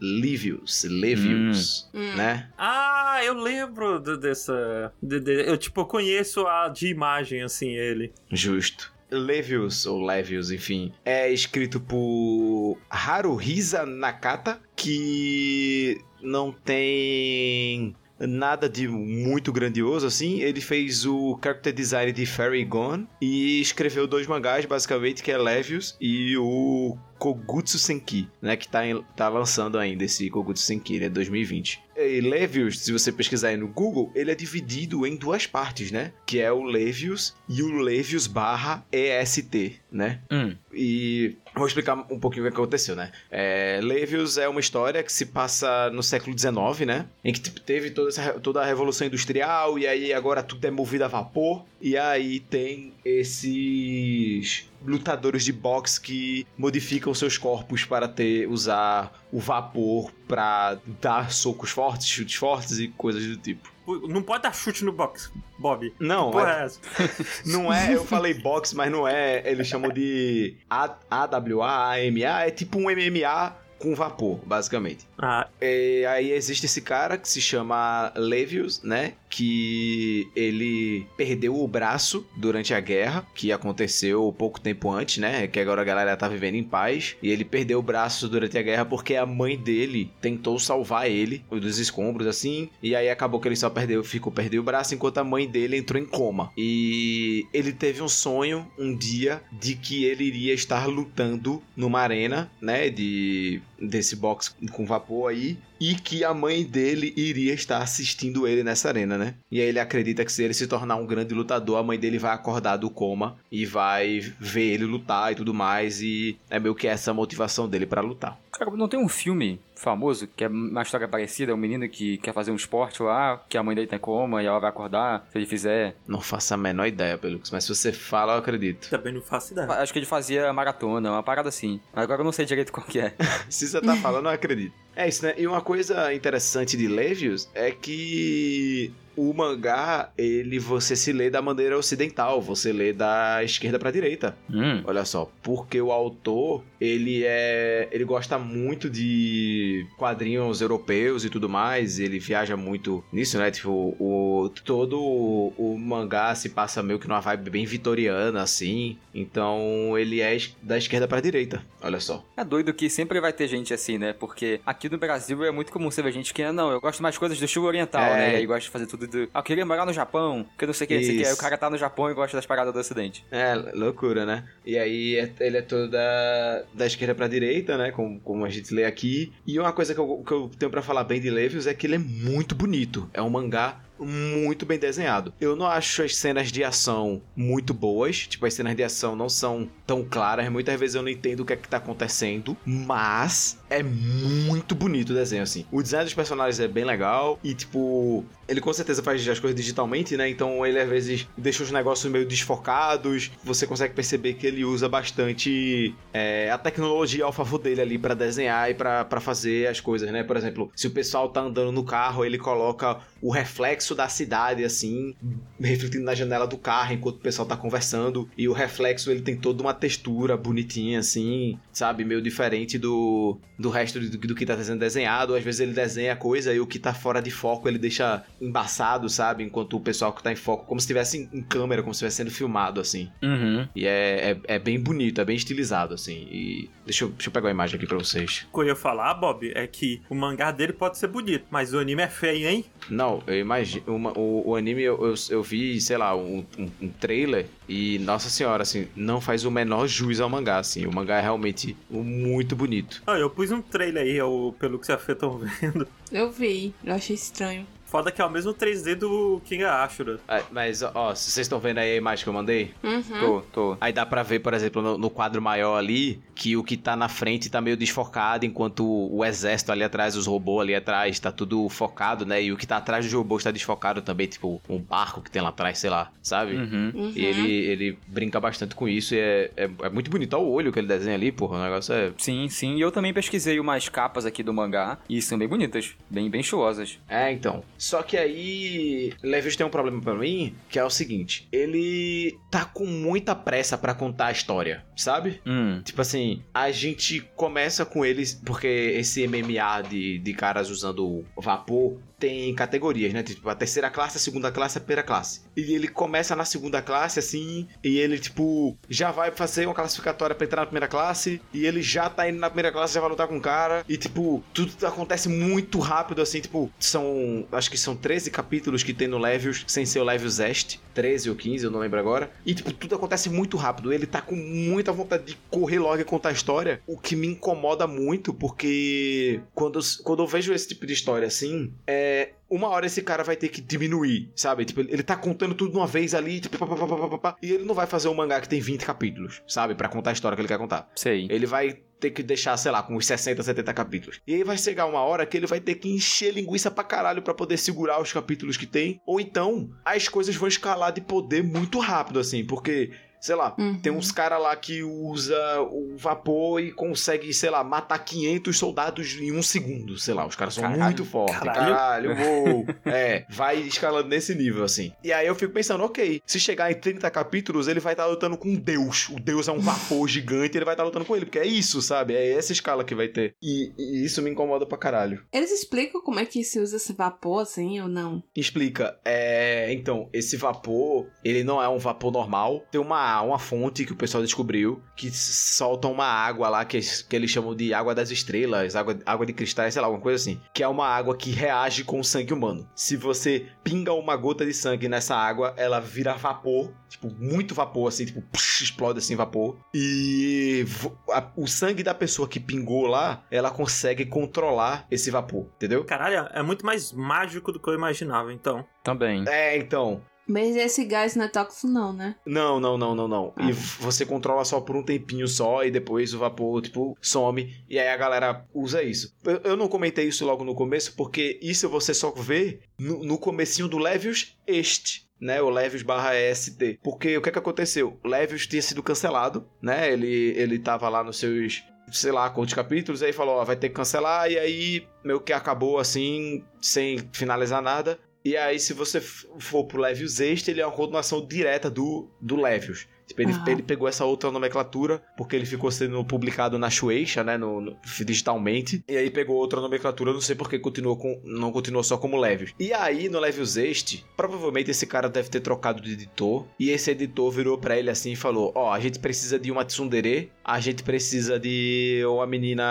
Levius, 0.00 0.84
Levius, 0.84 1.88
Hum. 1.94 2.14
né? 2.16 2.48
Ah, 2.58 3.20
eu 3.24 3.34
lembro 3.34 3.98
de- 4.00 4.16
dessa. 4.18 4.92
de- 5.02 5.20
de- 5.20 5.48
eu, 5.48 5.56
tipo, 5.56 5.84
conheço 5.84 6.46
a 6.46 6.68
de 6.68 6.88
imagem, 6.88 7.42
assim, 7.42 7.70
ele. 7.70 8.12
Justo. 8.30 8.92
Levius, 9.10 9.86
ou 9.86 10.04
Levius, 10.04 10.50
enfim, 10.50 10.92
é 11.04 11.30
escrito 11.30 11.78
por 11.78 12.76
Haruhisa 12.90 13.86
Nakata, 13.86 14.60
que 14.74 16.00
não 16.20 16.50
tem 16.50 17.94
nada 18.26 18.68
de 18.68 18.88
muito 18.88 19.52
grandioso 19.52 20.06
assim. 20.06 20.40
Ele 20.40 20.60
fez 20.60 21.06
o 21.06 21.38
character 21.42 21.72
design 21.72 22.12
de 22.12 22.26
Fairy 22.26 22.64
Gone 22.64 23.06
e 23.20 23.60
escreveu 23.60 24.06
dois 24.06 24.26
mangás, 24.26 24.64
basicamente, 24.64 25.22
que 25.22 25.30
é 25.30 25.38
Levius 25.38 25.96
e 26.00 26.36
o 26.36 26.96
Kogutsu 27.18 27.78
Senki, 27.78 28.28
né, 28.42 28.56
que 28.56 28.68
tá, 28.68 28.86
em- 28.86 29.02
tá 29.16 29.28
lançando 29.28 29.78
ainda 29.78 30.04
esse 30.04 30.28
Kogutsu 30.30 30.62
Senki, 30.64 30.94
ele 30.96 31.04
é 31.06 31.08
2020. 31.08 31.82
E 31.96 32.20
Levius, 32.20 32.80
se 32.80 32.90
você 32.90 33.12
pesquisar 33.12 33.48
aí 33.50 33.56
no 33.56 33.68
Google, 33.68 34.10
ele 34.16 34.30
é 34.30 34.34
dividido 34.34 35.06
em 35.06 35.14
duas 35.14 35.46
partes, 35.46 35.92
né? 35.92 36.12
Que 36.26 36.40
é 36.40 36.50
o 36.50 36.64
Levius 36.64 37.36
e 37.48 37.62
o 37.62 37.70
Levius 37.70 38.26
barra 38.26 38.84
EST, 38.90 39.80
né? 39.92 40.18
Hum. 40.28 40.56
E 40.72 41.36
vou 41.54 41.64
explicar 41.68 41.94
um 42.10 42.18
pouquinho 42.18 42.44
o 42.44 42.50
que 42.50 42.54
aconteceu, 42.56 42.96
né? 42.96 43.12
É, 43.30 43.78
Levius 43.80 44.38
é 44.38 44.48
uma 44.48 44.58
história 44.58 45.04
que 45.04 45.12
se 45.12 45.26
passa 45.26 45.88
no 45.90 46.02
século 46.02 46.36
XIX, 46.36 46.84
né? 46.84 47.06
Em 47.24 47.32
que 47.32 47.40
tipo, 47.40 47.60
teve 47.60 47.90
toda, 47.92 48.08
essa, 48.08 48.40
toda 48.40 48.60
a 48.60 48.66
Revolução 48.66 49.06
Industrial 49.06 49.78
e 49.78 49.86
aí 49.86 50.12
agora 50.12 50.42
tudo 50.42 50.64
é 50.66 50.72
movido 50.72 51.04
a 51.04 51.08
vapor. 51.08 51.64
E 51.80 51.96
aí 51.96 52.40
tem 52.40 52.92
esses 53.04 54.68
lutadores 54.84 55.44
de 55.44 55.52
boxe 55.52 56.00
que 56.00 56.46
modificam 56.58 57.12
seus 57.14 57.36
corpos 57.38 57.84
para 57.84 58.06
ter 58.08 58.48
usar 58.48 59.12
o 59.32 59.38
vapor 59.40 60.10
para 60.28 60.78
dar 61.00 61.30
socos 61.32 61.70
fortes, 61.70 62.06
chutes 62.06 62.34
fortes 62.36 62.78
e 62.78 62.88
coisas 62.88 63.24
do 63.26 63.36
tipo. 63.36 63.72
Não 64.08 64.22
pode 64.22 64.42
dar 64.44 64.54
chute 64.54 64.82
no 64.84 64.92
box, 64.92 65.30
Bob. 65.58 65.92
Não, 66.00 66.38
é- 66.40 66.66
é? 66.66 66.68
Não 67.44 67.72
é, 67.72 67.94
eu 67.94 68.04
falei 68.04 68.32
boxe, 68.34 68.74
mas 68.74 68.90
não 68.90 69.06
é. 69.06 69.42
Eles 69.50 69.66
chamam 69.66 69.90
de 69.90 70.56
A- 70.70 70.96
AWA, 71.10 71.94
AMA, 71.94 72.44
é 72.46 72.50
tipo 72.50 72.78
um 72.78 72.84
MMA 72.90 73.54
com 73.78 73.94
vapor, 73.94 74.38
basicamente. 74.46 75.06
Ah, 75.18 75.46
E 75.60 76.06
aí 76.06 76.32
existe 76.32 76.64
esse 76.64 76.80
cara 76.80 77.18
que 77.18 77.28
se 77.28 77.42
chama 77.42 78.10
Levius, 78.16 78.82
né? 78.82 79.12
Que 79.34 80.28
ele 80.36 81.08
perdeu 81.16 81.60
o 81.60 81.66
braço 81.66 82.24
durante 82.36 82.72
a 82.72 82.78
guerra, 82.78 83.26
que 83.34 83.50
aconteceu 83.50 84.32
pouco 84.38 84.60
tempo 84.60 84.92
antes, 84.92 85.18
né? 85.18 85.48
Que 85.48 85.58
agora 85.58 85.82
a 85.82 85.84
galera 85.84 86.16
tá 86.16 86.28
vivendo 86.28 86.54
em 86.54 86.62
paz. 86.62 87.16
E 87.20 87.30
ele 87.30 87.44
perdeu 87.44 87.80
o 87.80 87.82
braço 87.82 88.28
durante 88.28 88.56
a 88.56 88.62
guerra 88.62 88.84
porque 88.84 89.16
a 89.16 89.26
mãe 89.26 89.58
dele 89.58 90.08
tentou 90.20 90.56
salvar 90.60 91.10
ele 91.10 91.44
dos 91.50 91.80
escombros, 91.80 92.28
assim. 92.28 92.70
E 92.80 92.94
aí 92.94 93.10
acabou 93.10 93.40
que 93.40 93.48
ele 93.48 93.56
só 93.56 93.68
perdeu, 93.68 94.04
ficou 94.04 94.32
perdeu 94.32 94.62
o 94.62 94.64
braço, 94.64 94.94
enquanto 94.94 95.18
a 95.18 95.24
mãe 95.24 95.48
dele 95.48 95.78
entrou 95.78 96.00
em 96.00 96.06
coma. 96.06 96.52
E 96.56 97.44
ele 97.52 97.72
teve 97.72 98.02
um 98.02 98.08
sonho 98.08 98.64
um 98.78 98.96
dia 98.96 99.42
de 99.50 99.74
que 99.74 100.04
ele 100.04 100.22
iria 100.24 100.54
estar 100.54 100.86
lutando 100.86 101.60
numa 101.76 102.00
arena, 102.00 102.48
né? 102.60 102.88
De 102.88 103.60
desse 103.86 104.16
box 104.16 104.54
com 104.72 104.84
vapor 104.86 105.30
aí 105.30 105.58
e 105.80 105.94
que 105.94 106.24
a 106.24 106.32
mãe 106.32 106.64
dele 106.64 107.12
iria 107.16 107.52
estar 107.52 107.78
assistindo 107.78 108.46
ele 108.46 108.62
nessa 108.62 108.88
arena, 108.88 109.18
né? 109.18 109.34
E 109.50 109.60
aí 109.60 109.66
ele 109.66 109.80
acredita 109.80 110.24
que 110.24 110.32
se 110.32 110.42
ele 110.42 110.54
se 110.54 110.66
tornar 110.66 110.96
um 110.96 111.06
grande 111.06 111.34
lutador, 111.34 111.78
a 111.78 111.82
mãe 111.82 111.98
dele 111.98 112.18
vai 112.18 112.32
acordar 112.32 112.76
do 112.76 112.88
coma 112.88 113.36
e 113.50 113.66
vai 113.66 114.20
ver 114.38 114.74
ele 114.74 114.84
lutar 114.84 115.32
e 115.32 115.34
tudo 115.34 115.52
mais 115.52 116.00
e 116.00 116.38
é 116.48 116.58
meio 116.58 116.74
que 116.74 116.86
essa 116.86 117.10
a 117.10 117.14
motivação 117.14 117.68
dele 117.68 117.86
pra 117.86 118.00
lutar. 118.00 118.40
Cara, 118.52 118.70
não 118.70 118.88
tem 118.88 118.98
um 118.98 119.08
filme 119.08 119.60
famoso 119.84 120.26
que 120.26 120.44
é 120.44 120.48
uma 120.48 120.82
história 120.82 121.06
parecida, 121.06 121.54
um 121.54 121.58
menino 121.58 121.88
que 121.88 122.16
quer 122.18 122.32
fazer 122.32 122.50
um 122.50 122.56
esporte 122.56 123.02
lá, 123.02 123.42
que 123.48 123.56
a 123.56 123.62
mãe 123.62 123.74
dele 123.74 123.86
tá 123.86 123.96
em 123.96 124.00
coma 124.00 124.42
e 124.42 124.46
ela 124.46 124.58
vai 124.58 124.70
acordar 124.70 125.26
se 125.30 125.38
ele 125.38 125.46
fizer. 125.46 125.94
Não 126.08 126.20
faço 126.20 126.54
a 126.54 126.56
menor 126.56 126.86
ideia, 126.86 127.18
Pelux, 127.18 127.50
mas 127.50 127.64
se 127.64 127.74
você 127.74 127.92
fala, 127.92 128.34
eu 128.34 128.38
acredito. 128.38 128.88
Também 128.90 129.12
não 129.12 129.20
faço 129.20 129.52
ideia. 129.52 129.68
Acho 129.70 129.92
que 129.92 129.98
ele 129.98 130.06
fazia 130.06 130.52
maratona, 130.52 131.12
uma 131.12 131.22
parada 131.22 131.48
assim. 131.48 131.80
Agora 131.94 132.20
eu 132.20 132.24
não 132.24 132.32
sei 132.32 132.46
direito 132.46 132.72
qual 132.72 132.86
que 132.86 132.98
é. 132.98 133.14
Se 133.48 133.68
você 133.68 133.80
tá 133.80 133.94
falando, 133.96 134.26
eu 134.26 134.32
acredito. 134.32 134.83
É 134.96 135.08
isso, 135.08 135.24
né? 135.24 135.34
E 135.36 135.46
uma 135.46 135.60
coisa 135.60 136.12
interessante 136.14 136.76
de 136.76 136.86
Levius 136.86 137.48
é 137.54 137.70
que 137.70 138.92
o 139.16 139.32
mangá, 139.32 140.10
ele 140.16 140.58
você 140.58 140.96
se 140.96 141.12
lê 141.12 141.30
da 141.30 141.40
maneira 141.40 141.78
ocidental, 141.78 142.40
você 142.40 142.72
lê 142.72 142.92
da 142.92 143.42
esquerda 143.42 143.78
pra 143.78 143.90
direita. 143.90 144.36
Hum. 144.50 144.82
Olha 144.84 145.04
só, 145.04 145.30
porque 145.42 145.80
o 145.80 145.92
autor, 145.92 146.62
ele 146.80 147.22
é, 147.24 147.88
ele 147.92 148.04
gosta 148.04 148.38
muito 148.38 148.90
de 148.90 149.86
quadrinhos 149.96 150.60
europeus 150.60 151.24
e 151.24 151.30
tudo 151.30 151.48
mais, 151.48 151.98
ele 151.98 152.18
viaja 152.18 152.56
muito 152.56 153.04
nisso, 153.12 153.38
né? 153.38 153.50
Tipo, 153.50 153.94
o 153.98 154.50
todo 154.64 155.00
o, 155.00 155.52
o 155.56 155.78
mangá 155.78 156.34
se 156.34 156.50
passa 156.50 156.82
meio 156.82 156.98
que 156.98 157.08
numa 157.08 157.20
vibe 157.20 157.50
bem 157.50 157.64
vitoriana 157.64 158.42
assim. 158.42 158.98
Então, 159.14 159.96
ele 159.96 160.20
é 160.20 160.36
da 160.62 160.76
esquerda 160.76 161.06
pra 161.06 161.20
direita. 161.20 161.64
Olha 161.80 162.00
só. 162.00 162.24
É 162.36 162.44
doido 162.44 162.74
que 162.74 162.90
sempre 162.90 163.20
vai 163.20 163.32
ter 163.32 163.46
gente 163.46 163.72
assim, 163.72 163.98
né? 163.98 164.12
Porque 164.12 164.60
aqui 164.66 164.83
no 164.88 164.98
Brasil 164.98 165.42
é 165.44 165.50
muito 165.50 165.72
comum 165.72 165.90
você 165.90 166.02
ver 166.02 166.12
gente 166.12 166.32
que, 166.34 166.50
não, 166.52 166.70
eu 166.70 166.80
gosto 166.80 167.02
mais 167.02 167.16
coisas 167.18 167.38
do 167.38 167.44
estilo 167.44 167.66
oriental, 167.66 168.02
É. 168.02 168.16
né? 168.16 168.32
E 168.32 168.36
aí 168.36 168.46
gosta 168.46 168.62
de 168.62 168.70
fazer 168.70 168.86
tudo 168.86 169.06
do. 169.06 169.28
Ah, 169.34 169.38
eu 169.40 169.42
queria 169.42 169.64
morar 169.66 169.84
no 169.86 169.92
Japão, 169.92 170.46
que 170.58 170.66
não 170.66 170.72
sei 170.72 170.84
o 170.84 170.88
que, 170.88 170.94
não 170.96 171.02
sei 171.02 171.14
o 171.16 171.18
que. 171.20 171.26
Aí 171.26 171.32
o 171.32 171.36
cara 171.36 171.56
tá 171.58 171.68
no 171.70 171.76
Japão 171.78 172.10
e 172.10 172.14
gosta 172.14 172.36
das 172.36 172.46
paradas 172.46 172.72
do 172.72 172.78
ocidente. 172.78 173.24
É, 173.30 173.54
loucura, 173.74 174.24
né? 174.26 174.44
E 174.64 174.78
aí 174.78 175.16
é- 175.16 175.32
ele 175.40 175.58
é 175.58 175.62
todo 175.62 175.88
da, 175.90 176.62
da 176.72 176.86
esquerda 176.86 177.14
pra 177.14 177.28
direita, 177.28 177.76
né? 177.76 177.90
Como, 177.90 178.20
como 178.20 178.44
a 178.44 178.48
gente 178.50 178.72
lê 178.74 178.84
aqui. 178.84 179.32
E 179.46 179.58
uma 179.58 179.72
coisa 179.72 179.94
que 179.94 180.00
eu, 180.00 180.22
que 180.26 180.32
eu 180.32 180.50
tenho 180.58 180.70
pra 180.70 180.82
falar 180.82 181.04
bem 181.04 181.20
de 181.20 181.30
Levius 181.30 181.66
é 181.66 181.74
que 181.74 181.86
ele 181.86 181.94
é 181.96 181.98
muito 181.98 182.54
bonito. 182.54 183.08
É 183.12 183.20
um 183.22 183.30
mangá 183.30 183.80
muito 183.98 184.66
bem 184.66 184.78
desenhado. 184.78 185.32
Eu 185.40 185.56
não 185.56 185.66
acho 185.66 186.02
as 186.02 186.16
cenas 186.16 186.50
de 186.50 186.64
ação 186.64 187.22
muito 187.36 187.72
boas. 187.72 188.26
Tipo, 188.26 188.46
as 188.46 188.54
cenas 188.54 188.74
de 188.74 188.82
ação 188.82 189.14
não 189.14 189.28
são 189.28 189.68
tão 189.86 190.04
claras. 190.04 190.48
Muitas 190.48 190.78
vezes 190.78 190.96
eu 190.96 191.02
não 191.02 191.08
entendo 191.08 191.40
o 191.40 191.44
que 191.44 191.52
é 191.52 191.56
que 191.56 191.68
tá 191.68 191.76
acontecendo. 191.76 192.56
Mas 192.64 193.58
é 193.70 193.82
muito 193.82 194.74
bonito 194.74 195.10
o 195.10 195.14
desenho, 195.14 195.42
assim. 195.42 195.66
O 195.70 195.82
design 195.82 196.04
dos 196.04 196.14
personagens 196.14 196.60
é 196.60 196.68
bem 196.68 196.84
legal. 196.84 197.38
E, 197.42 197.54
tipo, 197.54 198.24
ele 198.48 198.60
com 198.60 198.72
certeza 198.72 199.02
faz 199.02 199.26
as 199.28 199.40
coisas 199.40 199.58
digitalmente, 199.58 200.16
né? 200.16 200.28
Então 200.28 200.64
ele 200.66 200.78
às 200.78 200.88
vezes 200.88 201.28
deixa 201.36 201.62
os 201.62 201.70
negócios 201.70 202.10
meio 202.10 202.26
desfocados. 202.26 203.30
Você 203.42 203.66
consegue 203.66 203.94
perceber 203.94 204.34
que 204.34 204.46
ele 204.46 204.64
usa 204.64 204.88
bastante 204.88 205.94
é, 206.12 206.50
a 206.50 206.58
tecnologia 206.58 207.24
ao 207.24 207.32
favor 207.32 207.58
dele 207.58 207.80
ali 207.80 207.98
pra 207.98 208.14
desenhar 208.14 208.70
e 208.70 208.74
pra 208.74 209.20
fazer 209.20 209.68
as 209.68 209.80
coisas, 209.80 210.10
né? 210.10 210.22
Por 210.22 210.36
exemplo, 210.36 210.70
se 210.74 210.86
o 210.86 210.90
pessoal 210.90 211.28
tá 211.28 211.40
andando 211.40 211.72
no 211.72 211.84
carro, 211.84 212.24
ele 212.24 212.38
coloca 212.38 212.98
o 213.20 213.30
reflexo 213.30 213.94
da 213.94 214.08
cidade 214.08 214.64
assim, 214.64 215.14
refletindo 215.60 216.04
na 216.04 216.14
janela 216.14 216.46
do 216.46 216.58
carro 216.58 216.92
enquanto 216.92 217.16
o 217.16 217.20
pessoal 217.20 217.46
tá 217.46 217.56
conversando. 217.56 218.28
E 218.36 218.48
o 218.48 218.52
reflexo 218.52 219.10
ele 219.10 219.22
tem 219.22 219.36
toda 219.36 219.62
uma 219.62 219.72
textura 219.72 220.36
bonitinha 220.36 220.98
assim, 220.98 221.58
sabe? 221.72 222.04
Meio 222.04 222.20
diferente 222.20 222.78
do, 222.78 223.38
do 223.58 223.70
resto 223.70 223.98
do, 223.98 224.18
do 224.18 224.34
que 224.34 224.44
tá 224.44 224.62
sendo 224.62 224.80
desenhado. 224.80 225.34
Às 225.34 225.42
vezes 225.42 225.60
ele 225.60 225.72
desenha 225.72 226.14
coisa 226.14 226.52
e 226.52 226.60
o 226.60 226.66
que 226.66 226.78
tá 226.78 226.92
fora 226.92 227.20
de 227.20 227.30
foco 227.30 227.68
ele 227.68 227.78
deixa 227.78 228.22
embaçado, 228.40 229.08
sabe? 229.08 229.42
Enquanto 229.44 229.76
o 229.76 229.80
pessoal 229.80 230.12
que 230.12 230.22
tá 230.22 230.32
em 230.32 230.36
foco, 230.36 230.64
como 230.66 230.80
se 230.80 230.84
estivesse 230.84 231.28
em, 231.32 231.42
câmera, 231.42 231.82
como 231.82 231.94
se 231.94 231.98
estivesse 231.98 232.16
sendo 232.16 232.30
filmado, 232.30 232.80
assim. 232.80 233.10
Uhum. 233.22 233.66
E 233.74 233.86
é, 233.86 234.36
é, 234.46 234.54
é 234.56 234.58
bem 234.58 234.78
bonito, 234.78 235.20
é 235.20 235.24
bem 235.24 235.36
estilizado, 235.36 235.94
assim. 235.94 236.26
E 236.30 236.70
deixa 236.84 237.04
eu, 237.04 237.08
deixa 237.10 237.28
eu 237.28 237.32
pegar 237.32 237.48
a 237.48 237.52
imagem 237.52 237.76
aqui 237.76 237.86
pra 237.86 237.96
vocês. 237.98 238.46
O 238.52 238.54
que 238.54 238.60
eu 238.60 238.66
ia 238.68 238.76
falar, 238.76 239.14
Bob, 239.14 239.50
é 239.54 239.66
que 239.66 240.02
o 240.10 240.14
mangá 240.14 240.50
dele 240.50 240.72
pode 240.72 240.98
ser 240.98 241.08
bonito, 241.08 241.44
mas 241.50 241.72
o 241.72 241.78
anime 241.78 242.02
é 242.02 242.08
feio, 242.08 242.48
hein? 242.48 242.64
Não, 242.90 243.22
eu 243.26 243.38
imagino. 243.38 243.84
uma- 243.86 244.16
o, 244.18 244.50
o 244.50 244.56
anime 244.56 244.82
eu, 244.82 245.04
eu, 245.06 245.14
eu 245.30 245.42
vi, 245.42 245.80
sei 245.80 245.96
lá, 245.96 246.14
um, 246.16 246.44
um, 246.58 246.70
um 246.82 246.88
trailer 246.88 247.46
e, 247.68 247.98
nossa 248.00 248.28
senhora, 248.28 248.62
assim, 248.62 248.88
não 248.94 249.20
faz 249.20 249.44
o 249.44 249.50
menor 249.50 249.86
jus 249.86 250.20
ao 250.20 250.28
mangá, 250.28 250.58
assim. 250.58 250.86
O 250.86 250.92
mangá 250.94 251.18
é 251.18 251.22
realmente 251.22 251.76
muito 251.90 252.54
bonito. 252.54 253.02
Ah, 253.06 253.18
eu 253.18 253.30
pus 253.30 253.50
um 253.50 253.62
trailer 253.62 254.02
aí, 254.04 254.16
eu- 254.16 254.54
pelo 254.58 254.78
que 254.78 254.86
vocês 254.86 255.00
estão 255.08 255.38
vendo. 255.38 255.86
Eu 256.12 256.30
vi, 256.30 256.74
eu 256.84 256.94
achei 256.94 257.14
estranho. 257.14 257.66
Foda 257.94 258.10
que 258.10 258.20
é 258.20 258.24
o 258.24 258.28
mesmo 258.28 258.52
3D 258.52 258.96
do 258.96 259.40
King 259.44 259.62
Ashura. 259.62 260.18
Ah, 260.26 260.42
Mas, 260.50 260.82
ó, 260.82 261.14
se 261.14 261.30
vocês 261.30 261.44
estão 261.44 261.60
vendo 261.60 261.78
aí 261.78 261.92
a 261.92 261.96
imagem 261.96 262.24
que 262.24 262.28
eu 262.28 262.32
mandei, 262.32 262.72
Uhum. 262.82 263.02
Tô, 263.20 263.40
tô. 263.52 263.76
Aí 263.80 263.92
dá 263.92 264.04
pra 264.04 264.24
ver, 264.24 264.40
por 264.40 264.52
exemplo, 264.52 264.82
no, 264.82 264.98
no 264.98 265.08
quadro 265.08 265.40
maior 265.40 265.76
ali, 265.76 266.20
que 266.34 266.56
o 266.56 266.64
que 266.64 266.76
tá 266.76 266.96
na 266.96 267.08
frente 267.08 267.48
tá 267.48 267.60
meio 267.60 267.76
desfocado, 267.76 268.44
enquanto 268.44 268.84
o, 268.84 269.18
o 269.18 269.24
exército 269.24 269.70
ali 269.70 269.84
atrás, 269.84 270.16
os 270.16 270.26
robôs 270.26 270.62
ali 270.62 270.74
atrás, 270.74 271.20
tá 271.20 271.30
tudo 271.30 271.68
focado, 271.68 272.26
né? 272.26 272.42
E 272.42 272.50
o 272.52 272.56
que 272.56 272.66
tá 272.66 272.78
atrás 272.78 273.04
dos 273.04 273.14
robôs 273.14 273.44
tá 273.44 273.52
desfocado 273.52 274.02
também, 274.02 274.26
tipo 274.26 274.60
um 274.68 274.78
barco 274.78 275.22
que 275.22 275.30
tem 275.30 275.40
lá 275.40 275.50
atrás, 275.50 275.78
sei 275.78 275.90
lá, 275.90 276.10
sabe? 276.20 276.56
Uhum. 276.56 276.92
Uhum. 276.94 277.12
E 277.14 277.24
ele, 277.24 277.52
ele 277.52 277.98
brinca 278.08 278.40
bastante 278.40 278.74
com 278.74 278.88
isso 278.88 279.14
e 279.14 279.18
é, 279.20 279.50
é, 279.56 279.70
é 279.82 279.88
muito 279.88 280.10
bonito. 280.10 280.36
O 280.36 280.50
olho 280.50 280.72
que 280.72 280.80
ele 280.80 280.88
desenha 280.88 281.14
ali, 281.14 281.30
porra. 281.30 281.58
O 281.58 281.62
negócio 281.62 281.94
é. 281.94 282.12
Sim, 282.18 282.48
sim. 282.48 282.74
E 282.74 282.80
eu 282.80 282.90
também 282.90 283.14
pesquisei 283.14 283.60
umas 283.60 283.88
capas 283.88 284.26
aqui 284.26 284.42
do 284.42 284.52
mangá 284.52 284.98
e 285.08 285.22
são 285.22 285.38
bem 285.38 285.46
bonitas, 285.46 285.94
bem, 286.10 286.28
bem 286.28 286.42
chulosas. 286.42 286.98
É, 287.08 287.30
então. 287.30 287.62
Só 287.84 288.02
que 288.02 288.16
aí. 288.16 289.12
Levius 289.22 289.56
tem 289.56 289.66
um 289.66 289.70
problema 289.70 290.00
pra 290.00 290.14
mim, 290.14 290.54
que 290.70 290.78
é 290.78 290.84
o 290.84 290.88
seguinte: 290.88 291.46
ele 291.52 292.34
tá 292.50 292.64
com 292.64 292.86
muita 292.86 293.34
pressa 293.34 293.76
pra 293.76 293.94
contar 293.94 294.28
a 294.28 294.32
história, 294.32 294.82
sabe? 294.96 295.42
Hum. 295.44 295.82
Tipo 295.84 296.00
assim, 296.00 296.42
a 296.54 296.70
gente 296.70 297.20
começa 297.36 297.84
com 297.84 298.02
eles, 298.02 298.40
porque 298.42 298.66
esse 298.66 299.28
MMA 299.28 299.82
de, 299.86 300.18
de 300.18 300.32
caras 300.32 300.70
usando 300.70 301.26
vapor 301.36 301.98
tem 302.24 302.54
categorias, 302.54 303.12
né? 303.12 303.22
Tipo, 303.22 303.50
a 303.50 303.54
terceira 303.54 303.90
classe, 303.90 304.16
a 304.16 304.20
segunda 304.20 304.50
classe, 304.50 304.78
a 304.78 304.80
primeira 304.80 305.02
classe. 305.02 305.42
E 305.54 305.74
ele 305.74 305.86
começa 305.86 306.34
na 306.34 306.46
segunda 306.46 306.80
classe, 306.80 307.18
assim, 307.18 307.68
e 307.82 307.98
ele, 307.98 308.18
tipo, 308.18 308.78
já 308.88 309.10
vai 309.10 309.30
fazer 309.30 309.66
uma 309.66 309.74
classificatória 309.74 310.34
pra 310.34 310.46
entrar 310.46 310.62
na 310.62 310.66
primeira 310.66 310.88
classe, 310.88 311.42
e 311.52 311.66
ele 311.66 311.82
já 311.82 312.08
tá 312.08 312.26
indo 312.26 312.38
na 312.38 312.48
primeira 312.48 312.72
classe, 312.72 312.94
já 312.94 313.00
vai 313.00 313.10
lutar 313.10 313.28
com 313.28 313.36
o 313.36 313.42
cara, 313.42 313.84
e, 313.86 313.98
tipo, 313.98 314.42
tudo 314.54 314.72
acontece 314.86 315.28
muito 315.28 315.78
rápido, 315.78 316.22
assim, 316.22 316.40
tipo, 316.40 316.72
são, 316.80 317.46
acho 317.52 317.70
que 317.70 317.76
são 317.76 317.94
13 317.94 318.30
capítulos 318.30 318.82
que 318.82 318.94
tem 318.94 319.06
no 319.06 319.18
Levius, 319.18 319.64
sem 319.66 319.84
ser 319.84 319.98
o 319.98 320.04
Levius 320.04 320.38
Est, 320.38 320.80
13 320.94 321.30
ou 321.30 321.36
15, 321.36 321.64
eu 321.64 321.70
não 321.70 321.80
lembro 321.80 321.98
agora, 321.98 322.30
e, 322.46 322.54
tipo, 322.54 322.72
tudo 322.72 322.94
acontece 322.94 323.28
muito 323.28 323.56
rápido, 323.56 323.92
ele 323.92 324.06
tá 324.06 324.20
com 324.20 324.36
muita 324.36 324.92
vontade 324.92 325.24
de 325.24 325.38
correr 325.50 325.78
logo 325.78 326.00
e 326.00 326.04
contar 326.04 326.30
a 326.30 326.32
história, 326.32 326.80
o 326.86 326.98
que 326.98 327.16
me 327.16 327.26
incomoda 327.26 327.86
muito, 327.86 328.32
porque 328.32 329.40
quando, 329.54 329.80
quando 330.02 330.22
eu 330.22 330.26
vejo 330.26 330.52
esse 330.52 330.68
tipo 330.68 330.86
de 330.86 330.92
história, 330.92 331.26
assim, 331.26 331.72
é 331.86 332.30
uma 332.48 332.68
hora 332.68 332.86
esse 332.86 333.02
cara 333.02 333.24
vai 333.24 333.36
ter 333.36 333.48
que 333.48 333.60
diminuir, 333.60 334.30
sabe? 334.34 334.64
Tipo, 334.64 334.80
ele 334.80 335.02
tá 335.02 335.16
contando 335.16 335.54
tudo 335.54 335.72
de 335.72 335.76
uma 335.76 335.86
vez 335.86 336.14
ali, 336.14 336.40
tipo, 336.40 336.56
pá, 336.56 336.66
pá, 336.66 337.18
pá, 337.18 337.36
e 337.42 337.52
ele 337.52 337.64
não 337.64 337.74
vai 337.74 337.86
fazer 337.86 338.08
um 338.08 338.14
mangá 338.14 338.40
que 338.40 338.48
tem 338.48 338.60
20 338.60 338.84
capítulos, 338.84 339.42
sabe? 339.46 339.74
Pra 339.74 339.88
contar 339.88 340.10
a 340.10 340.12
história 340.12 340.36
que 340.36 340.42
ele 340.42 340.48
quer 340.48 340.58
contar. 340.58 340.88
Sei. 340.94 341.26
Ele 341.30 341.46
vai 341.46 341.80
ter 342.04 342.10
que 342.10 342.22
deixar, 342.22 342.56
sei 342.58 342.70
lá, 342.70 342.82
com 342.82 342.96
uns 342.96 343.06
60, 343.06 343.42
70 343.42 343.72
capítulos. 343.72 344.20
E 344.26 344.34
aí 344.34 344.44
vai 344.44 344.58
chegar 344.58 344.86
uma 344.86 345.00
hora 345.00 345.24
que 345.24 345.36
ele 345.36 345.46
vai 345.46 345.58
ter 345.58 345.76
que 345.76 345.88
encher 345.88 346.34
linguiça 346.34 346.70
pra 346.70 346.84
caralho 346.84 347.22
pra 347.22 347.32
poder 347.32 347.56
segurar 347.56 348.00
os 348.00 348.12
capítulos 348.12 348.56
que 348.58 348.66
tem. 348.66 349.00
Ou 349.06 349.20
então, 349.20 349.70
as 349.84 350.08
coisas 350.08 350.36
vão 350.36 350.48
escalar 350.48 350.92
de 350.92 351.00
poder 351.00 351.42
muito 351.42 351.78
rápido, 351.78 352.20
assim, 352.20 352.44
porque 352.44 352.90
sei 353.24 353.34
lá, 353.36 353.54
Uhum. 353.58 353.78
tem 353.80 353.90
uns 353.90 354.12
caras 354.12 354.38
lá 354.38 354.54
que 354.54 354.82
usa 354.82 355.34
o 355.62 355.96
vapor 355.96 356.60
e 356.60 356.70
consegue, 356.72 357.32
sei 357.32 357.48
lá, 357.48 357.64
matar 357.64 357.98
500 358.04 358.58
soldados 358.58 359.14
em 359.18 359.32
um 359.32 359.42
segundo, 359.42 359.96
sei 359.98 360.12
lá, 360.12 360.26
os 360.26 360.36
caras 360.36 360.52
são 360.52 360.62
Caralho. 360.62 360.82
muito 360.82 361.04
fortes, 361.06 361.38
Caralho. 361.38 361.74
caralho, 361.74 362.10
uou. 362.44 362.66
é, 362.84 363.24
vai 363.30 363.60
escalando 363.60 364.10
nesse 364.10 364.34
nível, 364.34 364.62
assim. 364.62 364.92
E 365.02 365.10
aí 365.10 365.26
eu 365.26 365.34
fico 365.34 365.54
pensando, 365.54 365.82
ok, 365.84 366.20
se 366.26 366.38
chegar 366.38 366.70
em 366.70 366.74
30 366.74 367.10
capítulos, 367.10 367.66
ele 367.66 367.80
vai 367.80 367.94
estar 367.94 368.04
lutando 368.04 368.36
com 368.36 368.54
Deus, 368.54 369.08
o 369.08 369.18
Deus 369.18 369.48
é 369.48 369.52
um 369.52 369.58
vapor 369.60 370.06
gigante, 370.08 370.58
ele 370.58 370.66
vai 370.66 370.74
estar 370.74 370.84
lutando 370.84 371.06
com 371.06 371.16
ele, 371.16 371.24
porque 371.24 371.38
é 371.38 371.46
isso, 371.46 371.80
sabe, 371.80 372.12
é 372.14 372.32
essa 372.32 372.52
escala 372.52 372.84
que 372.84 372.94
vai 372.94 373.08
ter. 373.08 373.34
E, 373.42 373.72
e 373.78 374.04
isso 374.04 374.20
me 374.20 374.28
incomoda 374.30 374.66
pra 374.66 374.76
caralho. 374.76 375.24
Eles 375.32 375.50
explicam 375.50 376.02
como 376.02 376.20
é 376.20 376.26
que 376.26 376.44
se 376.44 376.60
usa 376.60 376.76
esse 376.76 376.92
vapor, 376.92 377.40
assim, 377.40 377.80
ou 377.80 377.88
não? 377.88 378.22
Explica. 378.36 378.98
É, 379.02 379.72
então, 379.72 380.10
esse 380.12 380.36
vapor, 380.36 381.06
ele 381.24 381.42
não 381.42 381.62
é 381.62 381.68
um 381.70 381.78
vapor 381.78 382.12
normal. 382.12 382.62
Tem 382.70 382.78
uma, 382.78 383.13
uma 383.22 383.38
fonte 383.38 383.84
que 383.84 383.92
o 383.92 383.96
pessoal 383.96 384.22
descobriu 384.22 384.82
que 384.96 385.10
solta 385.10 385.88
uma 385.88 386.06
água 386.06 386.48
lá 386.48 386.64
que, 386.64 386.80
que 386.80 387.16
eles 387.16 387.30
chamam 387.30 387.54
de 387.54 387.72
água 387.74 387.94
das 387.94 388.10
estrelas, 388.10 388.74
água, 388.76 388.98
água 389.06 389.26
de 389.26 389.32
cristais, 389.32 389.74
sei 389.74 389.80
lá, 389.80 389.86
alguma 389.88 390.02
coisa 390.02 390.16
assim. 390.20 390.40
Que 390.52 390.62
é 390.62 390.68
uma 390.68 390.86
água 390.86 391.16
que 391.16 391.30
reage 391.30 391.84
com 391.84 392.00
o 392.00 392.04
sangue 392.04 392.32
humano. 392.32 392.68
Se 392.74 392.96
você 392.96 393.46
pinga 393.62 393.92
uma 393.92 394.16
gota 394.16 394.44
de 394.44 394.52
sangue 394.54 394.88
nessa 394.88 395.14
água, 395.16 395.54
ela 395.56 395.80
vira 395.80 396.14
vapor, 396.14 396.72
tipo, 396.88 397.08
muito 397.18 397.54
vapor, 397.54 397.88
assim, 397.88 398.06
tipo, 398.06 398.22
psh, 398.22 398.62
explode 398.62 398.98
assim 398.98 399.16
vapor. 399.16 399.56
E 399.74 400.64
a- 401.10 401.30
o 401.36 401.46
sangue 401.46 401.82
da 401.82 401.94
pessoa 401.94 402.28
que 402.28 402.38
pingou 402.40 402.86
lá, 402.86 403.22
ela 403.30 403.50
consegue 403.50 404.06
controlar 404.06 404.86
esse 404.90 405.10
vapor, 405.10 405.46
entendeu? 405.56 405.84
Caralho, 405.84 406.28
é 406.32 406.42
muito 406.42 406.64
mais 406.64 406.92
mágico 406.92 407.52
do 407.52 407.60
que 407.60 407.68
eu 407.68 407.74
imaginava, 407.74 408.32
então. 408.32 408.64
Também. 408.82 409.24
É, 409.28 409.56
então. 409.56 410.00
Mas 410.26 410.56
esse 410.56 410.84
gás 410.84 411.14
não 411.14 411.24
é 411.24 411.28
tóxico, 411.28 411.66
não, 411.68 411.92
né? 411.92 412.16
Não, 412.26 412.58
não, 412.58 412.78
não, 412.78 412.94
não, 412.94 413.08
não. 413.08 413.32
Ah. 413.36 413.48
E 413.48 413.52
você 413.52 414.06
controla 414.06 414.44
só 414.44 414.60
por 414.60 414.76
um 414.76 414.82
tempinho 414.82 415.28
só 415.28 415.64
e 415.64 415.70
depois 415.70 416.14
o 416.14 416.18
vapor, 416.18 416.62
tipo, 416.62 416.96
some. 417.00 417.54
E 417.68 417.78
aí 417.78 417.88
a 417.88 417.96
galera 417.96 418.46
usa 418.54 418.82
isso. 418.82 419.14
Eu, 419.24 419.40
eu 419.44 419.56
não 419.56 419.68
comentei 419.68 420.06
isso 420.06 420.24
logo 420.24 420.44
no 420.44 420.54
começo, 420.54 420.94
porque 420.96 421.38
isso 421.42 421.68
você 421.68 421.92
só 421.92 422.10
vê 422.10 422.60
no, 422.78 423.04
no 423.04 423.18
comecinho 423.18 423.68
do 423.68 423.78
Levius 423.78 424.36
este. 424.46 425.04
Né, 425.20 425.40
o 425.40 425.48
Levius 425.48 425.82
barra 425.82 426.14
EST. 426.14 426.80
Porque 426.82 427.16
o 427.16 427.22
que 427.22 427.30
que 427.30 427.38
aconteceu? 427.38 427.98
O 428.04 428.08
Levius 428.08 428.46
tinha 428.46 428.60
sido 428.60 428.82
cancelado, 428.82 429.48
né? 429.62 429.90
Ele, 429.90 430.34
ele 430.36 430.58
tava 430.58 430.86
lá 430.88 431.02
nos 431.02 431.18
seus, 431.18 431.64
sei 431.90 432.12
lá, 432.12 432.28
quantos 432.28 432.52
capítulos, 432.52 433.02
aí 433.02 433.12
falou, 433.12 433.36
ó, 433.36 433.44
vai 433.44 433.56
ter 433.56 433.70
que 433.70 433.76
cancelar, 433.76 434.30
e 434.30 434.38
aí 434.38 434.86
meio 435.02 435.20
que 435.20 435.32
acabou 435.32 435.78
assim, 435.78 436.44
sem 436.60 436.98
finalizar 437.12 437.62
nada. 437.62 437.98
E 438.24 438.36
aí, 438.38 438.58
se 438.58 438.72
você 438.72 439.00
for 439.00 439.66
pro 439.66 439.80
Levius 439.80 440.18
Este, 440.18 440.50
ele 440.50 440.60
é 440.60 440.66
uma 440.66 440.74
continuação 440.74 441.26
direta 441.26 441.70
do, 441.70 442.08
do 442.18 442.36
Levius. 442.36 442.88
Tipo, 443.14 443.22
ele, 443.22 443.32
Aham. 443.32 443.44
ele 443.50 443.62
pegou 443.62 443.86
essa 443.86 444.04
outra 444.04 444.28
nomenclatura, 444.32 445.00
porque 445.16 445.36
ele 445.36 445.46
ficou 445.46 445.70
sendo 445.70 446.04
publicado 446.04 446.58
na 446.58 446.68
Shueisha, 446.68 447.22
né, 447.22 447.36
no, 447.38 447.60
no- 447.60 447.76
digitalmente. 448.04 448.82
E 448.88 448.96
aí 448.96 449.08
pegou 449.08 449.36
outra 449.36 449.60
nomenclatura, 449.60 450.12
não 450.12 450.20
sei 450.20 450.34
porque 450.34 450.58
continuou 450.58 450.96
com, 450.96 451.20
não 451.24 451.52
continuou 451.52 451.84
só 451.84 451.96
como 451.96 452.16
Levius. 452.16 452.52
E 452.58 452.72
aí, 452.72 453.08
no 453.08 453.20
Levius 453.20 453.56
Este, 453.56 454.04
provavelmente 454.16 454.70
esse 454.72 454.84
cara 454.86 455.08
deve 455.08 455.28
ter 455.28 455.40
trocado 455.40 455.80
de 455.80 455.92
editor. 455.92 456.44
E 456.58 456.70
esse 456.70 456.90
editor 456.90 457.30
virou 457.30 457.56
pra 457.56 457.78
ele 457.78 457.88
assim 457.90 458.12
e 458.12 458.16
falou: 458.16 458.50
Ó, 458.54 458.72
a 458.72 458.80
gente 458.80 458.98
precisa 458.98 459.38
de 459.38 459.50
uma 459.52 459.64
tsundere, 459.64 460.32
a 460.44 460.58
gente 460.58 460.82
precisa 460.82 461.38
de 461.38 462.02
uma 462.06 462.26
menina. 462.26 462.64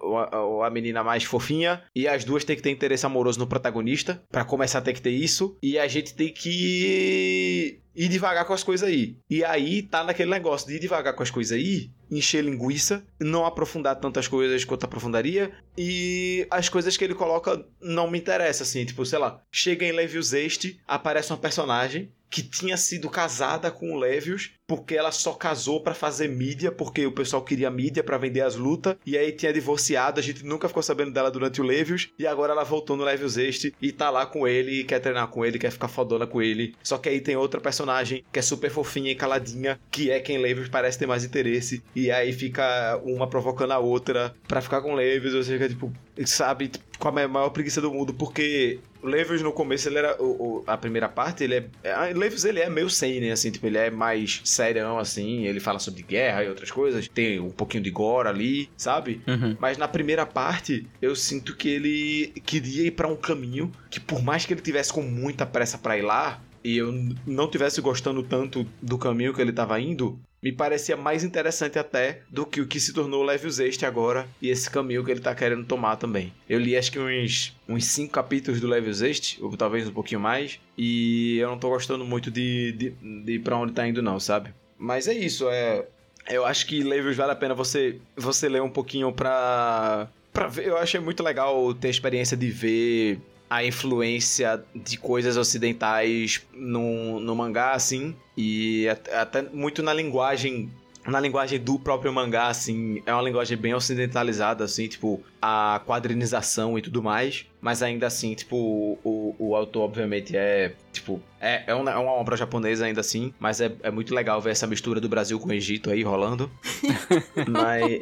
Uma, 0.00 0.40
uma 0.42 0.70
menina 0.70 1.04
mais 1.04 1.24
fofinha. 1.24 1.82
E 1.94 2.08
as 2.08 2.24
duas 2.24 2.44
tem 2.44 2.56
que 2.56 2.62
ter 2.62 2.70
interesse 2.70 3.04
amoroso 3.04 3.38
no 3.38 3.46
protagonista. 3.46 4.22
Pra 4.30 4.44
começar, 4.44 4.80
tem 4.80 4.94
que 4.94 5.02
ter 5.02 5.10
isso. 5.10 5.56
E 5.62 5.78
a 5.78 5.86
gente 5.86 6.14
tem 6.14 6.32
que 6.32 7.80
ir 7.94 8.08
devagar 8.08 8.44
com 8.44 8.52
as 8.52 8.62
coisas 8.62 8.88
aí. 8.88 9.16
E 9.28 9.44
aí 9.44 9.82
tá 9.82 10.04
naquele 10.04 10.30
negócio 10.30 10.66
de 10.66 10.76
ir 10.76 10.80
devagar 10.80 11.14
com 11.14 11.22
as 11.22 11.30
coisas 11.30 11.56
aí, 11.56 11.90
encher 12.10 12.44
linguiça, 12.44 13.04
não 13.18 13.44
aprofundar 13.44 13.96
tantas 13.96 14.28
coisas 14.28 14.64
quanto 14.64 14.84
aprofundaria, 14.84 15.52
e 15.76 16.46
as 16.50 16.68
coisas 16.68 16.96
que 16.96 17.04
ele 17.04 17.14
coloca 17.14 17.64
não 17.80 18.10
me 18.10 18.18
interessam, 18.18 18.64
assim, 18.64 18.84
tipo, 18.84 19.04
sei 19.04 19.18
lá, 19.18 19.40
chega 19.50 19.84
em 19.84 19.92
Levius 19.92 20.32
Este, 20.32 20.80
aparece 20.86 21.32
uma 21.32 21.38
personagem 21.38 22.10
que 22.30 22.42
tinha 22.42 22.76
sido 22.76 23.10
casada 23.10 23.70
com 23.70 23.92
o 23.92 23.98
Levius, 23.98 24.52
porque 24.66 24.94
ela 24.94 25.10
só 25.10 25.32
casou 25.32 25.82
pra 25.82 25.94
fazer 25.94 26.28
mídia, 26.28 26.70
porque 26.70 27.04
o 27.04 27.10
pessoal 27.10 27.42
queria 27.42 27.68
mídia 27.70 28.04
pra 28.04 28.16
vender 28.16 28.42
as 28.42 28.54
lutas, 28.54 28.94
e 29.04 29.18
aí 29.18 29.32
tinha 29.32 29.52
divorciado, 29.52 30.20
a 30.20 30.22
gente 30.22 30.44
nunca 30.44 30.68
ficou 30.68 30.82
sabendo 30.82 31.10
dela 31.10 31.28
durante 31.28 31.60
o 31.60 31.64
Levius, 31.64 32.10
e 32.16 32.24
agora 32.24 32.52
ela 32.52 32.62
voltou 32.62 32.96
no 32.96 33.02
Levius 33.02 33.36
Este 33.36 33.74
e 33.82 33.90
tá 33.90 34.10
lá 34.10 34.24
com 34.24 34.46
ele, 34.46 34.84
quer 34.84 35.00
treinar 35.00 35.26
com 35.26 35.44
ele, 35.44 35.58
quer 35.58 35.72
ficar 35.72 35.88
fodona 35.88 36.24
com 36.24 36.40
ele. 36.40 36.76
Só 36.84 36.98
que 36.98 37.08
aí 37.08 37.20
tem 37.20 37.34
outra 37.34 37.60
personagem 37.60 38.24
que 38.32 38.38
é 38.38 38.42
super 38.42 38.70
fofinha 38.70 39.10
e 39.10 39.16
caladinha, 39.16 39.80
que 39.90 40.10
é 40.10 40.20
quem 40.20 40.38
Levius 40.38 40.68
parece 40.68 40.98
ter 40.98 41.06
mais 41.06 41.24
interesse, 41.24 41.82
e 41.96 42.12
aí 42.12 42.32
fica 42.32 43.00
uma 43.04 43.26
provocando 43.26 43.72
a 43.72 43.78
outra 43.80 44.32
pra 44.46 44.60
ficar 44.60 44.82
com 44.82 44.94
Levius, 44.94 45.34
ou 45.34 45.42
seja, 45.42 45.68
tipo, 45.68 45.92
sabe, 46.24 46.70
com 46.96 47.08
a 47.08 47.28
maior 47.28 47.50
preguiça 47.50 47.80
do 47.80 47.92
mundo, 47.92 48.14
porque 48.14 48.78
o 49.02 49.06
Levius 49.06 49.42
no 49.42 49.52
começo 49.52 49.88
ele 49.88 49.98
era 49.98 50.20
o, 50.22 50.58
o- 50.58 50.64
a 50.66 50.76
primeira 50.76 51.08
parte, 51.08 51.44
ele 51.44 51.54
é, 51.56 51.64
é 51.82 52.12
Levius 52.12 52.44
ele 52.44 52.60
é 52.60 52.68
meio 52.68 52.88
seinen 52.90 53.30
assim, 53.30 53.50
tipo, 53.50 53.66
ele 53.66 53.78
é 53.78 53.90
mais 53.90 54.40
serião 54.44 54.98
assim, 54.98 55.46
ele 55.46 55.60
fala 55.60 55.78
sobre 55.78 56.02
guerra 56.02 56.44
e 56.44 56.48
outras 56.48 56.70
coisas, 56.70 57.08
tem 57.08 57.40
um 57.40 57.50
pouquinho 57.50 57.82
de 57.82 57.90
gore 57.90 58.28
ali, 58.28 58.70
sabe? 58.76 59.20
Uhum. 59.26 59.56
Mas 59.60 59.78
na 59.78 59.88
primeira 59.88 60.24
parte, 60.26 60.86
eu 61.00 61.14
sinto 61.16 61.56
que 61.56 61.68
ele 61.68 62.32
queria 62.44 62.86
ir 62.86 62.92
pra 62.92 63.08
um 63.08 63.16
caminho 63.16 63.70
que 63.90 64.00
por 64.00 64.22
mais 64.22 64.44
que 64.46 64.52
ele 64.54 64.60
tivesse 64.60 64.92
com 64.92 65.02
muita 65.02 65.44
pressa 65.46 65.78
pra 65.78 65.96
ir 65.98 66.02
lá, 66.02 66.40
e 66.62 66.76
eu 66.76 66.92
não 67.26 67.48
tivesse 67.50 67.80
gostando 67.80 68.22
tanto 68.22 68.66
do 68.82 68.98
caminho 68.98 69.32
que 69.32 69.40
ele 69.40 69.52
tava 69.52 69.80
indo, 69.80 70.20
me 70.42 70.52
parecia 70.52 70.96
mais 70.96 71.22
interessante 71.22 71.78
até 71.78 72.22
do 72.30 72.46
que 72.46 72.60
o 72.60 72.66
que 72.66 72.80
se 72.80 72.92
tornou 72.92 73.22
o 73.22 73.26
Levius 73.26 73.58
Este 73.58 73.84
agora 73.84 74.26
e 74.40 74.48
esse 74.48 74.70
caminho 74.70 75.04
que 75.04 75.10
ele 75.10 75.20
tá 75.20 75.34
querendo 75.34 75.64
tomar 75.64 75.96
também. 75.96 76.32
Eu 76.48 76.58
li 76.58 76.76
acho 76.76 76.90
que 76.90 76.98
uns, 76.98 77.54
uns 77.68 77.84
cinco 77.84 78.12
capítulos 78.12 78.60
do 78.60 78.66
Levius 78.66 79.02
Este, 79.02 79.42
ou 79.42 79.56
talvez 79.56 79.86
um 79.86 79.92
pouquinho 79.92 80.20
mais, 80.20 80.58
e 80.76 81.38
eu 81.38 81.48
não 81.48 81.58
tô 81.58 81.68
gostando 81.68 82.04
muito 82.04 82.30
de, 82.30 82.72
de, 82.72 82.90
de 83.24 83.38
pra 83.38 83.56
onde 83.56 83.72
tá 83.72 83.86
indo 83.86 84.02
não, 84.02 84.18
sabe? 84.18 84.50
Mas 84.78 85.06
é 85.08 85.14
isso, 85.14 85.48
é... 85.50 85.86
Eu 86.28 86.44
acho 86.44 86.66
que 86.66 86.82
Levius 86.82 87.16
vale 87.16 87.32
a 87.32 87.36
pena 87.36 87.54
você, 87.54 87.98
você 88.16 88.48
ler 88.48 88.62
um 88.62 88.70
pouquinho 88.70 89.10
pra... 89.10 90.08
pra 90.32 90.46
ver. 90.46 90.68
Eu 90.68 90.76
achei 90.76 91.00
muito 91.00 91.22
legal 91.22 91.74
ter 91.74 91.88
a 91.88 91.90
experiência 91.90 92.36
de 92.36 92.50
ver 92.50 93.18
a 93.50 93.64
influência 93.64 94.62
de 94.74 94.96
coisas 94.96 95.36
ocidentais 95.36 96.40
no, 96.54 97.18
no 97.18 97.34
mangá, 97.34 97.72
assim, 97.72 98.14
e 98.36 98.88
at- 98.88 99.08
até 99.12 99.42
muito 99.42 99.82
na 99.82 99.92
linguagem. 99.92 100.70
Na 101.06 101.18
linguagem 101.18 101.58
do 101.58 101.78
próprio 101.78 102.12
mangá, 102.12 102.46
assim, 102.48 103.02
é 103.06 103.12
uma 103.12 103.22
linguagem 103.22 103.56
bem 103.56 103.74
ocidentalizada, 103.74 104.62
assim, 104.64 104.86
tipo, 104.86 105.20
a 105.40 105.80
quadrinização 105.86 106.78
e 106.78 106.82
tudo 106.82 107.02
mais. 107.02 107.46
Mas 107.60 107.82
ainda 107.82 108.06
assim, 108.06 108.34
tipo, 108.34 108.56
o, 109.04 109.34
o 109.38 109.54
autor, 109.54 109.82
obviamente, 109.82 110.36
é, 110.36 110.72
tipo, 110.92 111.20
é, 111.40 111.64
é, 111.66 111.74
uma, 111.74 111.90
é 111.90 111.96
uma 111.96 112.12
obra 112.12 112.36
japonesa 112.36 112.86
ainda 112.86 113.00
assim, 113.00 113.34
mas 113.38 113.60
é, 113.60 113.70
é 113.82 113.90
muito 113.90 114.14
legal 114.14 114.40
ver 114.40 114.50
essa 114.50 114.66
mistura 114.66 115.00
do 115.00 115.08
Brasil 115.08 115.38
com 115.38 115.48
o 115.48 115.52
Egito 115.52 115.90
aí 115.90 116.02
rolando. 116.02 116.50
mas. 117.48 118.00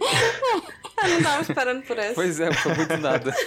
Eu 1.02 1.08
não 1.10 1.22
tava 1.22 1.42
esperando 1.42 1.82
por 1.82 1.98
essa. 1.98 2.14
Pois 2.14 2.38
é, 2.40 2.52
foi 2.52 2.74
muito 2.74 2.96
nada. 2.98 3.32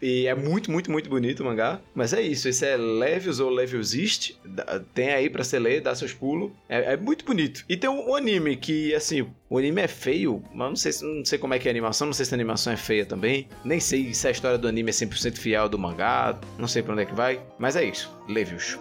E 0.00 0.26
é 0.26 0.34
muito, 0.34 0.70
muito, 0.70 0.90
muito 0.90 1.08
bonito 1.08 1.40
o 1.40 1.46
mangá. 1.46 1.80
Mas 1.94 2.12
é 2.12 2.20
isso, 2.20 2.48
esse 2.48 2.66
é 2.66 2.76
Levius 2.76 3.40
ou 3.40 3.50
Levius 3.50 3.94
East. 3.94 4.32
Dá- 4.44 4.80
Tem 4.94 5.10
aí 5.10 5.30
pra 5.30 5.42
você 5.42 5.58
ler, 5.58 5.80
dá 5.80 5.94
seus 5.94 6.12
pulos. 6.12 6.52
É, 6.68 6.92
é 6.92 6.96
muito 6.96 7.24
bonito. 7.24 7.64
E 7.68 7.76
tem 7.76 7.88
um, 7.88 8.10
um 8.10 8.14
anime 8.14 8.56
que, 8.56 8.94
assim, 8.94 9.26
o 9.50 9.58
anime 9.58 9.80
é 9.82 9.88
feio, 9.88 10.42
mas 10.52 10.68
não 10.68 10.76
sei, 10.76 10.92
se- 10.92 11.04
não 11.04 11.24
sei 11.24 11.38
como 11.38 11.54
é 11.54 11.58
que 11.58 11.68
é 11.68 11.70
a 11.70 11.72
animação, 11.72 12.06
não 12.06 12.12
sei 12.12 12.24
se 12.26 12.34
a 12.34 12.36
animação 12.36 12.72
é 12.72 12.76
feia 12.76 13.04
também. 13.06 13.48
Nem 13.64 13.80
sei 13.80 14.12
se 14.14 14.28
a 14.28 14.30
história 14.30 14.58
do 14.58 14.68
anime 14.68 14.90
é 14.90 14.92
100% 14.92 15.38
fiel 15.38 15.68
do 15.68 15.78
mangá, 15.78 16.38
não 16.58 16.68
sei 16.68 16.82
pra 16.82 16.92
onde 16.92 17.02
é 17.02 17.06
que 17.06 17.14
vai. 17.14 17.40
Mas 17.58 17.76
é 17.76 17.84
isso, 17.84 18.10
Levius. 18.28 18.78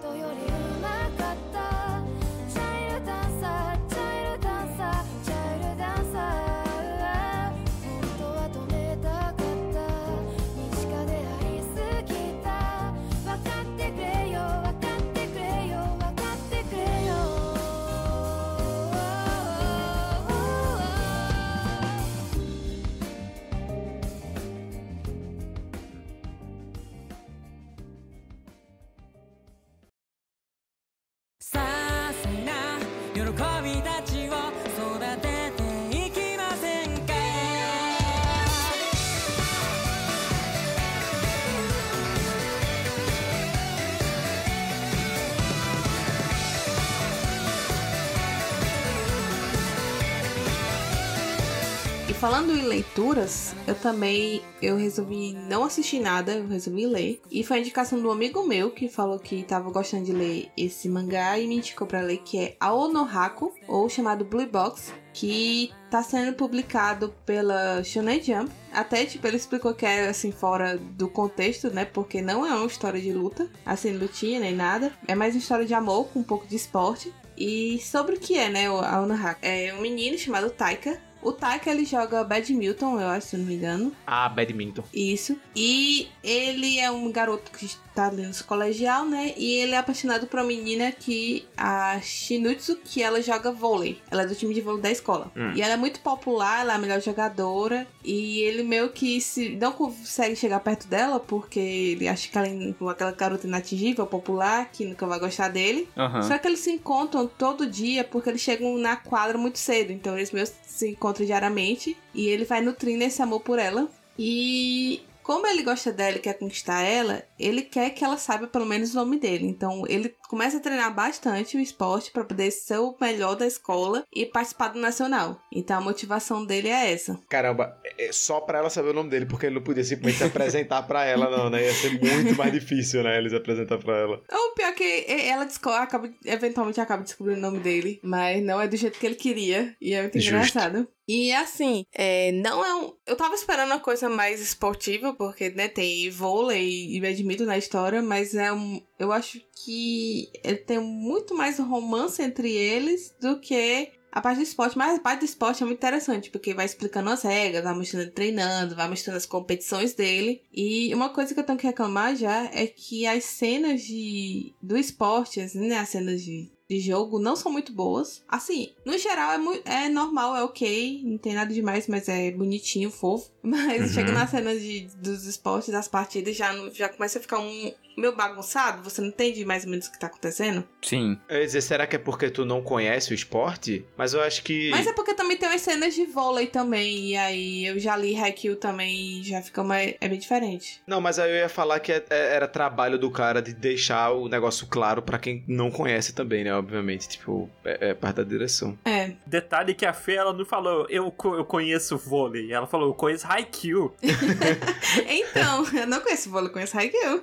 Falando 52.28 52.52
em 52.52 52.64
leituras, 52.64 53.56
eu 53.66 53.74
também 53.74 54.42
eu 54.62 54.76
resolvi 54.76 55.32
não 55.32 55.64
assistir 55.64 56.02
nada, 56.02 56.34
eu 56.34 56.46
resolvi 56.46 56.86
ler. 56.86 57.22
E 57.32 57.42
foi 57.42 57.56
a 57.56 57.60
indicação 57.62 58.02
do 58.02 58.12
amigo 58.12 58.46
meu 58.46 58.70
que 58.70 58.90
falou 58.90 59.18
que 59.18 59.44
tava 59.44 59.72
gostando 59.72 60.04
de 60.04 60.12
ler 60.12 60.52
esse 60.58 60.90
mangá 60.90 61.40
e 61.40 61.48
me 61.48 61.56
indicou 61.56 61.88
pra 61.88 62.02
ler 62.02 62.18
que 62.18 62.38
é 62.38 62.58
Aonohaku, 62.60 63.54
ou 63.66 63.88
chamado 63.88 64.26
Blue 64.26 64.46
Box, 64.46 64.94
que 65.14 65.72
tá 65.90 66.04
sendo 66.04 66.34
publicado 66.34 67.16
pela 67.26 67.82
Shonen 67.82 68.22
Jump. 68.22 68.52
Até, 68.74 69.06
tipo, 69.06 69.26
ele 69.26 69.38
explicou 69.38 69.74
que 69.74 69.86
é, 69.86 70.10
assim, 70.10 70.34
fora 70.34 70.78
do 70.78 71.08
contexto, 71.08 71.70
né? 71.70 71.86
Porque 71.86 72.22
não 72.22 72.46
é 72.46 72.54
uma 72.54 72.68
história 72.68 73.00
de 73.00 73.14
luta, 73.14 73.50
assim, 73.66 73.94
lutinha 73.94 74.42
nem 74.42 74.54
nada. 74.54 74.92
É 75.08 75.16
mais 75.16 75.34
uma 75.34 75.40
história 75.40 75.66
de 75.66 75.74
amor 75.74 76.10
com 76.10 76.20
um 76.20 76.24
pouco 76.24 76.46
de 76.46 76.58
esporte. 76.58 77.14
E 77.38 77.80
sobre 77.80 78.16
o 78.16 78.20
que 78.20 78.38
é, 78.38 78.50
né, 78.50 78.70
o 78.70 78.80
Aonohaku? 78.80 79.40
É 79.44 79.74
um 79.74 79.80
menino 79.80 80.18
chamado 80.18 80.50
Taika. 80.50 81.07
O 81.22 81.32
Taika, 81.32 81.70
ele 81.70 81.86
joga 81.86 82.24
badminton, 82.24 83.00
eu 83.00 83.08
acho, 83.08 83.28
se 83.28 83.38
não 83.38 83.46
me 83.46 83.56
engano. 83.56 83.92
Ah, 84.06 84.30
badminton. 84.30 84.84
Isso. 84.94 85.38
E 85.56 86.08
ele 86.24 86.80
é 86.80 86.90
um 86.92 87.12
garoto 87.12 87.52
que 87.52 87.68
tá 87.98 88.08
ali 88.08 88.26
no 88.26 88.44
colegial, 88.44 89.06
né? 89.06 89.34
E 89.36 89.56
ele 89.56 89.74
é 89.74 89.78
apaixonado 89.78 90.28
por 90.28 90.40
uma 90.40 90.46
menina 90.46 90.92
que 90.92 91.46
a 91.58 92.00
Shinutsu, 92.00 92.78
que 92.84 93.02
ela 93.02 93.22
joga 93.22 93.52
vôlei. 93.52 94.00
Ela 94.12 94.22
é 94.22 94.28
do 94.28 94.36
time 94.36 94.54
de 94.54 94.62
vôlei 94.62 94.82
da 94.82 94.92
escola. 94.92 95.32
Hum. 95.36 95.54
E 95.56 95.62
ela 95.62 95.74
é 95.74 95.78
muito 95.78 96.00
popular, 96.02 96.62
ela 96.62 96.74
é 96.74 96.76
a 96.76 96.80
melhor 96.80 97.02
jogadora. 97.02 97.88
E 98.04 98.40
ele 98.42 98.62
meio 98.62 98.90
que 98.90 99.20
se 99.20 99.50
não 99.56 99.72
consegue 99.72 100.36
chegar 100.36 100.60
perto 100.60 100.88
dela 100.88 101.20
porque 101.20 101.60
ele 101.60 102.08
acha 102.08 102.30
que 102.30 102.38
ela 102.38 102.48
é 102.48 102.92
aquela 102.92 103.12
garota 103.12 103.48
inatingível, 103.48 104.06
popular, 104.06 104.70
que 104.72 104.86
nunca 104.86 105.08
vai 105.08 105.20
gostar 105.20 105.48
dele. 105.48 105.90
Aham. 105.98 106.22
Só 106.22 106.38
que 106.38 106.48
eles 106.48 106.60
se 106.60 106.72
encontram 106.72 107.28
todo 107.28 107.66
dia 107.66 108.04
porque 108.04 108.30
eles 108.30 108.42
chegam 108.42 108.78
na 108.78 108.96
quadra 108.96 109.38
muito 109.38 109.58
cedo. 109.58 109.92
Então 109.92 110.16
eles 110.16 110.32
meio 110.32 110.46
que 110.46 110.54
se 110.62 110.90
encontram 110.90 111.07
diariamente. 111.14 111.98
E 112.14 112.28
ele 112.28 112.46
vai 112.46 112.62
nutrindo 112.62 113.04
esse 113.04 113.22
amor 113.22 113.42
por 113.42 113.60
ela. 113.60 113.88
E 114.18 115.02
como 115.28 115.46
ele 115.46 115.62
gosta 115.62 115.92
dela 115.92 116.16
e 116.16 116.22
quer 116.22 116.36
conquistar 116.36 116.84
ela, 116.84 117.22
ele 117.38 117.62
quer 117.62 117.90
que 117.90 118.02
ela 118.02 118.16
saiba 118.16 118.48
pelo 118.48 118.66
menos 118.66 118.94
o 118.94 118.96
nome 118.96 119.20
dele. 119.20 119.46
Então 119.46 119.84
ele 119.90 120.16
começa 120.30 120.56
a 120.56 120.62
treinar 120.62 120.96
bastante 120.96 121.58
o 121.58 121.60
esporte 121.60 122.12
para 122.12 122.24
poder 122.24 122.50
ser 122.50 122.78
o 122.78 122.96
melhor 123.00 123.36
da 123.36 123.46
escola 123.46 124.06
e 124.16 124.26
participar 124.26 124.70
do 124.70 124.80
nacional. 124.80 125.38
Então 125.52 125.80
a 125.80 125.82
motivação 125.82 126.46
dele 126.46 126.70
é 126.70 126.94
essa. 126.94 127.20
Caramba, 127.28 127.78
é 128.00 128.10
só 128.14 128.40
pra 128.40 128.60
ela 128.60 128.70
saber 128.70 128.92
o 128.92 128.94
nome 128.94 129.10
dele, 129.10 129.26
porque 129.26 129.48
ele 129.48 129.56
não 129.56 129.62
podia 129.62 129.84
simplesmente 129.84 130.20
se 130.20 130.24
apresentar 130.24 130.84
pra 130.84 131.04
ela, 131.04 131.30
não, 131.30 131.50
né? 131.50 131.62
Ia 131.62 131.74
ser 131.74 132.00
muito 132.02 132.34
mais 132.38 132.54
difícil, 132.54 133.04
né? 133.04 133.18
Eles 133.18 133.34
apresentar 133.34 133.80
pra 133.80 133.98
ela. 133.98 134.24
O 134.32 134.56
pior 134.56 134.70
é 134.70 134.72
que 134.72 135.06
ela 135.28 135.44
descobre, 135.44 135.80
acaba, 135.80 136.10
eventualmente 136.24 136.80
acaba 136.80 137.04
descobrindo 137.04 137.40
o 137.40 137.42
nome 137.42 137.60
dele, 137.60 138.00
mas 138.02 138.42
não 138.42 138.62
é 138.62 138.68
do 138.70 138.78
jeito 138.78 138.98
que 138.98 139.06
ele 139.06 139.16
queria. 139.16 139.76
E 139.82 139.94
é 139.94 140.04
muito 140.04 140.20
Justo. 140.22 140.36
engraçado. 140.36 140.88
E 141.08 141.32
assim, 141.32 141.86
é, 141.94 142.34
não 142.34 142.66
é 142.66 142.76
um. 142.76 142.94
Eu 143.06 143.16
tava 143.16 143.34
esperando 143.34 143.72
uma 143.72 143.80
coisa 143.80 144.10
mais 144.10 144.42
esportiva, 144.42 145.14
porque, 145.14 145.50
né, 145.52 145.70
tem 145.70 146.10
vôlei 146.10 146.96
e 146.96 147.00
badminton 147.00 147.46
na 147.46 147.58
história, 147.58 148.02
mas 148.02 148.36
é 148.36 148.52
um. 148.52 148.82
Eu 149.00 149.14
acho 149.14 149.42
que 149.64 150.30
ele 150.44 150.58
tem 150.58 150.80
muito 150.80 151.34
mais 151.34 151.60
romance 151.60 152.22
entre 152.22 152.52
eles 152.52 153.16
do 153.22 153.40
que 153.40 153.90
a 154.12 154.22
parte 154.22 154.38
do 154.38 154.44
esporte. 154.44 154.78
Mas 154.78 154.98
a 154.98 155.02
parte 155.02 155.20
do 155.20 155.26
esporte 155.26 155.64
é 155.64 155.66
muito 155.66 155.78
interessante, 155.78 156.30
porque 156.30 156.54
vai 156.54 156.66
explicando 156.66 157.10
as 157.10 157.22
regras, 157.22 157.64
vai 157.64 157.74
mostrando 157.74 158.12
treinando, 158.12 158.76
vai 158.76 158.90
mostrando 158.90 159.18
as 159.18 159.26
competições 159.26 159.94
dele. 159.94 160.42
E 160.54 160.94
uma 160.94 161.10
coisa 161.10 161.34
que 161.34 161.40
eu 161.40 161.44
tenho 161.46 161.58
que 161.58 161.68
reclamar 161.68 162.16
já 162.16 162.46
é 162.54 162.68
que 162.68 163.06
as 163.08 163.24
cenas 163.24 163.82
de 163.82 164.54
do 164.62 164.78
esporte, 164.78 165.40
assim, 165.40 165.68
né, 165.68 165.78
as 165.78 165.90
cenas 165.90 166.22
de 166.22 166.52
de 166.70 166.80
jogo 166.80 167.20
não 167.20 167.36
são 167.36 167.52
muito 167.52 167.72
boas. 167.72 168.24
Assim, 168.28 168.74
no 168.86 168.98
geral 168.98 169.32
é, 169.66 169.86
é 169.86 169.90
normal, 169.90 170.36
é 170.36 170.44
ok, 170.44 171.02
não 171.04 171.18
tem 171.18 171.34
nada 171.34 171.54
demais, 171.54 171.88
mas 171.88 172.10
é 172.10 172.32
bonitinho, 172.32 172.92
fofo. 172.92 173.32
Mas 173.42 173.82
Uhum. 173.82 173.88
chega 173.88 174.12
nas 174.12 174.30
cenas 174.30 174.62
de, 174.62 174.88
dos 174.98 175.26
esportes, 175.26 175.70
das 175.70 175.88
partidas, 175.88 176.36
já, 176.36 176.52
já 176.72 176.90
começa 176.90 177.18
a 177.20 177.22
ficar 177.22 177.40
um 177.40 177.72
meio 177.98 178.16
bagunçado, 178.16 178.84
você 178.84 179.02
não 179.02 179.08
entende 179.10 179.44
mais 179.44 179.64
ou 179.64 179.72
menos 179.72 179.88
o 179.88 179.92
que 179.92 180.00
tá 180.00 180.08
acontecendo. 180.08 180.64
Sim. 180.82 181.18
Eu 181.28 181.40
ia 181.40 181.46
dizer, 181.46 181.62
será 181.62 181.88
que 181.88 181.96
é 181.96 182.00
porque 182.00 182.30
tu 182.30 182.46
não 182.46 182.62
conhece 182.62 183.12
o 183.12 183.16
esporte? 183.16 183.86
Mas 183.98 184.14
eu 184.14 184.22
acho 184.22 184.44
que. 184.44 184.70
Mas 184.70 184.86
é 184.88 184.94
porque 184.94 185.14
também 185.14 185.38
tem 185.38 185.50
umas 185.50 185.62
cenas 185.62 185.94
de 185.96 186.06
vôlei 186.06 186.48
também, 186.48 187.10
e 187.12 187.16
aí 187.18 187.66
eu 187.66 187.80
já 187.80 187.96
li 187.98 188.16
Haikyuu 188.16 188.56
também, 188.56 189.20
e 189.20 189.24
já 189.24 189.42
fica 189.42 189.64
mais, 189.64 189.96
é 190.00 190.08
bem 190.08 190.20
diferente. 190.20 190.82
Não, 190.86 191.02
mas 191.02 191.18
aí 191.20 191.30
eu 191.32 191.36
ia 191.38 191.50
falar 191.50 191.80
que 191.80 191.92
é- 191.92 192.06
é- 192.10 192.36
era 192.36 192.48
trabalho 192.48 192.98
do 193.00 193.10
cara 193.10 193.42
de 193.42 193.54
deixar 193.54 194.12
o 194.12 194.28
negócio 194.30 194.68
claro 194.68 195.02
pra 195.02 195.18
quem 195.18 195.44
não 195.48 195.72
conhece 195.72 196.14
também, 196.14 196.44
né? 196.44 196.54
Obviamente. 196.54 197.08
Tipo, 197.08 197.50
é, 197.66 197.90
é 197.90 197.94
parte 197.94 198.18
da 198.18 198.24
direção. 198.24 198.78
É, 198.86 199.14
Detalhe 199.26 199.74
que 199.74 199.86
a 199.86 199.94
Fê, 199.94 200.14
ela 200.16 200.34
não 200.34 200.46
falou, 200.46 200.86
eu, 200.90 201.14
eu 201.38 201.46
conheço 201.46 201.98
vôlei. 201.98 202.52
Ela 202.52 202.68
falou, 202.68 202.90
eu 202.90 202.94
conheço 202.94 203.26
Haikyuu. 203.28 203.94
então, 205.08 205.66
eu 205.74 205.88
não 205.88 206.00
conheço 206.02 206.30
vôlei, 206.30 206.50
eu 206.50 206.54
conheço 206.54 206.78
Haikyuu. 206.78 207.22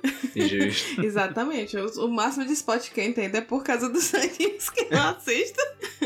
Exatamente. 1.03 1.77
O, 1.77 2.05
o 2.05 2.07
máximo 2.09 2.45
de 2.45 2.53
esporte 2.53 2.91
que 2.91 2.99
eu 2.99 3.05
entendo 3.05 3.35
é 3.35 3.41
por 3.41 3.63
causa 3.63 3.89
dos 3.89 4.13
animes 4.15 4.69
que 4.69 4.87
eu 4.89 5.01
assisto. 5.01 5.61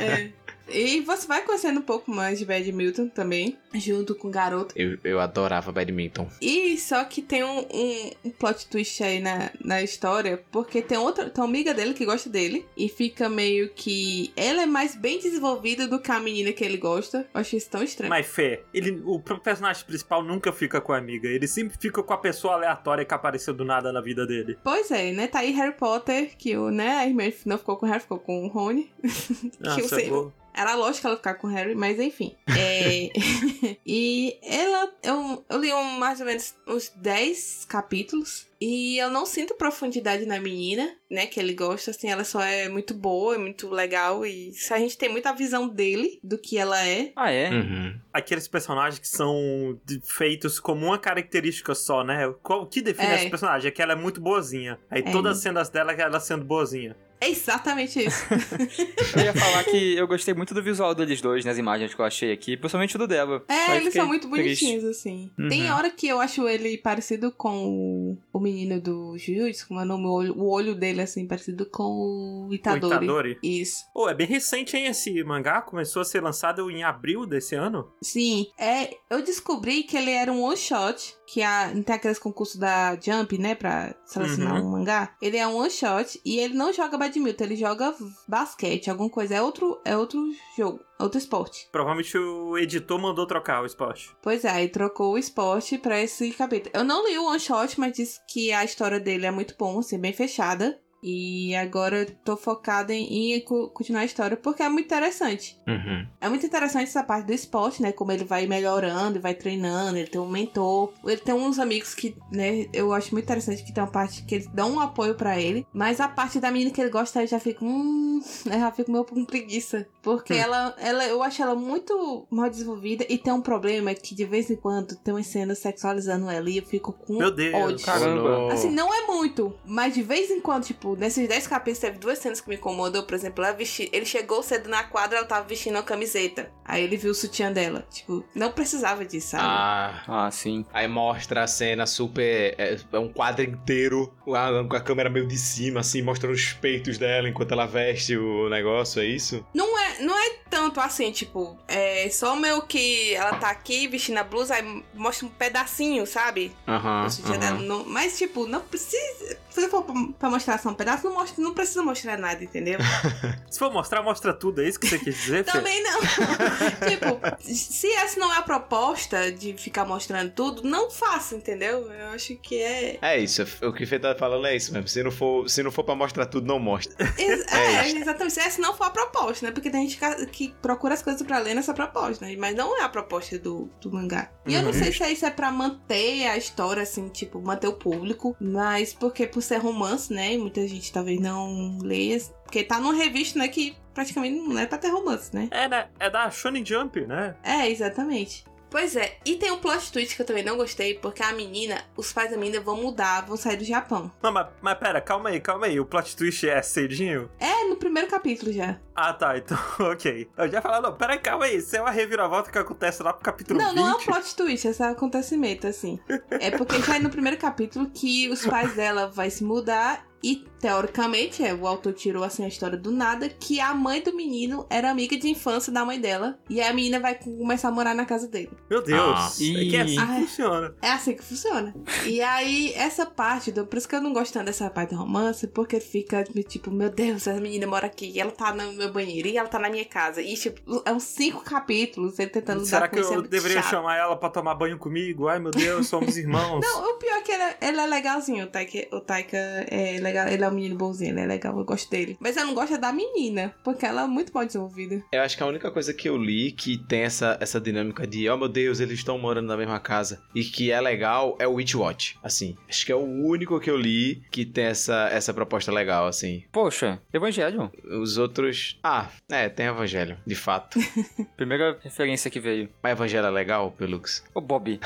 É. 0.00 0.30
E 0.68 1.00
você 1.00 1.26
vai 1.26 1.42
conhecendo 1.42 1.80
um 1.80 1.82
pouco 1.82 2.10
mais 2.10 2.38
de 2.38 2.44
Badminton 2.44 3.08
também, 3.08 3.56
junto 3.74 4.14
com 4.14 4.28
o 4.28 4.30
garoto. 4.30 4.74
eu, 4.76 4.98
eu 5.04 5.20
adorava 5.20 5.72
badminton. 5.72 6.28
E 6.40 6.76
só 6.78 7.04
que 7.04 7.22
tem 7.22 7.44
um, 7.44 7.60
um, 7.60 8.10
um 8.24 8.30
plot 8.30 8.66
twist 8.68 9.02
aí 9.02 9.20
na, 9.20 9.50
na 9.62 9.82
história, 9.82 10.42
porque 10.50 10.80
tem 10.80 10.98
outra 10.98 11.28
tem 11.28 11.42
uma 11.42 11.48
amiga 11.48 11.74
dele 11.74 11.94
que 11.94 12.04
gosta 12.04 12.28
dele, 12.30 12.66
e 12.76 12.88
fica 12.88 13.28
meio 13.28 13.70
que. 13.70 14.32
Ela 14.36 14.62
é 14.62 14.66
mais 14.66 14.94
bem 14.94 15.18
desenvolvida 15.18 15.86
do 15.86 15.98
que 15.98 16.10
a 16.10 16.20
menina 16.20 16.52
que 16.52 16.64
ele 16.64 16.76
gosta. 16.76 17.26
Eu 17.34 17.40
achei 17.40 17.58
isso 17.58 17.70
tão 17.70 17.82
estranho. 17.82 18.10
Mas 18.10 18.26
Fê, 18.26 18.62
ele, 18.72 19.02
o 19.04 19.20
personagem 19.20 19.84
principal 19.84 20.22
nunca 20.22 20.52
fica 20.52 20.80
com 20.80 20.92
a 20.92 20.98
amiga. 20.98 21.28
Ele 21.28 21.46
sempre 21.46 21.76
fica 21.78 22.02
com 22.02 22.12
a 22.12 22.18
pessoa 22.18 22.54
aleatória 22.54 23.04
que 23.04 23.14
apareceu 23.14 23.54
do 23.54 23.64
nada 23.64 23.92
na 23.92 24.00
vida 24.00 24.26
dele. 24.26 24.58
Pois 24.62 24.90
é, 24.90 25.12
né? 25.12 25.26
Tá 25.26 25.40
aí 25.40 25.50
Harry 25.52 25.74
Potter, 25.74 26.36
que 26.36 26.56
o, 26.56 26.70
né, 26.70 26.96
a 26.96 27.06
irmã 27.06 27.24
não 27.44 27.58
ficou 27.58 27.76
com 27.76 27.86
o 27.86 27.88
Harry, 27.88 28.00
ficou 28.00 28.18
com 28.18 28.44
o 28.44 28.48
Rony. 28.48 28.90
que 29.02 29.80
eu 29.80 29.88
sei. 29.88 30.08
boa. 30.08 30.32
Era 30.54 30.74
lógico 30.76 31.06
ela 31.08 31.16
ficar 31.16 31.34
com 31.34 31.48
o 31.48 31.50
Harry, 31.50 31.74
mas 31.74 31.98
enfim. 31.98 32.34
É... 32.56 33.10
e 33.84 34.38
ela. 34.42 34.92
Eu, 35.02 35.44
eu 35.50 35.58
li 35.58 35.72
um, 35.72 35.98
mais 35.98 36.20
ou 36.20 36.26
menos 36.26 36.54
uns 36.66 36.90
10 36.96 37.66
capítulos. 37.68 38.46
E 38.60 38.96
eu 38.96 39.10
não 39.10 39.26
sinto 39.26 39.54
profundidade 39.56 40.24
na 40.24 40.40
menina, 40.40 40.90
né? 41.10 41.26
Que 41.26 41.38
ele 41.38 41.52
gosta, 41.52 41.90
assim, 41.90 42.08
ela 42.08 42.24
só 42.24 42.40
é 42.40 42.66
muito 42.68 42.94
boa, 42.94 43.34
é 43.34 43.38
muito 43.38 43.68
legal. 43.68 44.24
E 44.24 44.52
se 44.52 44.72
a 44.72 44.78
gente 44.78 44.96
tem 44.96 45.08
muita 45.10 45.34
visão 45.34 45.68
dele, 45.68 46.18
do 46.22 46.38
que 46.38 46.56
ela 46.56 46.82
é. 46.86 47.12
Ah, 47.14 47.30
é? 47.30 47.50
Uhum. 47.50 47.98
Aqueles 48.12 48.48
personagens 48.48 48.98
que 48.98 49.08
são 49.08 49.78
feitos 50.04 50.58
como 50.58 50.86
uma 50.86 50.98
característica 50.98 51.74
só, 51.74 52.02
né? 52.02 52.26
O 52.26 52.66
que 52.66 52.80
define 52.80 53.08
É. 53.08 53.14
essa 53.16 53.28
personagem? 53.28 53.68
É 53.68 53.70
que 53.70 53.82
ela 53.82 53.92
é 53.92 53.96
muito 53.96 54.20
boazinha. 54.20 54.78
Aí 54.88 55.02
É. 55.04 55.10
todas 55.10 55.36
as 55.36 55.42
cenas 55.42 55.68
dela 55.68 55.92
é 55.92 56.00
ela 56.00 56.20
sendo 56.20 56.44
boazinha. 56.44 56.96
É 57.24 57.30
exatamente 57.30 58.04
isso. 58.04 58.22
Eu 59.16 59.24
ia 59.24 59.32
falar 59.32 59.64
que 59.64 59.96
eu 59.96 60.06
gostei 60.06 60.34
muito 60.34 60.52
do 60.52 60.62
visual 60.62 60.94
deles 60.94 61.20
dois 61.22 61.44
nas 61.44 61.56
imagens 61.56 61.94
que 61.94 62.00
eu 62.00 62.04
achei 62.04 62.32
aqui, 62.32 62.56
principalmente 62.56 62.98
do 62.98 63.06
Deva. 63.06 63.42
É, 63.48 63.76
eles 63.76 63.94
são 63.94 64.06
muito 64.06 64.28
triste. 64.28 64.64
bonitinhos, 64.64 64.84
assim. 64.84 65.30
Uhum. 65.38 65.48
Tem 65.48 65.70
hora 65.70 65.88
que 65.90 66.06
eu 66.06 66.20
acho 66.20 66.46
ele 66.46 66.76
parecido 66.76 67.32
com 67.32 68.18
o, 68.32 68.40
menino 68.40 68.80
do 68.80 69.16
Jujutsu, 69.16 69.68
como 69.68 69.80
é 69.80 69.84
o 69.84 69.86
nome, 69.86 70.06
o 70.06 70.10
olho, 70.10 70.38
o 70.38 70.50
olho 70.50 70.74
dele, 70.74 71.00
assim, 71.00 71.26
parecido 71.26 71.64
com 71.66 72.46
o 72.48 72.52
Itadori. 72.52 72.84
O 72.84 72.88
Itadori. 72.98 73.38
Isso. 73.42 73.84
Pô, 73.94 74.08
é 74.08 74.14
bem 74.14 74.26
recente, 74.26 74.76
hein, 74.76 74.86
esse 74.86 75.22
mangá? 75.24 75.62
Começou 75.62 76.02
a 76.02 76.04
ser 76.04 76.20
lançado 76.22 76.70
em 76.70 76.82
abril 76.84 77.24
desse 77.24 77.54
ano. 77.54 77.90
Sim, 78.02 78.48
é, 78.58 78.90
eu 79.08 79.22
descobri 79.22 79.84
que 79.84 79.96
ele 79.96 80.10
era 80.10 80.30
um 80.30 80.42
one 80.42 80.56
shot, 80.56 81.14
que 81.26 81.42
a, 81.42 81.72
tem 81.84 81.94
aqueles 81.94 82.18
concursos 82.18 82.56
da 82.56 82.98
Jump, 83.00 83.38
né, 83.38 83.54
pra 83.54 83.94
selecionar 84.04 84.60
Uhum. 84.60 84.68
um 84.68 84.70
mangá. 84.72 85.14
Ele 85.22 85.36
é 85.38 85.46
um 85.46 85.56
one 85.56 85.70
shot 85.70 86.20
e 86.24 86.38
ele 86.38 86.54
não 86.54 86.72
joga 86.72 86.98
badminton, 87.14 87.44
ele 87.44 87.56
joga 87.56 87.94
basquete, 88.26 88.90
alguma 88.90 89.08
coisa. 89.08 89.36
É 89.36 89.42
outro, 89.42 89.80
é 89.84 89.96
outro 89.96 90.20
jogo, 90.56 90.80
outro 90.98 91.18
esporte. 91.18 91.68
Provavelmente 91.70 92.16
o 92.18 92.58
editor 92.58 93.00
mandou 93.00 93.26
trocar 93.26 93.62
o 93.62 93.66
esporte. 93.66 94.14
Pois 94.22 94.44
é, 94.44 94.50
aí 94.50 94.68
trocou 94.68 95.14
o 95.14 95.18
esporte 95.18 95.78
pra 95.78 96.00
esse 96.00 96.30
capítulo. 96.32 96.72
Eu 96.74 96.84
não 96.84 97.06
li 97.06 97.18
o 97.18 97.26
one 97.26 97.40
shot, 97.40 97.78
mas 97.78 97.92
disse 97.92 98.20
que 98.28 98.52
a 98.52 98.64
história 98.64 99.00
dele 99.00 99.26
é 99.26 99.30
muito 99.30 99.54
bom, 99.58 99.78
assim, 99.78 99.98
bem 99.98 100.12
fechada. 100.12 100.78
E 101.06 101.54
agora 101.54 101.98
eu 101.98 102.10
tô 102.24 102.34
focada 102.34 102.94
em, 102.94 103.34
em 103.34 103.40
co- 103.40 103.68
continuar 103.68 104.00
a 104.00 104.04
história 104.06 104.38
porque 104.38 104.62
é 104.62 104.68
muito 104.70 104.86
interessante. 104.86 105.60
Uhum. 105.68 106.06
É 106.18 106.28
muito 106.30 106.46
interessante 106.46 106.84
essa 106.88 107.02
parte 107.02 107.26
do 107.26 107.32
esporte, 107.34 107.82
né? 107.82 107.92
Como 107.92 108.10
ele 108.10 108.24
vai 108.24 108.46
melhorando 108.46 109.18
e 109.18 109.20
vai 109.20 109.34
treinando, 109.34 109.98
ele 109.98 110.08
tem 110.08 110.18
um 110.20 110.26
mentor. 110.28 110.92
Ele 111.04 111.18
tem 111.18 111.34
uns 111.34 111.58
amigos 111.58 111.94
que, 111.94 112.16
né, 112.32 112.66
eu 112.72 112.92
acho 112.94 113.12
muito 113.12 113.24
interessante 113.24 113.62
que 113.62 113.72
tem 113.72 113.84
uma 113.84 113.90
parte 113.90 114.22
que 114.24 114.34
eles 114.34 114.46
dão 114.46 114.72
um 114.76 114.80
apoio 114.80 115.14
pra 115.14 115.38
ele. 115.38 115.66
Mas 115.74 116.00
a 116.00 116.08
parte 116.08 116.40
da 116.40 116.50
menina 116.50 116.70
que 116.70 116.80
ele 116.80 116.88
gosta, 116.88 117.22
eu 117.22 117.26
já 117.26 117.38
fico, 117.38 117.64
hum, 117.66 118.20
eu 118.46 118.52
já 118.58 118.72
fico 118.72 118.90
meio 118.90 119.04
com 119.04 119.24
preguiça. 119.26 119.86
Porque 120.02 120.32
Hum. 120.32 120.36
ela, 120.38 120.74
ela, 120.78 121.04
eu 121.06 121.22
acho 121.22 121.42
ela 121.42 121.54
muito 121.54 122.26
mal 122.30 122.48
desenvolvida 122.48 123.04
e 123.10 123.18
tem 123.18 123.32
um 123.32 123.42
problema 123.42 123.92
que 123.94 124.14
de 124.14 124.24
vez 124.24 124.48
em 124.50 124.56
quando 124.56 124.96
tem 124.96 125.12
umas 125.12 125.26
cenas 125.26 125.58
sexualizando 125.58 126.30
ela 126.30 126.48
e 126.48 126.56
eu 126.56 126.62
fico 126.64 126.92
com 126.94 127.18
Meu 127.18 127.30
Deus. 127.30 127.54
ódio. 127.54 127.84
Caramba. 127.84 128.52
Assim, 128.52 128.70
não 128.70 128.92
é 128.94 129.06
muito, 129.06 129.52
mas 129.66 129.92
de 129.92 130.02
vez 130.02 130.30
em 130.30 130.40
quando, 130.40 130.64
tipo, 130.64 130.93
tipo, 130.94 131.00
nesses 131.00 131.28
10 131.28 131.46
capítulos 131.46 131.78
teve 131.78 131.98
duas 131.98 132.18
cenas 132.18 132.40
que 132.40 132.48
me 132.48 132.56
incomodou. 132.56 133.02
Por 133.02 133.14
exemplo, 133.14 133.44
ela 133.44 133.52
vesti... 133.54 133.88
ele 133.92 134.06
chegou 134.06 134.42
cedo 134.42 134.68
na 134.68 134.82
quadra, 134.84 135.18
ela 135.18 135.26
tava 135.26 135.46
vestindo 135.46 135.74
uma 135.76 135.82
camiseta. 135.82 136.50
Aí 136.64 136.82
ele 136.82 136.96
viu 136.96 137.10
o 137.10 137.14
sutiã 137.14 137.52
dela. 137.52 137.86
Tipo, 137.90 138.24
não 138.34 138.50
precisava 138.52 139.04
disso, 139.04 139.30
sabe? 139.30 139.44
Ah. 139.46 140.02
Ah, 140.06 140.30
sim. 140.30 140.64
Aí 140.72 140.88
mostra 140.88 141.42
a 141.42 141.46
cena 141.46 141.86
super. 141.86 142.54
É, 142.58 142.76
é 142.92 142.98
um 142.98 143.12
quadro 143.12 143.44
inteiro, 143.44 144.12
com 144.24 144.34
a, 144.34 144.64
com 144.66 144.76
a 144.76 144.80
câmera 144.80 145.10
meio 145.10 145.26
de 145.26 145.36
cima, 145.38 145.80
assim, 145.80 146.02
mostrando 146.02 146.32
os 146.34 146.52
peitos 146.52 146.98
dela 146.98 147.28
enquanto 147.28 147.52
ela 147.52 147.66
veste 147.66 148.16
o 148.16 148.48
negócio, 148.48 149.00
é 149.02 149.04
isso? 149.06 149.44
Não 149.54 149.78
é, 149.78 149.98
não 150.00 150.16
é 150.18 150.30
tanto 150.48 150.80
assim, 150.80 151.10
tipo, 151.10 151.58
é 151.68 152.08
só 152.10 152.36
meio 152.36 152.62
que 152.62 153.14
ela 153.14 153.34
tá 153.36 153.50
aqui 153.50 153.88
vestindo 153.88 154.18
a 154.18 154.24
blusa, 154.24 154.54
aí 154.54 154.84
mostra 154.94 155.26
um 155.26 155.30
pedacinho, 155.30 156.06
sabe? 156.06 156.52
Aham. 156.66 157.04
do 157.04 157.10
sutiã 157.10 157.38
dela. 157.38 157.58
Não- 157.58 157.84
mas, 157.84 158.16
tipo, 158.16 158.46
não 158.46 158.60
precisa. 158.60 159.38
Se 159.54 159.68
for 159.68 159.84
pra- 160.18 160.28
mostrar 160.30 160.58
só 160.58 160.68
um 160.70 160.74
pedaço, 160.74 161.04
não, 161.06 161.14
mostra, 161.14 161.42
não 161.42 161.54
precisa 161.54 161.82
mostrar 161.82 162.18
nada, 162.18 162.42
entendeu? 162.42 162.78
Se 163.48 163.58
for 163.58 163.72
mostrar, 163.72 164.02
mostra 164.02 164.34
tudo. 164.34 164.60
É 164.60 164.68
isso 164.68 164.80
que 164.80 164.88
você 164.88 164.98
quis 164.98 165.16
dizer? 165.16 165.44
Também 165.44 165.80
não. 165.82 166.00
tipo, 166.88 167.20
se 167.40 167.86
essa 167.92 168.18
não 168.18 168.32
é 168.32 168.38
a 168.38 168.42
proposta 168.42 169.30
de 169.30 169.54
ficar 169.56 169.84
mostrando 169.84 170.30
tudo, 170.32 170.62
não 170.68 170.90
faça, 170.90 171.34
entendeu? 171.36 171.90
Eu 171.92 172.08
acho 172.08 172.34
que 172.36 172.60
é. 172.60 172.98
É 173.00 173.18
isso, 173.18 173.42
o 173.62 173.72
que 173.72 173.84
o 173.84 173.86
Fê 173.86 173.98
tá 173.98 174.14
falando 174.14 174.46
é 174.46 174.56
isso 174.56 174.72
mesmo. 174.72 174.88
Se 174.88 175.02
não 175.02 175.10
for, 175.12 175.48
se 175.48 175.62
não 175.62 175.70
for 175.70 175.84
pra 175.84 175.94
mostrar 175.94 176.26
tudo, 176.26 176.46
não 176.46 176.58
mostra. 176.58 176.94
Ex- 177.18 177.46
É 177.52 177.64
É, 177.76 177.90
exatamente. 177.90 178.32
Se 178.34 178.40
essa 178.40 178.60
não 178.60 178.74
for 178.74 178.84
a 178.84 178.90
proposta, 178.90 179.46
né? 179.46 179.52
Porque 179.52 179.70
tem 179.70 179.88
gente 179.88 180.00
que- 180.32 180.52
procura 180.60 180.94
as 180.94 181.02
coisas 181.02 181.22
pra 181.22 181.38
ler 181.38 181.54
nessa 181.54 181.72
proposta, 181.72 182.26
né? 182.26 182.34
Mas 182.36 182.56
não 182.56 182.76
é 182.78 182.82
a 182.82 182.88
proposta 182.88 183.38
do, 183.38 183.70
do 183.80 183.92
mangá. 183.92 184.30
E 184.46 184.54
eu 184.54 184.62
não 184.62 184.68
Uhum. 184.72 184.74
sei 184.74 184.92
se 184.92 185.12
isso 185.12 185.24
é 185.26 185.30
pra 185.30 185.50
manter 185.52 186.26
a 186.28 186.36
história, 186.36 186.82
assim, 186.82 187.08
tipo, 187.08 187.40
manter 187.40 187.68
o 187.68 187.72
público. 187.74 188.36
Mas 188.40 188.92
porque 188.92 189.26
por 189.26 189.42
ser 189.44 189.58
romance, 189.58 190.12
né? 190.12 190.34
E 190.34 190.38
muita 190.38 190.66
gente 190.66 190.92
talvez 190.92 191.20
não 191.20 191.78
leia. 191.82 192.18
Porque 192.42 192.64
tá 192.64 192.80
numa 192.80 192.94
revista, 192.94 193.38
né? 193.38 193.48
Que 193.48 193.76
praticamente 193.92 194.36
não 194.38 194.58
é 194.58 194.66
pra 194.66 194.78
ter 194.78 194.88
romance, 194.88 195.34
né? 195.34 195.48
É, 195.50 195.68
né? 195.68 195.86
É 195.98 196.10
da 196.10 196.30
Shonen 196.30 196.64
Jump, 196.64 197.00
né? 197.06 197.36
É, 197.42 197.68
exatamente. 197.70 198.44
Pois 198.74 198.96
é, 198.96 199.18
e 199.24 199.36
tem 199.36 199.52
um 199.52 199.58
plot 199.60 199.92
twist 199.92 200.16
que 200.16 200.22
eu 200.22 200.26
também 200.26 200.42
não 200.42 200.56
gostei, 200.56 200.94
porque 200.94 201.22
a 201.22 201.32
menina, 201.32 201.84
os 201.96 202.12
pais 202.12 202.32
da 202.32 202.36
menina 202.36 202.60
vão 202.60 202.82
mudar, 202.82 203.24
vão 203.24 203.36
sair 203.36 203.56
do 203.56 203.62
Japão. 203.62 204.10
Não, 204.20 204.32
mas, 204.32 204.48
mas 204.60 204.76
pera, 204.76 205.00
calma 205.00 205.28
aí, 205.28 205.40
calma 205.40 205.66
aí. 205.66 205.78
O 205.78 205.86
plot 205.86 206.16
twist 206.16 206.48
é 206.48 206.60
cedinho? 206.60 207.30
É, 207.38 207.68
no 207.68 207.76
primeiro 207.76 208.08
capítulo 208.10 208.52
já. 208.52 208.80
Ah, 208.92 209.12
tá, 209.12 209.38
então, 209.38 209.56
ok. 209.92 210.28
Eu 210.36 210.48
já 210.50 210.60
falar, 210.60 210.80
não, 210.80 210.92
pera 210.92 211.12
aí, 211.12 211.20
calma 211.20 211.44
aí. 211.44 211.58
Isso 211.58 211.76
é 211.76 211.80
uma 211.80 211.92
reviravolta 211.92 212.50
que 212.50 212.58
acontece 212.58 213.00
lá 213.00 213.12
pro 213.12 213.22
capítulo 213.22 213.60
Não, 213.60 213.68
20. 213.68 213.76
não 213.76 213.88
é 213.90 213.94
um 213.94 214.00
plot 214.00 214.34
twist, 214.34 214.66
é 214.66 214.72
só 214.72 214.90
acontecimento, 214.90 215.68
assim. 215.68 216.00
É 216.28 216.50
porque 216.50 216.82
já 216.82 216.96
é 216.96 216.98
no 216.98 217.10
primeiro 217.10 217.38
capítulo 217.38 217.88
que 217.88 218.28
os 218.28 218.44
pais 218.44 218.74
dela 218.74 219.06
vai 219.06 219.30
se 219.30 219.44
mudar 219.44 220.04
e, 220.24 220.44
teoricamente, 220.58 221.44
é, 221.44 221.52
o 221.52 221.66
autor 221.66 221.92
tirou 221.92 222.24
assim 222.24 222.44
a 222.44 222.48
história 222.48 222.78
do 222.78 222.90
nada, 222.90 223.28
que 223.28 223.60
a 223.60 223.74
mãe 223.74 224.00
do 224.00 224.14
menino 224.16 224.66
era 224.70 224.90
amiga 224.90 225.16
de 225.18 225.28
infância 225.28 225.70
da 225.72 225.84
mãe 225.84 226.00
dela. 226.00 226.38
E 226.48 226.60
a 226.62 226.72
menina 226.72 226.98
vai 226.98 227.14
começar 227.14 227.68
a 227.68 227.70
morar 227.70 227.94
na 227.94 228.06
casa 228.06 228.26
dele. 228.26 228.50
Meu 228.70 228.82
Deus, 228.82 228.98
Ah. 229.18 229.30
é 229.38 229.64
que 229.68 229.76
é 229.76 229.80
assim 229.82 229.96
que 230.06 230.20
funciona. 230.26 230.74
É 230.80 230.90
assim 230.90 231.14
que 231.14 231.22
funciona. 231.22 231.74
E 232.06 232.20
aí, 232.22 232.72
essa 232.74 233.04
parte, 233.04 233.52
do, 233.52 233.66
por 233.66 233.76
isso 233.76 233.86
que 233.88 233.94
eu 233.94 234.00
não 234.00 234.12
gosto 234.14 234.32
tanto 234.32 234.46
dessa 234.46 234.70
parte 234.70 234.90
do 234.90 234.96
romance, 234.96 235.46
porque 235.48 235.78
fica 235.80 236.24
tipo, 236.48 236.70
meu 236.70 236.88
Deus, 236.90 237.28
a 237.28 237.34
menina 237.34 237.66
mora 237.66 237.86
aqui, 237.86 238.10
e 238.14 238.18
ela 238.20 238.30
tá 238.30 238.52
no 238.54 238.72
meu 238.72 238.90
banheiro, 238.92 239.28
e 239.28 239.36
ela 239.36 239.48
tá 239.48 239.58
na 239.58 239.68
minha 239.68 239.84
casa. 239.84 240.22
E, 240.22 240.34
tipo, 240.34 240.82
é 240.86 240.92
uns 240.92 241.02
cinco 241.04 241.42
capítulos 241.44 242.18
ele 242.18 242.30
tentando 242.30 242.64
Será 242.64 242.88
que 242.88 242.98
é 242.98 243.02
eu 243.02 243.20
deveria 243.22 243.60
chato. 243.60 243.70
chamar 243.70 243.96
ela 243.98 244.16
pra 244.16 244.30
tomar 244.30 244.54
banho 244.54 244.78
comigo? 244.78 245.28
Ai, 245.28 245.38
meu 245.38 245.50
Deus, 245.50 245.86
somos 245.88 246.16
irmãos. 246.18 246.60
Não, 246.62 246.90
o 246.90 246.94
pior 246.94 247.16
é 247.18 247.20
que 247.20 247.32
ele 247.32 247.42
é, 247.42 247.56
ele 247.60 247.80
é 247.80 247.86
legalzinho. 247.86 248.44
O 248.44 248.48
Taika, 248.48 248.78
o 248.96 249.00
Taika 249.00 249.36
é 249.36 249.98
legal. 250.00 250.13
Ele 250.32 250.44
é 250.44 250.48
um 250.48 250.52
menino 250.52 250.76
bonzinho, 250.76 251.10
ele 251.12 251.20
é 251.20 251.26
legal, 251.26 251.56
eu 251.58 251.64
gosto 251.64 251.90
dele. 251.90 252.16
Mas 252.20 252.36
eu 252.36 252.44
não 252.46 252.54
gosto 252.54 252.74
é 252.74 252.78
da 252.78 252.92
menina, 252.92 253.54
porque 253.62 253.84
ela 253.86 254.02
é 254.02 254.06
muito 254.06 254.32
mal 254.32 254.44
desenvolvida. 254.44 255.02
Eu 255.12 255.22
acho 255.22 255.36
que 255.36 255.42
a 255.42 255.46
única 255.46 255.70
coisa 255.70 255.92
que 255.92 256.08
eu 256.08 256.16
li 256.16 256.52
que 256.52 256.76
tem 256.78 257.00
essa, 257.02 257.36
essa 257.40 257.60
dinâmica 257.60 258.06
de, 258.06 258.28
oh 258.28 258.36
meu 258.36 258.48
Deus, 258.48 258.80
eles 258.80 258.98
estão 258.98 259.18
morando 259.18 259.46
na 259.46 259.56
mesma 259.56 259.78
casa 259.78 260.22
e 260.34 260.42
que 260.44 260.70
é 260.70 260.80
legal 260.80 261.36
é 261.38 261.46
o 261.46 261.54
Witchwatch. 261.54 262.18
Assim, 262.22 262.56
acho 262.68 262.84
que 262.86 262.92
é 262.92 262.96
o 262.96 263.00
único 263.04 263.58
que 263.60 263.70
eu 263.70 263.76
li 263.76 264.22
que 264.30 264.44
tem 264.44 264.64
essa, 264.64 265.08
essa 265.10 265.32
proposta 265.34 265.70
legal, 265.72 266.06
assim. 266.06 266.44
Poxa, 266.52 267.00
Evangelho. 267.12 267.70
Os 268.02 268.18
outros. 268.18 268.78
Ah, 268.82 269.08
é, 269.30 269.48
tem 269.48 269.66
Evangelho, 269.66 270.16
de 270.26 270.34
fato. 270.34 270.78
Primeira 271.36 271.78
referência 271.82 272.30
que 272.30 272.40
veio. 272.40 272.68
Mas 272.82 272.92
Evangelho 272.92 273.26
é 273.26 273.30
legal, 273.30 273.70
Pelux? 273.72 274.24
Ô, 274.34 274.40
Bob, 274.40 274.78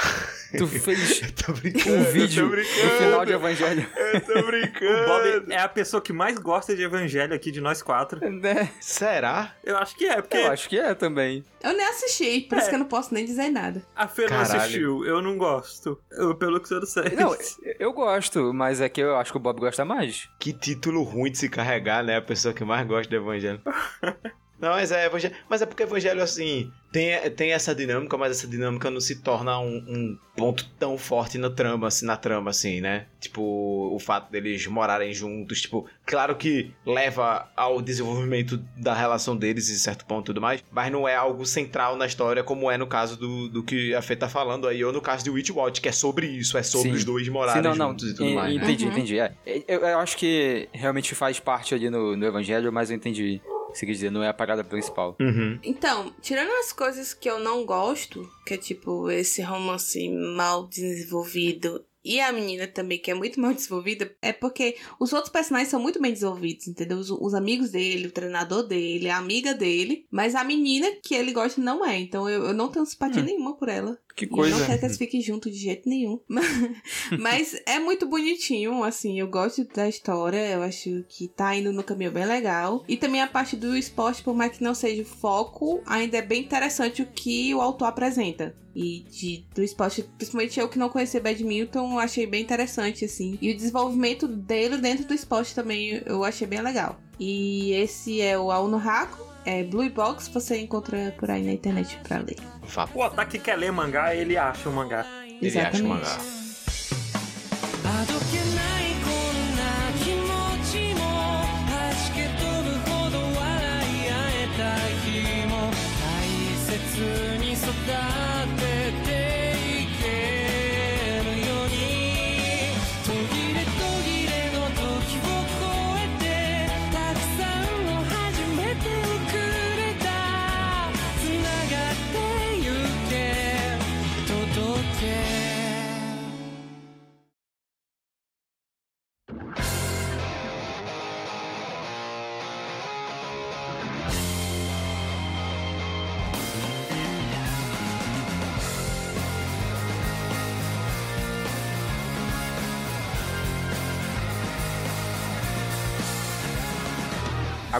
tu 0.56 0.66
fez 0.68 1.20
tô 1.44 1.52
brincando. 1.52 1.96
um 1.96 2.04
vídeo 2.04 2.42
tô 2.42 2.48
no 2.48 2.50
brincando. 2.50 2.96
final 2.98 3.26
de 3.26 3.32
Evangelho. 3.32 3.86
Eu 3.96 4.20
tô 4.20 4.42
brincando. 4.46 5.06
Bob 5.18 5.52
é 5.52 5.58
a 5.58 5.68
pessoa 5.68 6.00
que 6.00 6.12
mais 6.12 6.38
gosta 6.38 6.74
de 6.74 6.82
evangelho 6.82 7.34
aqui 7.34 7.50
de 7.50 7.60
nós 7.60 7.82
quatro. 7.82 8.18
Né? 8.38 8.70
Será? 8.80 9.52
Eu 9.64 9.76
acho 9.78 9.96
que 9.96 10.06
é, 10.06 10.20
porque 10.22 10.36
Eu 10.36 10.50
acho 10.52 10.68
que 10.68 10.78
é 10.78 10.94
também. 10.94 11.44
Eu 11.62 11.72
nem 11.76 11.86
assisti, 11.86 12.42
por 12.42 12.56
É. 12.56 12.60
isso 12.60 12.68
que 12.68 12.74
eu 12.74 12.78
não 12.78 12.86
posso 12.86 13.12
nem 13.12 13.24
dizer 13.24 13.48
nada. 13.48 13.82
a 13.96 14.06
Fê 14.06 14.22
não 14.22 14.28
Caralho. 14.28 14.60
assistiu. 14.60 15.04
Eu 15.04 15.20
não 15.22 15.36
gosto. 15.36 15.98
Eu, 16.10 16.34
pelo 16.36 16.60
que 16.60 16.72
não 16.72 16.86
sei. 16.86 17.10
Não, 17.16 17.36
eu 17.78 17.92
gosto, 17.92 18.52
mas 18.54 18.80
é 18.80 18.88
que 18.88 19.00
eu 19.00 19.16
acho 19.16 19.32
que 19.32 19.36
o 19.38 19.40
Bob 19.40 19.58
gosta 19.60 19.84
mais. 19.84 20.28
Que 20.38 20.52
título 20.52 21.02
ruim 21.02 21.30
de 21.32 21.38
se 21.38 21.48
carregar, 21.48 22.04
né? 22.04 22.16
A 22.16 22.22
pessoa 22.22 22.54
que 22.54 22.64
mais 22.64 22.86
gosta 22.86 23.08
do 23.10 23.16
Evangelho. 23.16 23.60
Não, 24.61 24.70
mas 24.70 24.90
é 24.92 25.06
Evangelho. 25.06 25.34
Mas 25.48 25.62
é 25.62 25.66
porque 25.66 25.82
Evangelho, 25.84 26.20
assim, 26.22 26.70
tem, 26.90 27.12
tem 27.30 27.52
essa 27.52 27.74
dinâmica, 27.74 28.16
mas 28.18 28.32
essa 28.32 28.46
dinâmica 28.46 28.90
não 28.90 29.00
se 29.00 29.16
torna 29.22 29.59
um, 29.61 29.76
um 29.88 30.18
ponto 30.36 30.66
tão 30.78 30.98
forte 30.98 31.38
na 31.38 31.48
trama, 31.50 31.86
assim, 31.88 32.04
na 32.06 32.16
trama, 32.16 32.50
assim, 32.50 32.80
né? 32.80 33.06
Tipo, 33.20 33.40
o 33.42 33.98
fato 33.98 34.30
deles 34.32 34.66
morarem 34.66 35.12
juntos, 35.12 35.61
tipo, 35.61 35.86
claro 36.04 36.34
que 36.36 36.72
leva 36.84 37.48
ao 37.56 37.80
desenvolvimento 37.80 38.56
da 38.76 38.94
relação 38.94 39.36
deles 39.36 39.68
em 39.70 39.74
certo 39.76 40.04
ponto 40.06 40.24
e 40.24 40.26
tudo 40.26 40.40
mais, 40.40 40.62
mas 40.70 40.90
não 40.90 41.06
é 41.06 41.14
algo 41.14 41.44
central 41.46 41.96
na 41.96 42.06
história, 42.06 42.42
como 42.42 42.70
é 42.70 42.76
no 42.76 42.86
caso 42.86 43.16
do, 43.16 43.48
do 43.48 43.62
que 43.62 43.94
a 43.94 44.02
Fê 44.02 44.16
tá 44.16 44.28
falando 44.28 44.66
aí, 44.66 44.84
ou 44.84 44.92
no 44.92 45.00
caso 45.00 45.22
de 45.24 45.30
Witchwatch, 45.30 45.80
que 45.80 45.88
é 45.88 45.92
sobre 45.92 46.26
isso, 46.26 46.56
é 46.59 46.62
sobre 46.62 46.90
Sim. 46.90 46.96
os 46.96 47.04
dois 47.04 47.26
Sim, 47.26 47.30
morarem 47.32 47.62
não, 47.62 47.74
não. 47.76 47.90
juntos 47.90 48.11
e 48.11 48.14
tudo 48.14 48.28
en- 48.28 48.34
mais. 48.34 48.54
né? 48.56 48.62
Entendi, 48.62 48.84
Uhum. 48.86 48.90
entendi. 48.92 49.18
É. 49.20 49.32
Eu, 49.68 49.80
eu 49.80 49.98
acho 49.98 50.16
que 50.16 50.68
realmente 50.72 51.14
faz 51.14 51.38
parte 51.38 51.74
ali 51.74 51.88
no, 51.90 52.16
no 52.16 52.26
Evangelho, 52.26 52.72
mas 52.72 52.90
eu 52.90 52.96
entendi. 52.96 53.40
Se 53.74 53.84
quer 53.86 53.92
dizer, 53.92 54.10
não 54.10 54.22
é 54.22 54.28
a 54.28 54.34
parada 54.34 54.64
principal. 54.64 55.16
Uhum. 55.20 55.58
Então, 55.62 56.12
tirando 56.20 56.50
as 56.60 56.72
coisas 56.72 57.12
que 57.14 57.28
eu 57.28 57.38
não 57.38 57.64
gosto, 57.64 58.28
que 58.46 58.54
é 58.54 58.56
tipo 58.56 59.10
esse 59.10 59.42
romance 59.42 60.08
mal 60.08 60.66
desenvolvido 60.66 61.84
e 62.04 62.20
a 62.20 62.32
menina 62.32 62.66
também, 62.66 62.98
que 62.98 63.10
é 63.10 63.14
muito 63.14 63.38
mal 63.40 63.52
desenvolvida, 63.52 64.10
é 64.22 64.32
porque 64.32 64.76
os 64.98 65.12
outros 65.12 65.30
personagens 65.32 65.68
são 65.68 65.80
muito 65.80 66.00
bem 66.00 66.12
desenvolvidos, 66.12 66.66
entendeu? 66.68 66.96
Os, 66.98 67.10
os 67.10 67.34
amigos 67.34 67.70
dele, 67.70 68.06
o 68.08 68.12
treinador 68.12 68.62
dele, 68.62 69.10
a 69.10 69.18
amiga 69.18 69.52
dele, 69.52 70.06
mas 70.10 70.34
a 70.34 70.42
menina 70.44 70.86
que 71.02 71.14
ele 71.14 71.32
gosta 71.32 71.60
não 71.60 71.84
é. 71.84 71.98
Então 71.98 72.28
eu, 72.28 72.44
eu 72.46 72.54
não 72.54 72.68
tenho 72.68 72.86
simpatia 72.86 73.20
Hum. 73.22 73.26
nenhuma 73.26 73.56
por 73.56 73.68
ela. 73.68 73.98
Que 74.18 74.24
E 74.24 74.28
coisa. 74.28 74.56
Eu 74.56 74.58
não 74.58 74.66
quero 74.66 74.80
que 74.80 74.84
eles 74.86 74.98
fiquem 74.98 75.22
juntos 75.22 75.52
de 75.52 75.58
jeito 75.58 75.88
nenhum. 75.88 76.18
Mas 77.20 77.54
é 77.64 77.78
muito 77.78 78.04
bonitinho, 78.04 78.82
assim, 78.82 79.20
eu 79.20 79.28
gosto 79.28 79.64
da 79.64 79.88
história, 79.88 80.50
eu 80.50 80.62
acho 80.62 81.04
que 81.08 81.28
tá 81.28 81.54
indo 81.54 81.72
no 81.72 81.84
caminho 81.84 82.10
bem 82.10 82.26
legal. 82.26 82.84
E 82.88 82.96
também 82.96 83.22
a 83.22 83.28
parte 83.28 83.54
do 83.54 83.76
esporte, 83.76 84.22
por 84.22 84.34
mais 84.34 84.58
que 84.58 84.64
não 84.64 84.74
seja 84.74 85.02
o 85.02 85.06
foco, 85.06 85.80
ainda 85.86 86.16
é 86.16 86.22
bem 86.22 86.42
interessante 86.42 87.00
o 87.00 87.06
que 87.06 87.54
o 87.54 87.60
autor 87.60 87.86
apresenta. 87.86 88.56
E 88.74 89.04
de, 89.08 89.44
do 89.54 89.62
esporte, 89.62 90.02
principalmente 90.02 90.58
eu 90.58 90.68
que 90.68 90.78
não 90.78 90.88
conhecia 90.88 91.20
badminton, 91.20 91.98
achei 91.98 92.26
bem 92.26 92.42
interessante, 92.42 93.04
assim. 93.04 93.38
E 93.40 93.52
o 93.52 93.56
desenvolvimento 93.56 94.26
dele 94.26 94.78
dentro 94.78 95.04
do 95.04 95.14
esporte 95.14 95.54
também 95.54 96.02
eu 96.04 96.24
achei 96.24 96.46
bem 96.46 96.60
legal. 96.60 97.00
E 97.20 97.72
esse 97.72 98.20
é 98.20 98.36
o 98.38 98.50
Aono 98.50 98.78
Haku, 98.78 99.28
é 99.45 99.62
Blue 99.62 99.89
Box, 99.91 100.28
você 100.28 100.61
encontra 100.61 101.14
por 101.18 101.30
aí 101.30 101.45
na 101.45 101.53
internet 101.53 101.99
pra 102.03 102.18
ler. 102.18 102.36
Fato. 102.64 102.97
O 102.97 103.03
Otaki 103.03 103.39
quer 103.39 103.57
ler 103.57 103.72
mangá, 103.72 104.14
ele 104.14 104.36
acha 104.36 104.68
o 104.68 104.72
mangá. 104.72 105.07
Ele 105.41 105.59
acha 105.59 105.82
o 105.82 105.89
mangá. 105.89 106.38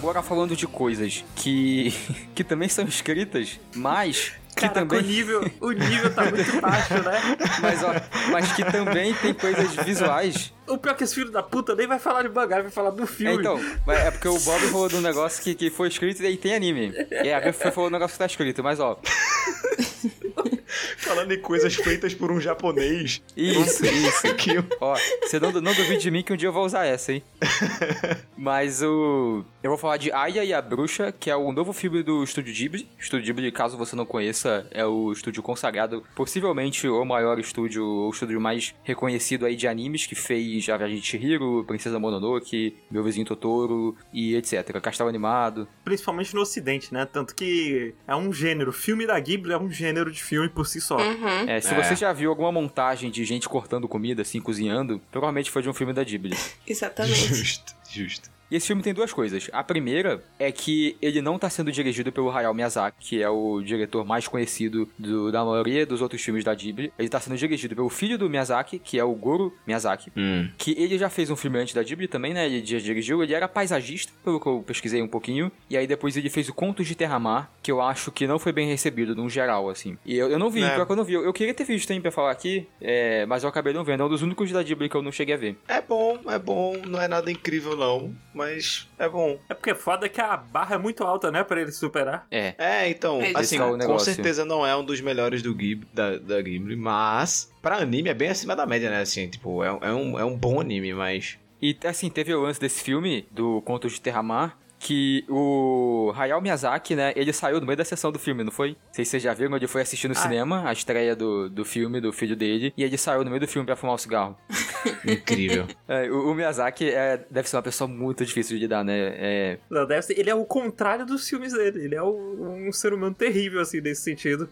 Agora 0.09 0.23
falando 0.23 0.57
de 0.57 0.67
coisas 0.67 1.23
que, 1.37 1.93
que 2.35 2.43
também 2.43 2.67
são 2.67 2.83
escritas, 2.87 3.61
mas 3.77 4.33
que 4.57 4.63
Caraca, 4.63 4.81
também. 4.81 5.01
o 5.01 5.03
nível, 5.03 5.51
o 5.61 5.71
nível 5.71 6.15
tá 6.15 6.25
muito 6.25 6.57
baixo, 6.63 6.95
né? 6.95 7.21
Mas, 7.61 7.85
ó, 7.85 7.93
mas 8.33 8.53
que 8.55 8.65
também 8.65 9.13
tem 9.13 9.35
coisas 9.35 9.71
visuais. 9.85 10.51
O 10.67 10.79
pior 10.79 10.93
é 10.93 10.95
que 10.95 11.05
esse 11.05 11.15
filho 11.15 11.31
da 11.31 11.43
puta 11.43 11.75
nem 11.75 11.87
vai 11.87 11.99
falar 11.99 12.23
de 12.23 12.31
mangá, 12.31 12.63
vai 12.63 12.71
falar 12.71 12.89
do 12.89 13.03
É, 13.03 13.07
filme. 13.07 13.35
então, 13.35 13.61
mas 13.87 13.99
é 14.01 14.11
porque 14.11 14.29
o 14.29 14.41
Bob 14.41 14.61
falou 14.69 14.89
de 14.89 14.97
um 14.97 15.03
negócio 15.03 15.43
que, 15.43 15.55
que 15.55 15.69
foi 15.69 15.89
escrito 15.89 16.25
e 16.25 16.37
tem 16.39 16.55
anime. 16.55 16.91
E 17.23 17.31
a 17.31 17.39
Griff 17.41 17.71
falou 17.71 17.91
do 17.91 17.93
negócio 17.93 18.15
que 18.15 18.19
tá 18.19 18.27
escrito, 18.27 18.65
mas 18.65 18.81
ó. 18.81 18.99
Falando 20.97 21.33
em 21.33 21.41
coisas 21.41 21.75
feitas 21.77 22.15
por 22.15 22.31
um 22.31 22.41
japonês. 22.41 23.23
Isso, 23.37 23.85
isso. 23.85 24.29
Que 24.39 24.53
Ó, 24.81 24.97
você 25.23 25.41
não, 25.41 25.51
não 25.53 25.75
duvide 25.75 25.99
de 25.99 26.11
mim 26.11 26.23
que 26.23 26.33
um 26.33 26.37
dia 26.37 26.49
eu 26.49 26.53
vou 26.53 26.65
usar 26.65 26.85
essa, 26.85 27.13
hein? 27.13 27.23
Mas 28.37 28.83
o. 28.83 29.45
Eu 29.63 29.71
vou 29.71 29.79
falar 29.79 29.97
de 29.97 30.13
Aya 30.13 30.45
e 30.45 30.53
a 30.53 30.63
Bruxa, 30.63 31.13
que 31.13 31.31
é 31.31 31.37
o 31.37 31.51
novo 31.51 31.73
filme 31.73 32.03
do 32.03 32.23
Estúdio 32.23 32.55
Ghibli. 32.55 32.89
Estúdio 32.99 33.27
Ghibli, 33.27 33.51
caso 33.51 33.77
você 33.77 33.97
não 33.97 34.07
conheça, 34.07 34.67
é 34.71 34.85
o 34.87 35.11
estúdio 35.11 35.43
consagrado, 35.43 36.05
possivelmente 36.15 36.87
o 36.87 37.05
maior 37.05 37.39
estúdio, 37.39 37.85
o 37.85 38.11
estúdio 38.11 38.41
mais 38.41 38.75
reconhecido 38.85 39.45
aí 39.45 39.57
de 39.57 39.67
animes, 39.67 40.07
que 40.07 40.15
fez 40.15 40.69
A 40.69 40.77
Viagem 40.77 41.01
de 41.01 41.07
Chihiro, 41.07 41.65
Princesa 41.67 41.99
Mononoke, 41.99 42.77
Meu 42.91 43.03
Vizinho 43.03 43.27
Totoro 43.27 43.97
e 44.13 44.37
etc. 44.37 44.81
Castelo 44.81 45.09
Animado. 45.09 45.69
Principalmente 45.85 46.35
no 46.35 46.43
ocidente, 46.43 46.95
né? 46.95 47.07
Tanto 47.07 47.35
que 47.35 47.95
é 48.07 48.15
um 48.15 48.33
gênero. 48.33 48.73
Filme 48.73 49.07
da 49.07 49.19
Ghibli 49.19 49.53
é 49.53 49.59
um 49.59 49.71
gênero 49.71 50.13
de 50.13 50.23
filme 50.23 50.49
por 50.59 50.67
si 50.67 50.81
só. 50.81 50.97
Uhum. 50.97 51.49
É, 51.49 51.61
se 51.61 51.73
É. 51.73 51.85
você 51.85 51.95
já 51.95 52.13
viu 52.13 52.31
alguma 52.31 52.51
montagem 52.51 53.13
de 53.13 53.25
gente 53.25 53.49
cortando 53.49 53.87
comida, 53.87 54.23
assim, 54.23 54.41
cozinhando, 54.41 55.01
provavelmente 55.09 55.53
foi 55.53 55.63
de 55.63 55.69
um 55.69 55.73
filme 55.73 55.93
da 55.93 56.03
Ghibli. 56.03 56.37
Exatamente. 56.67 57.15
Justo, 57.33 57.75
justo. 57.89 58.29
E 58.51 58.57
esse 58.57 58.67
filme 58.67 58.83
tem 58.83 58.95
duas 58.95 59.13
coisas. 59.13 59.49
A 59.53 59.63
primeira 59.63 60.23
é 60.39 60.51
que 60.51 60.97
ele 61.03 61.21
não 61.21 61.39
tá 61.39 61.51
sendo 61.51 61.71
dirigido 61.71 62.11
pelo 62.11 62.31
Hayao 62.31 62.55
Miyazaki, 62.55 62.97
que 63.01 63.23
é 63.23 63.29
o 63.29 63.61
diretor 63.63 64.05
mais 64.05 64.27
conhecido 64.27 64.89
do- 64.99 65.31
da 65.31 65.45
maioria 65.45 65.85
dos 65.85 66.01
outros 66.01 66.23
filmes 66.23 66.45
da 66.45 66.55
Ghibli. 66.55 66.93
Ele 66.99 67.09
tá 67.09 67.21
sendo 67.21 67.37
dirigido 67.37 67.75
pelo 67.75 67.89
filho 67.89 68.17
do 68.19 68.29
Miyazaki, 68.31 68.79
que 68.79 68.99
é 68.99 69.05
o 69.05 69.13
Goro 69.15 69.53
Miyazaki. 69.67 70.11
Hum. 70.17 70.49
Que 70.57 70.75
ele 70.79 70.97
já 70.99 71.11
fez 71.11 71.31
um 71.31 71.37
filme 71.37 71.59
antes 71.59 71.75
da 71.75 71.83
Ghibli 71.83 72.09
também, 72.09 72.33
né? 72.33 72.47
Ele 72.47 72.65
já 72.65 72.79
dirigiu. 72.79 73.23
Ele 73.23 73.35
era 73.35 73.47
paisagista, 73.49 74.13
pelo 74.25 74.41
que 74.41 74.47
eu 74.47 74.65
pesquisei 74.67 75.03
um 75.03 75.09
pouquinho. 75.09 75.53
E 75.69 75.77
aí 75.77 75.87
depois 75.87 76.17
ele 76.17 76.31
fez 76.31 76.49
o 76.49 76.55
Contos 76.55 76.87
de 76.87 76.95
Terra-Mar, 76.95 77.51
que 77.63 77.71
eu 77.71 77.81
acho 77.83 78.11
que 78.11 78.27
não 78.27 78.39
foi 78.39 78.53
bem 78.53 78.67
recebido, 78.69 79.15
no 79.15 79.29
geral, 79.29 79.69
assim. 79.69 79.99
E 80.07 80.17
eu, 80.17 80.31
eu 80.31 80.39
não 80.39 80.49
vi, 80.51 80.63
É. 80.63 80.71
pior 80.75 80.87
que 80.87 80.93
eu 80.93 80.97
não 80.97 81.05
vi. 81.05 81.13
Eu, 81.15 81.25
eu 81.25 81.33
queria 81.33 81.53
ter 81.55 81.65
visto, 81.65 81.91
hein, 81.91 82.01
pra 82.01 82.11
falar 82.11 82.31
aqui, 82.31 82.67
é, 82.81 83.27
mas 83.27 83.43
eu 83.43 83.49
acabei 83.49 83.73
não 83.73 83.85
vendo. 83.85 84.03
É 84.03 84.07
um 84.07 84.09
dos 84.09 84.23
únicos 84.23 84.51
da 84.51 84.63
Ghibli 84.63 84.89
que 84.89 84.97
eu 84.97 85.03
não 85.03 85.13
cheguei 85.13 85.35
a 85.35 85.39
ver. 85.39 85.57
É 85.69 85.81
bom, 85.83 86.19
é 86.29 86.39
bom. 86.39 86.77
Não 86.87 87.01
é 87.01 87.07
nada 87.09 87.31
incrível, 87.31 87.77
não. 87.77 88.15
Mas 88.39 88.89
é 88.97 89.09
bom. 89.09 89.37
É 89.49 89.55
porque 89.55 89.75
foda 89.75 90.09
que 90.09 90.21
a 90.21 90.37
barra 90.37 90.77
é 90.77 90.79
muito 90.79 91.03
alta, 91.03 91.29
né? 91.33 91.43
Pra 91.43 91.61
ele 91.61 91.73
superar. 91.73 92.25
É. 92.31 92.55
É, 92.57 92.89
então, 92.89 93.21
É, 93.21 93.33
assim, 93.35 93.57
é 93.57 93.85
com 93.85 93.99
certeza 93.99 94.45
não 94.45 94.65
é 94.65 94.77
um 94.77 94.85
dos 94.85 95.01
melhores 95.01 95.43
do 95.43 95.53
Ghibli, 95.53 95.89
da, 95.93 96.17
da 96.19 96.41
Ghibli, 96.41 96.77
mas 96.77 97.53
pra 97.61 97.79
anime 97.79 98.11
é 98.11 98.15
bem 98.15 98.29
acima 98.29 98.55
da 98.55 98.65
média, 98.65 98.89
né? 98.91 99.01
Assim, 99.01 99.29
tipo, 99.29 99.65
é, 99.65 99.77
é 99.83 99.93
um, 99.93 100.17
é 100.17 100.25
um 100.25 100.37
bom 100.37 100.61
anime, 100.61 100.95
mas. 100.95 101.37
E 101.61 101.77
assim, 101.85 102.09
teve 102.09 102.33
o 102.33 102.41
lance 102.43 102.61
desse 102.61 102.81
filme, 102.81 103.27
do 103.33 103.61
Contos 103.63 103.95
de 103.95 104.01
Terra-Mar, 104.01 104.57
que 104.89 105.23
o 105.29 106.13
Hayao 106.17 106.41
Miyazaki, 106.41 106.95
né, 106.97 107.13
ele 107.15 107.31
saiu 107.33 107.61
no 107.61 107.67
meio 107.67 107.77
da 107.77 107.85
sessão 107.85 108.11
do 108.11 108.19
filme, 108.19 108.43
não 108.43 108.51
foi? 108.51 108.71
Não 108.71 108.77
sei 108.95 109.05
se 109.05 109.11
vocês 109.11 109.23
já 109.23 109.35
viram, 109.35 109.55
ele 109.55 109.67
foi 109.67 109.83
assistir 109.83 110.09
no 110.09 110.13
Ah. 110.13 110.17
cinema 110.17 110.67
a 110.67 110.73
estreia 110.73 111.15
do, 111.15 111.51
do 111.51 111.63
filme, 111.65 112.01
do 112.01 112.11
filho 112.13 112.35
dele, 112.35 112.73
e 112.75 112.83
ele 112.83 112.97
saiu 112.97 113.23
no 113.23 113.29
meio 113.31 113.41
do 113.41 113.47
filme 113.47 113.67
pra 113.67 113.77
fumar 113.77 113.95
um 113.95 113.99
cigarro. 113.99 114.35
Incrível. 115.07 115.67
É, 115.87 116.11
o, 116.11 116.31
o 116.31 116.35
Miyazaki 116.35 116.89
é, 116.89 117.23
deve 117.31 117.49
ser 117.49 117.57
uma 117.57 117.63
pessoa 117.63 117.87
muito 117.87 118.25
difícil 118.25 118.57
de 118.57 118.63
lidar, 118.63 118.83
né? 118.85 118.95
É, 118.99 119.59
Não, 119.71 119.87
deve 119.87 120.03
ser- 120.03 120.19
ele 120.19 120.31
é 120.31 120.35
o 120.35 120.45
contrário 120.45 121.05
dos 121.05 121.29
filmes 121.29 121.53
dele. 121.53 121.85
Ele 121.85 121.95
é 121.95 122.03
o- 122.03 122.67
um 122.69 122.73
ser 122.73 122.93
humano 122.95 123.15
terrível, 123.15 123.61
assim, 123.61 123.81
nesse 123.81 124.03
sentido. 124.03 124.49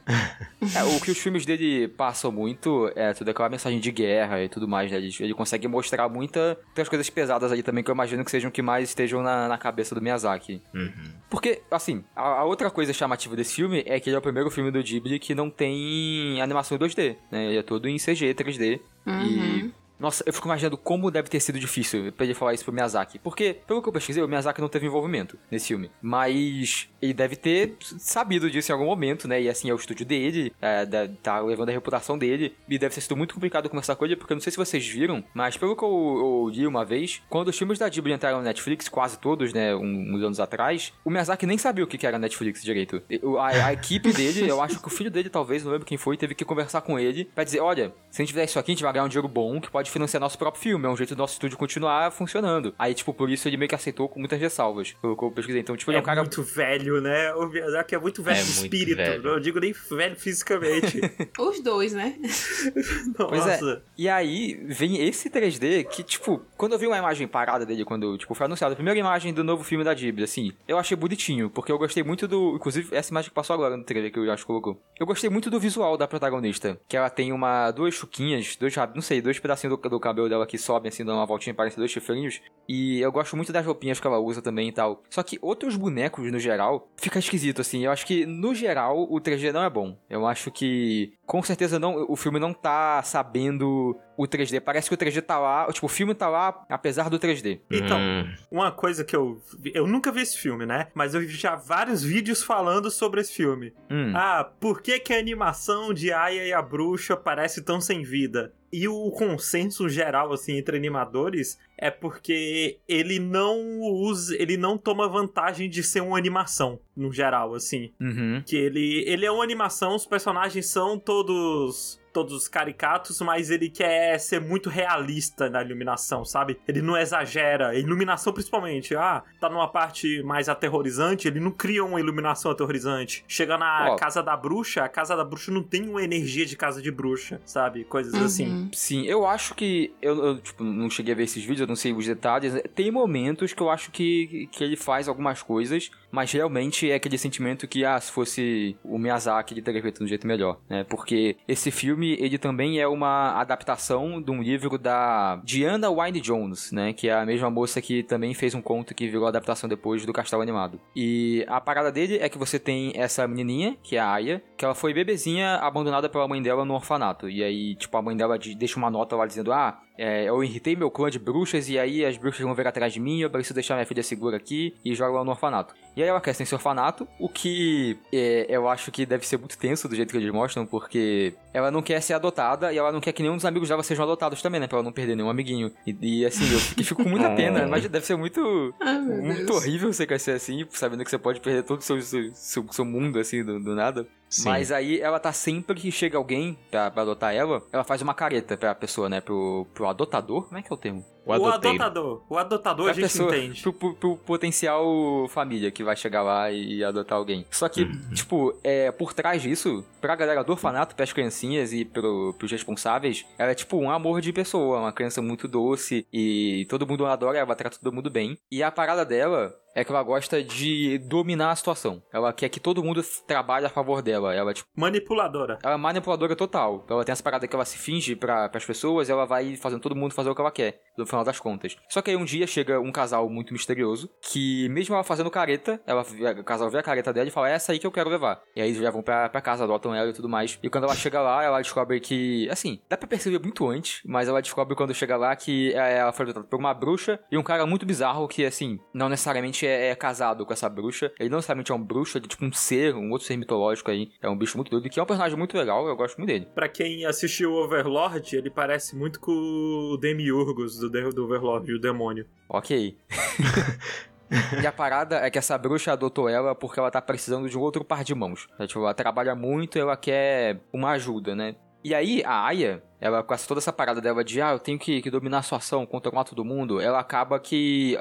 é, 0.77 0.85
o 0.85 1.01
que 1.01 1.11
os 1.11 1.19
filmes 1.19 1.47
dele 1.47 1.89
passam 1.89 2.31
muito 2.31 2.91
é 2.95 3.13
toda 3.15 3.31
aquela 3.31 3.49
mensagem 3.49 3.81
de 3.81 3.91
guerra 3.91 4.43
e 4.43 4.49
tudo 4.49 4.69
mais, 4.69 4.91
né? 4.91 4.99
Ele, 4.99 5.11
ele 5.21 5.35
consegue 5.35 5.67
mostrar 5.67 6.09
muita, 6.09 6.59
muitas 6.67 6.89
coisas 6.89 7.09
pesadas 7.09 7.51
ali 7.53 7.63
também, 7.63 7.83
que 7.83 7.91
eu 7.91 7.95
imagino 7.95 8.25
que 8.25 8.31
sejam 8.31 8.51
que 8.51 8.61
mais 8.63 8.89
estejam 8.91 9.23
na, 9.23 9.49
na 9.49 9.57
cabeça 9.59 9.95
do 9.95 10.03
Miyazaki. 10.03 10.26
Uhum. 10.75 10.93
Porque, 11.29 11.63
assim, 11.71 12.05
a, 12.15 12.23
a 12.23 12.45
outra 12.45 12.71
coisa 12.71 12.93
chamativa 12.93 13.35
desse 13.37 13.55
filme 13.55 13.83
é 13.87 13.99
que 13.99 14.09
ele 14.09 14.17
é 14.17 14.19
o 14.19 14.23
primeiro 14.23 14.51
filme 14.51 14.71
do 14.71 14.83
Ghibli 14.83 15.19
que 15.19 15.35
não 15.35 15.51
tem 15.51 16.41
animação 16.41 16.77
em 16.77 16.81
2D, 16.81 17.17
né? 17.31 17.47
Ele 17.47 17.59
é 17.59 17.63
todo 17.63 17.89
em 17.89 17.97
CG, 17.97 18.35
3D. 18.35 18.81
E. 19.25 19.71
Nossa, 19.99 20.23
eu 20.27 20.33
fico 20.33 20.47
imaginando 20.47 20.77
como 20.77 21.11
deve 21.11 21.29
ter 21.29 21.41
sido 21.41 21.59
difícil 21.59 22.13
pra 22.13 22.25
ele 22.25 22.35
falar 22.35 22.55
isso 22.55 22.65
pro 22.65 22.73
Miyazaki. 22.73 23.19
Porque, 23.19 23.57
pelo 23.67 23.83
que 23.83 23.89
eu 23.89 23.93
pesquisei, 23.93 24.23
o 24.23 24.29
Miyazaki 24.29 24.61
não 24.61 24.69
teve 24.69 24.87
envolvimento 24.87 25.39
nesse 25.51 25.69
filme. 25.69 25.91
Mas 26.03 26.89
ele 27.01 27.15
deve 27.15 27.37
ter 27.37 27.77
sabido 27.99 28.51
disso 28.51 28.71
em 28.71 28.75
algum 28.75 28.87
momento, 28.87 29.27
né? 29.29 29.41
E 29.41 29.49
assim, 29.49 29.71
é 29.71 29.73
o 29.73 29.77
estúdio 29.77 30.05
dele, 30.05 30.53
é, 30.61 30.85
tá 31.23 31.41
levando 31.41 31.69
a 31.69 31.73
reputação 31.73 32.19
dele. 32.19 32.55
E 32.69 32.79
deve 32.79 32.95
ter 32.95 33.01
sido 33.01 33.17
muito 33.17 33.35
complicado 33.35 33.69
conversar 33.69 33.97
com 33.97 34.05
ele, 34.05 34.17
porque 34.17 34.33
eu 34.33 34.37
não 34.37 34.41
sei 34.43 34.51
se 34.51 34.57
vocês 34.57 34.87
viram, 34.87 35.23
mas 35.35 35.57
pelo 35.57 35.77
que 35.77 35.83
eu, 35.85 35.89
eu 35.89 36.51
li 36.53 36.67
uma 36.67 36.85
vez, 36.85 37.23
quando 37.29 37.49
os 37.49 37.57
filmes 37.59 37.79
da 37.79 37.89
Ghibli 37.89 38.13
entraram 38.13 38.39
no 38.39 38.45
Netflix, 38.45 38.89
quase 38.89 39.19
todos, 39.19 39.53
né? 39.53 39.75
um- 39.75 40.15
uns 40.15 40.23
anos 40.23 40.41
atrás, 40.41 40.93
o 41.05 41.11
Miyazaki 41.11 41.47
nem 41.47 41.59
sabia 41.59 41.85
o 41.85 41.87
que 41.87 42.07
era 42.07 42.19
Netflix 42.19 42.63
direito. 42.63 43.03
A, 43.39 43.67
a 43.67 43.73
equipe 43.73 44.13
dele, 44.13 44.49
eu 44.49 44.61
acho 44.63 44.81
que 44.81 44.87
o 44.87 44.91
filho 44.91 45.11
dele, 45.11 45.29
talvez, 45.29 45.65
não 45.65 45.73
lembro 45.73 45.87
quem 45.87 45.97
foi, 45.99 46.17
teve 46.17 46.35
que 46.35 46.45
conversar 46.45 46.81
com 46.83 46.99
ele 46.99 47.25
pra 47.35 47.45
dizer: 47.45 47.61
olha, 47.61 47.93
se 48.11 48.21
a 48.21 48.25
gente 48.25 48.33
fizer 48.33 48.45
isso 48.45 48.59
aqui, 48.59 48.73
a 48.73 48.75
gente 48.75 48.83
vai 48.83 48.93
ganhar 48.93 49.05
um 49.05 49.09
dinheiro 49.09 49.29
bom 49.29 49.61
que 49.61 49.71
pode 49.71 49.86
financiar 49.91 50.21
nosso 50.21 50.39
próprio 50.39 50.63
filme. 50.63 50.87
É 50.87 50.89
um 50.89 50.97
jeito 50.97 51.15
do 51.15 51.19
nosso 51.19 51.35
estúdio 51.35 51.57
continuar 51.59 52.11
funcionando. 52.11 52.75
Aí, 52.79 52.95
tipo, 52.95 53.13
por 53.13 53.31
isso 53.31 53.49
ele 53.49 53.57
meio 53.57 53.69
que 53.69 53.75
aceitou 53.75 54.09
com 54.09 54.19
muitas 54.19 54.41
ressalvas. 54.41 54.93
Pelo 55.01 55.17
que 55.17 55.25
eu 55.25 55.31
pesquisei. 55.31 55.61
Então, 55.61 55.77
tipo, 55.77 55.91
ele 55.91 55.97
é 55.97 56.01
é 56.01 56.03
um 56.03 56.05
cara. 56.05 56.21
muito 56.23 56.43
velho, 56.43 57.01
né? 57.01 57.33
O 57.35 57.47
Miyazaki 57.49 57.95
é 57.95 57.99
muito 57.99 58.23
velho 58.23 58.39
É 58.39 58.41
de 58.43 58.47
muito 58.47 58.63
espírito. 58.65 58.97
velho. 58.97 59.23
Não 59.23 59.41
digo 59.41 59.61
nem 59.61 59.73
velho 59.73 60.17
fisicamente. 60.17 61.01
Os 61.39 61.61
dois, 61.63 61.93
né? 61.93 62.15
Pois 63.17 63.47
é. 63.47 63.61
Nossa. 63.61 63.83
E 63.97 64.09
aí 64.09 64.55
vem 64.67 65.03
esse 65.07 65.31
3D 65.31 65.85
que, 65.85 66.03
tipo, 66.03 66.43
quando 66.57 66.73
eu 66.73 66.79
vi 66.79 66.87
uma 66.87 66.99
imagem 66.99 67.27
parada 67.27 67.65
dele, 67.65 67.85
quando, 67.85 68.17
tipo, 68.19 68.35
foi 68.35 68.47
anunciado 68.47 68.73
a 68.73 68.77
primeira 68.77 68.99
imagem 68.99 69.33
do 69.33 69.43
novo 69.43 69.65
filme 69.65 69.85
da 69.85 69.95
Ghibli, 69.95 70.25
assim, 70.25 70.53
eu 70.69 70.79
achei 70.79 70.97
bonitinho, 70.97 71.49
porque 71.51 71.73
eu 71.73 71.79
gostei 71.79 72.03
muito 72.03 72.29
do. 72.29 72.57
Inclusive, 72.57 72.95
essa 72.95 73.11
imagem 73.11 73.31
que 73.31 73.35
passou 73.35 73.55
agora 73.55 73.77
no 73.77 73.85
trailer 73.85 74.13
que 74.13 74.21
o 74.21 74.25
Josh 74.27 74.45
colocou. 74.45 74.81
Eu 74.99 75.07
gostei 75.07 75.31
muito 75.31 75.51
do 75.51 75.59
visual 75.59 75.97
da 75.97 76.07
protagonista. 76.07 76.79
Que 76.89 76.97
ela 76.97 77.11
tem 77.11 77.33
uma. 77.33 77.71
duas 77.71 77.95
chuquinhas, 77.95 78.57
dois 78.57 78.75
não 78.95 79.03
sei, 79.03 79.21
dois 79.21 79.39
pedacinhos 79.39 79.76
do, 79.76 79.76
do 79.77 80.01
cabelo 80.01 80.29
dela 80.29 80.47
que 80.47 80.59
sobem, 80.59 80.89
assim, 80.89 81.05
dando 81.05 81.17
uma 81.17 81.27
voltinha, 81.27 81.55
parecem 81.55 81.79
dois 81.79 81.91
chifrinhos. 81.91 82.41
E 82.69 83.01
eu 83.01 83.13
gosto 83.13 83.37
muito 83.37 83.53
das 83.53 83.65
roupinhas 83.65 84.01
que 84.01 84.07
ela 84.07 84.19
usa 84.19 84.43
também 84.43 84.69
e 84.69 84.73
tal. 84.73 85.03
Só 85.09 85.23
que 85.23 85.39
outros 85.41 85.77
bonecos, 85.77 86.31
no 86.31 86.39
geral, 86.39 86.89
fica 86.97 87.19
esquisito, 87.19 87.61
assim. 87.61 87.85
Eu 87.85 87.91
acho 87.91 88.07
que, 88.07 88.27
no 88.27 88.55
geral, 88.55 89.07
o 89.11 89.21
3D 89.21 89.53
não 89.53 89.63
é 89.63 89.71
bom. 89.71 89.97
Eu 90.09 90.27
acho 90.27 90.51
que, 90.51 91.13
com 91.25 91.43
certeza, 91.43 91.79
não, 91.79 92.07
o 92.09 92.17
filme 92.17 92.39
não 92.39 92.53
tá 92.53 93.03
sabendo 93.03 93.97
o 94.17 94.27
3D. 94.27 94.61
Parece 94.61 94.89
que 94.89 94.95
o 94.95 94.99
3D 94.99 95.21
tá 95.23 95.39
lá, 95.39 95.67
tipo, 95.73 95.87
o 95.87 95.89
filme 95.89 96.15
tá 96.15 96.29
lá 96.29 96.65
apesar 96.69 97.09
do 97.11 97.19
3D. 97.19 97.61
Então, 97.71 97.99
Hum. 97.99 98.35
uma 98.51 98.71
coisa 98.73 99.05
que 99.05 99.15
eu. 99.15 99.41
vi- 99.59 99.73
Eu 99.75 99.87
nunca 99.87 100.11
vi 100.13 100.23
esse 100.23 100.39
filme, 100.39 100.65
né? 100.67 100.89
Mas 100.95 101.15
eu 101.15 101.21
vi 101.21 101.29
já 101.29 101.55
vários 101.57 102.03
vídeos 102.03 102.43
falando 102.43 102.91
sobre 102.91 103.21
esse 103.21 103.33
filme. 103.33 103.73
Hum. 103.91 104.13
Ah, 104.15 104.51
por 104.61 104.81
que, 104.83 104.99
que 104.99 105.13
a 105.13 105.19
animação 105.19 105.93
de 105.93 106.13
Aya 106.13 106.45
e 106.47 106.53
a 106.53 106.63
Bruxa 106.63 107.17
parece 107.17 107.63
tão 107.63 107.81
sem 107.81 108.03
vida? 108.03 108.53
E 108.73 108.89
o 108.89 109.11
consenso 109.13 109.89
geral, 109.89 110.33
assim, 110.33 110.59
entre 110.59 110.77
animadores 110.77 111.57
é 111.79 111.91
porque 111.91 112.79
ele 112.89 113.19
não 113.19 113.81
usa. 113.81 114.35
Ele 114.41 114.57
não 114.57 114.77
toma 114.77 115.09
vantagem 115.09 115.71
de 115.71 115.83
ser 115.83 116.01
uma 116.03 116.19
animação, 116.19 116.79
no 116.95 117.13
geral, 117.13 117.55
assim. 117.55 117.93
Uhum. 118.01 118.43
Que 118.45 118.57
ele, 118.57 119.05
ele 119.07 119.25
é 119.25 119.31
uma 119.31 119.45
animação, 119.45 119.95
os 119.95 120.05
personagens 120.05 120.67
são 120.67 120.99
todos. 120.99 122.01
Todos 122.17 122.49
caricatos, 122.49 123.21
mas 123.21 123.51
ele 123.51 123.69
quer 123.69 124.19
ser 124.19 124.41
muito 124.41 124.71
realista 124.71 125.51
na 125.51 125.63
iluminação, 125.63 126.25
sabe? 126.25 126.59
Ele 126.67 126.81
não 126.81 126.97
exagera. 126.97 127.69
A 127.69 127.75
iluminação, 127.75 128.33
principalmente. 128.33 128.97
Ah, 128.97 129.23
tá 129.39 129.51
numa 129.51 129.69
parte 129.69 130.23
mais 130.23 130.49
aterrorizante, 130.49 131.29
ele 131.29 131.41
não 131.41 131.51
cria 131.51 131.85
uma 131.85 132.01
iluminação 132.01 132.51
aterrorizante. 132.51 133.23
Chega 133.29 133.59
na 133.59 133.91
Ó. 133.91 133.97
casa 133.97 134.23
da 134.23 134.35
bruxa, 134.35 134.83
a 134.83 134.89
casa 134.89 135.15
da 135.15 135.23
bruxa 135.23 135.53
não 135.53 135.63
tem 135.63 135.87
uma 135.87 136.03
energia 136.03 136.47
de 136.47 136.57
casa 136.57 136.81
de 136.81 136.91
bruxa, 136.91 137.39
sabe? 137.45 137.85
Coisas 137.85 138.15
assim. 138.15 138.47
Uhum. 138.47 138.71
Sim, 138.73 139.05
eu 139.05 139.27
acho 139.27 139.55
que. 139.55 139.93
Eu, 140.01 140.25
eu, 140.25 140.39
tipo, 140.39 140.65
não 140.65 140.89
cheguei 140.89 141.13
a 141.13 141.17
ver 141.19 141.25
esses 141.25 141.43
vídeos, 141.43 141.61
eu 141.61 141.67
não 141.67 141.77
sei 141.77 141.93
os 141.93 142.07
detalhes. 142.07 142.55
Tem 142.75 142.91
momentos 142.91 143.53
que 143.53 143.63
eu 143.63 143.69
acho 143.69 143.91
que, 143.91 144.49
que 144.51 144.65
ele 144.65 144.77
faz 144.77 145.07
algumas 145.07 145.43
coisas, 145.43 145.91
mas 146.11 146.33
realmente 146.33 146.91
é 146.91 146.95
aquele 146.95 147.19
sentimento 147.19 147.69
que, 147.69 147.85
ah, 147.85 148.01
se 148.01 148.11
fosse 148.11 148.75
o 148.83 148.99
Miyazaki, 148.99 149.53
ele 149.53 149.61
teria 149.61 149.83
feito 149.83 149.99
de 149.99 150.05
um 150.05 150.09
jeito 150.09 150.27
melhor, 150.27 150.59
né? 150.69 150.85
Porque 150.85 151.37
esse 151.47 151.71
filme, 151.71 152.06
filme, 152.07 152.25
ele 152.25 152.39
também 152.39 152.79
é 152.81 152.87
uma 152.87 153.33
adaptação 153.41 154.21
de 154.21 154.31
um 154.31 154.43
livro 154.43 154.79
da 154.79 155.41
Diana 155.45 155.91
Wynne 155.91 156.21
Jones, 156.21 156.73
né? 156.73 156.93
Que 156.93 157.09
é 157.09 157.15
a 157.15 157.27
mesma 157.27 157.51
moça 157.51 157.81
que 157.81 158.03
também 158.03 158.35
fez 158.35 158.55
um 158.55 158.63
conto 158.63 158.95
que 158.95 159.09
virou 159.09 159.27
adaptação 159.27 159.69
depois 159.69 160.05
do 160.05 160.13
Castelo 160.13 160.43
Animado. 160.43 160.81
E 160.95 161.45
a 161.49 161.61
parada 161.61 161.91
dele 161.91 162.19
é 162.21 162.29
que 162.29 162.39
você 162.39 162.59
tem 162.59 162.93
essa 162.95 163.27
menininha, 163.27 163.77
que 163.83 163.97
é 163.97 164.01
a 164.01 164.11
Aya, 164.13 164.43
que 164.57 164.65
ela 164.65 164.75
foi 164.75 164.93
bebezinha 164.95 165.57
abandonada 165.57 166.09
pela 166.09 166.29
mãe 166.29 166.41
dela 166.43 166.65
no 166.65 166.75
orfanato. 166.75 167.29
E 167.29 167.43
aí, 167.43 167.75
tipo, 167.75 167.97
a 167.97 168.03
mãe 168.03 168.17
dela 168.17 168.39
de- 168.39 168.55
deixa 168.55 168.79
uma 168.79 168.91
nota 168.91 169.17
lá 169.17 169.27
dizendo: 169.27 169.53
Ah, 169.53 169.81
é, 169.99 170.25
eu 170.29 170.43
irritei 170.45 170.77
meu 170.77 170.91
clã 170.91 171.11
de 171.11 171.19
bruxas 171.19 171.69
e 171.69 171.79
aí 171.79 172.05
as 172.05 172.17
bruxas 172.17 172.43
vão 172.43 172.55
vir 172.55 172.67
atrás 172.67 172.93
de 172.93 173.01
mim, 173.01 173.21
eu 173.21 173.31
preciso 173.31 173.55
deixar 173.55 173.75
minha 173.75 173.87
filha 173.87 174.03
segura 174.03 174.37
aqui 174.37 174.75
e 174.85 174.95
joga 174.95 175.15
ela 175.17 175.25
no 175.25 175.31
orfanato. 175.31 175.75
E 175.97 176.03
aí 176.03 176.09
ela 176.09 176.21
cresce 176.21 176.43
nesse 176.43 176.55
orfanato, 176.55 177.09
o 177.19 177.29
que 177.29 177.99
é, 178.13 178.47
eu 178.49 178.69
acho 178.69 178.93
que 178.93 179.07
deve 179.07 179.27
ser 179.27 179.39
muito 179.39 179.57
tenso 179.57 179.89
do 179.89 179.95
jeito 179.97 180.11
que 180.11 180.17
eles 180.19 180.31
mostram, 180.31 180.67
porque 180.67 181.35
ela 181.55 181.71
não 181.71 181.81
quer 181.81 181.96
ser 182.01 182.15
adotada 182.15 182.73
e 182.73 182.79
ela 182.79 182.93
não 182.93 183.01
quer 183.01 183.13
que 183.13 183.23
nenhum 183.23 183.37
dos 183.37 183.45
amigos 183.45 183.69
dela 183.69 183.83
sejam 183.83 184.05
adotados 184.05 184.41
também, 184.43 184.61
né? 184.61 184.67
Pra 184.67 184.79
ela 184.79 184.85
não 184.85 184.93
perder 184.93 185.17
nenhum 185.17 185.31
amiguinho. 185.31 185.71
E, 185.87 185.97
e, 186.01 186.27
assim, 186.27 186.51
eu 186.53 186.59
fico, 186.59 186.85
fico 186.85 187.03
com 187.05 187.09
muita 187.09 187.31
pena, 187.37 187.67
mas 187.67 187.87
deve 187.89 188.05
ser 188.07 188.17
muito, 188.17 188.75
Ai, 188.81 189.01
meu 189.01 189.23
muito 189.23 189.47
Deus. 189.47 189.57
horrível 189.63 189.93
você 189.93 190.07
crescer 190.07 190.33
assim, 190.33 190.67
sabendo 190.71 191.05
que 191.05 191.11
você 191.11 191.19
pode 191.19 191.41
perder 191.41 191.63
todo 191.63 191.81
o 191.81 191.83
seu, 191.83 192.01
seu, 192.03 192.33
seu, 192.35 192.67
seu 192.71 192.85
mundo, 192.85 193.19
assim, 193.19 193.45
do, 193.45 193.59
do 193.61 193.75
nada. 193.75 194.07
Sim. 194.29 194.45
Mas 194.49 194.73
aí 194.73 195.01
ela 195.01 195.19
tá 195.21 195.33
sempre 195.33 195.79
que 195.81 195.91
chega 195.93 196.19
alguém 196.19 196.59
pra, 196.71 196.91
pra 196.91 197.03
adotar 197.03 197.35
ela, 197.35 197.63
ela 197.73 197.85
faz 197.85 198.03
uma 198.03 198.13
careta 198.15 198.57
pra 198.57 198.75
pessoa, 198.75 199.09
né? 199.09 199.21
Pro, 199.21 199.67
pro 199.73 199.87
adotador? 199.87 200.47
Como 200.47 200.59
é 200.59 200.63
que 200.63 200.73
é 200.73 200.75
o 200.75 200.79
termo? 200.79 201.05
O 201.25 201.31
O 201.31 201.47
adotador. 201.47 202.23
O 202.29 202.39
adotador 202.39 202.85
Pra 202.85 202.93
a 202.93 202.95
gente 202.95 203.03
pessoa, 203.05 203.37
entende. 203.37 203.63
Pro, 203.63 203.73
pro- 203.73 203.95
pro 203.95 204.17
potencial 204.19 204.85
família 205.29 205.71
que 205.71 205.83
vai 205.83 205.97
chegar 205.97 206.23
lá 206.23 206.51
e 206.53 206.83
adotar 206.85 207.19
alguém. 207.19 207.45
Só 207.51 207.69
que, 207.69 207.85
tipo, 208.15 208.55
é, 208.63 208.91
por 208.93 209.13
trás 209.13 209.43
disso, 209.43 209.85
pra 210.01 210.15
galera 210.17 210.43
do 210.45 210.53
orfanato, 210.53 210.95
pras 210.95 211.13
criancinhas 211.13 211.73
e 211.73 211.85
pro, 211.85 212.35
pros 212.39 212.51
responsáveis, 212.53 213.25
ela 213.39 213.51
é 213.51 213.55
tipo 213.55 213.77
um 213.77 213.91
amor 213.91 214.21
de 214.21 214.33
pessoa, 214.33 214.79
uma 214.81 214.93
criança 214.93 215.21
muito 215.21 215.49
doce 215.49 216.07
e 216.13 216.65
todo 216.69 216.87
mundo 216.87 217.07
adora, 217.07 217.39
ela 217.39 217.55
trata 217.57 217.79
todo 217.83 217.95
mundo 217.95 218.11
bem. 218.11 218.39
E 218.51 218.63
a 218.63 218.71
parada 218.71 219.05
dela 219.05 219.53
é 219.77 219.85
que 219.85 219.93
ela 219.93 220.03
gosta 220.03 220.43
de 220.43 220.97
dominar 220.99 221.51
a 221.51 221.57
situação. 221.57 222.03
Ela 222.11 222.33
quer 222.33 222.49
que 222.49 222.59
todo 222.59 222.83
mundo 222.83 223.03
trabalhe 223.27 223.67
a 223.67 223.69
favor 223.69 224.01
dela. 224.01 224.35
Ela, 224.35 224.55
tipo, 224.55 224.69
Manipuladora. 224.75 225.59
ela 225.63 225.75
é 225.75 225.77
manipuladora 225.77 226.35
total. 226.35 226.85
Ela 226.89 227.05
tem 227.05 227.13
essa 227.13 227.23
parada 227.23 227.47
que 227.47 227.55
ela 227.55 227.65
se 227.67 227.77
finge 227.77 228.17
para 228.17 228.51
as 228.53 228.65
pessoas 228.65 229.09
e 229.09 229.13
ela 229.13 229.27
vai 229.27 229.55
fazendo 229.57 229.81
todo 229.83 229.95
mundo 229.95 230.15
fazer 230.15 230.31
o 230.31 230.35
que 230.35 230.41
ela 230.41 230.51
quer, 230.51 230.81
no 230.97 231.05
final 231.05 231.23
das 231.23 231.39
contas. 231.39 231.77
Só 231.91 232.01
que 232.01 232.11
aí 232.11 232.17
um 232.17 232.25
dia 232.25 232.47
chega 232.47 232.81
um 232.81 232.91
casal 232.91 233.29
muito 233.29 233.53
misterioso, 233.53 234.09
que 234.23 234.67
mesmo 234.71 234.95
ela 234.95 235.05
fazendo 235.05 235.31
careta, 235.31 235.79
ela, 235.87 236.03
o 236.41 236.45
casal 236.45 236.71
vê 236.71 236.79
a 236.79 236.83
careta 236.83 237.13
dela 237.13 237.29
e 237.29 237.31
fala, 237.31 237.51
é 237.51 237.53
essa 237.53 237.73
aí 237.73 237.79
que 237.79 237.87
eu 237.87 237.93
quero 237.93 238.09
levar. 238.09 238.41
E 238.57 238.63
aí 238.63 238.69
eles 238.71 238.81
já 238.81 238.91
vão 238.91 239.03
pra, 239.03 239.29
pra 239.29 239.43
casa, 239.43 239.65
adotam 239.65 239.95
ela 239.95 240.09
e 240.09 240.15
tudo 240.15 240.29
mais. 240.29 240.59
E 240.63 240.71
quando 240.71 240.85
ela 240.85 240.95
chega 240.95 241.21
lá, 241.21 241.45
ela 241.45 241.61
descobre 241.61 242.01
que, 242.01 242.49
assim, 242.49 242.81
dá 242.89 242.97
pra 242.97 243.07
perceber 243.07 243.41
muito 243.41 243.69
antes, 243.69 244.01
mas 244.07 244.27
ela 244.27 244.41
descobre 244.41 244.75
quando 244.75 244.95
chega 244.95 245.19
lá 245.19 245.37
que 245.37 245.75
é, 245.75 245.99
ela 245.99 246.13
foi 246.13 246.25
adotada 246.25 246.47
por 246.47 246.59
uma 246.59 246.73
bruxa 246.73 247.21
e 247.31 247.37
um 247.37 247.43
cara 247.43 247.67
muito 247.67 247.85
bizarro 247.85 248.27
que, 248.27 248.45
assim, 248.45 248.79
não 248.95 249.11
necessariamente 249.11 249.66
é, 249.67 249.89
é 249.89 249.95
casado 249.95 250.47
com 250.47 250.53
essa 250.53 250.69
bruxa. 250.69 251.13
Ele 251.19 251.29
não 251.29 251.39
necessariamente 251.39 251.73
é 251.73 251.75
um 251.75 251.83
bruxo, 251.83 252.17
ele 252.19 252.27
é 252.27 252.29
tipo 252.29 252.45
um 252.45 252.53
ser, 252.53 252.95
um 252.95 253.11
outro 253.11 253.27
ser 253.27 253.37
mitológico 253.37 253.91
aí. 253.91 254.11
É 254.23 254.29
um 254.29 254.37
bicho 254.37 254.57
muito 254.57 254.71
doido, 254.71 254.89
que 254.89 254.99
é 254.99 255.03
um 255.03 255.07
personagem 255.07 255.37
muito 255.37 255.57
legal, 255.57 255.87
eu 255.87 255.97
gosto 255.97 256.17
muito 256.19 256.29
dele. 256.31 256.47
Pra 256.55 256.69
quem 256.69 257.05
assistiu 257.05 257.53
Overlord, 257.55 258.37
ele 258.37 258.51
parece 258.51 258.97
muito 258.97 259.21
com 259.21 259.33
o 259.33 259.97
Demiurgos 259.97 260.79
do, 260.79 260.89
de- 260.91 261.11
do 261.11 261.25
Overlord, 261.25 261.73
o 261.73 261.79
demônio. 261.81 262.27
Ok. 262.49 262.97
e 264.63 264.67
a 264.67 264.73
parada 264.73 265.17
é 265.19 265.31
que 265.31 265.39
essa 265.39 265.57
bruxa 265.57 265.93
adotou 265.93 266.29
ela 266.29 266.55
porque 266.55 266.81
ela 266.81 266.91
tá 266.91 267.01
precisando 267.01 267.49
de 267.49 267.57
um 267.57 267.61
outro 267.61 267.85
par 267.85 268.03
de 268.05 268.15
mãos. 268.15 268.49
É, 268.59 268.67
tipo, 268.67 268.81
ela 268.81 268.95
trabalha 268.95 269.35
muito 269.35 269.79
e 269.79 269.81
ela 269.81 269.97
quer 269.97 270.61
uma 270.73 270.91
ajuda, 270.91 271.35
né? 271.35 271.55
E 271.85 271.95
aí, 271.95 272.23
a 272.25 272.45
Aya, 272.47 272.83
ela 273.01 273.23
com 273.23 273.35
essa- 273.35 273.47
toda 273.47 273.59
essa 273.59 273.73
parada 273.73 274.01
dela 274.01 274.23
de, 274.25 274.41
ah, 274.41 274.53
eu 274.53 274.59
tenho 274.59 274.79
que, 274.79 275.01
que 275.03 275.11
dominar 275.11 275.39
a 275.39 275.43
situação, 275.43 275.85
controlar 275.87 276.25
todo 276.25 276.45
mundo, 276.45 276.81
ela 276.81 276.99
acaba 277.01 277.39
que 277.39 277.99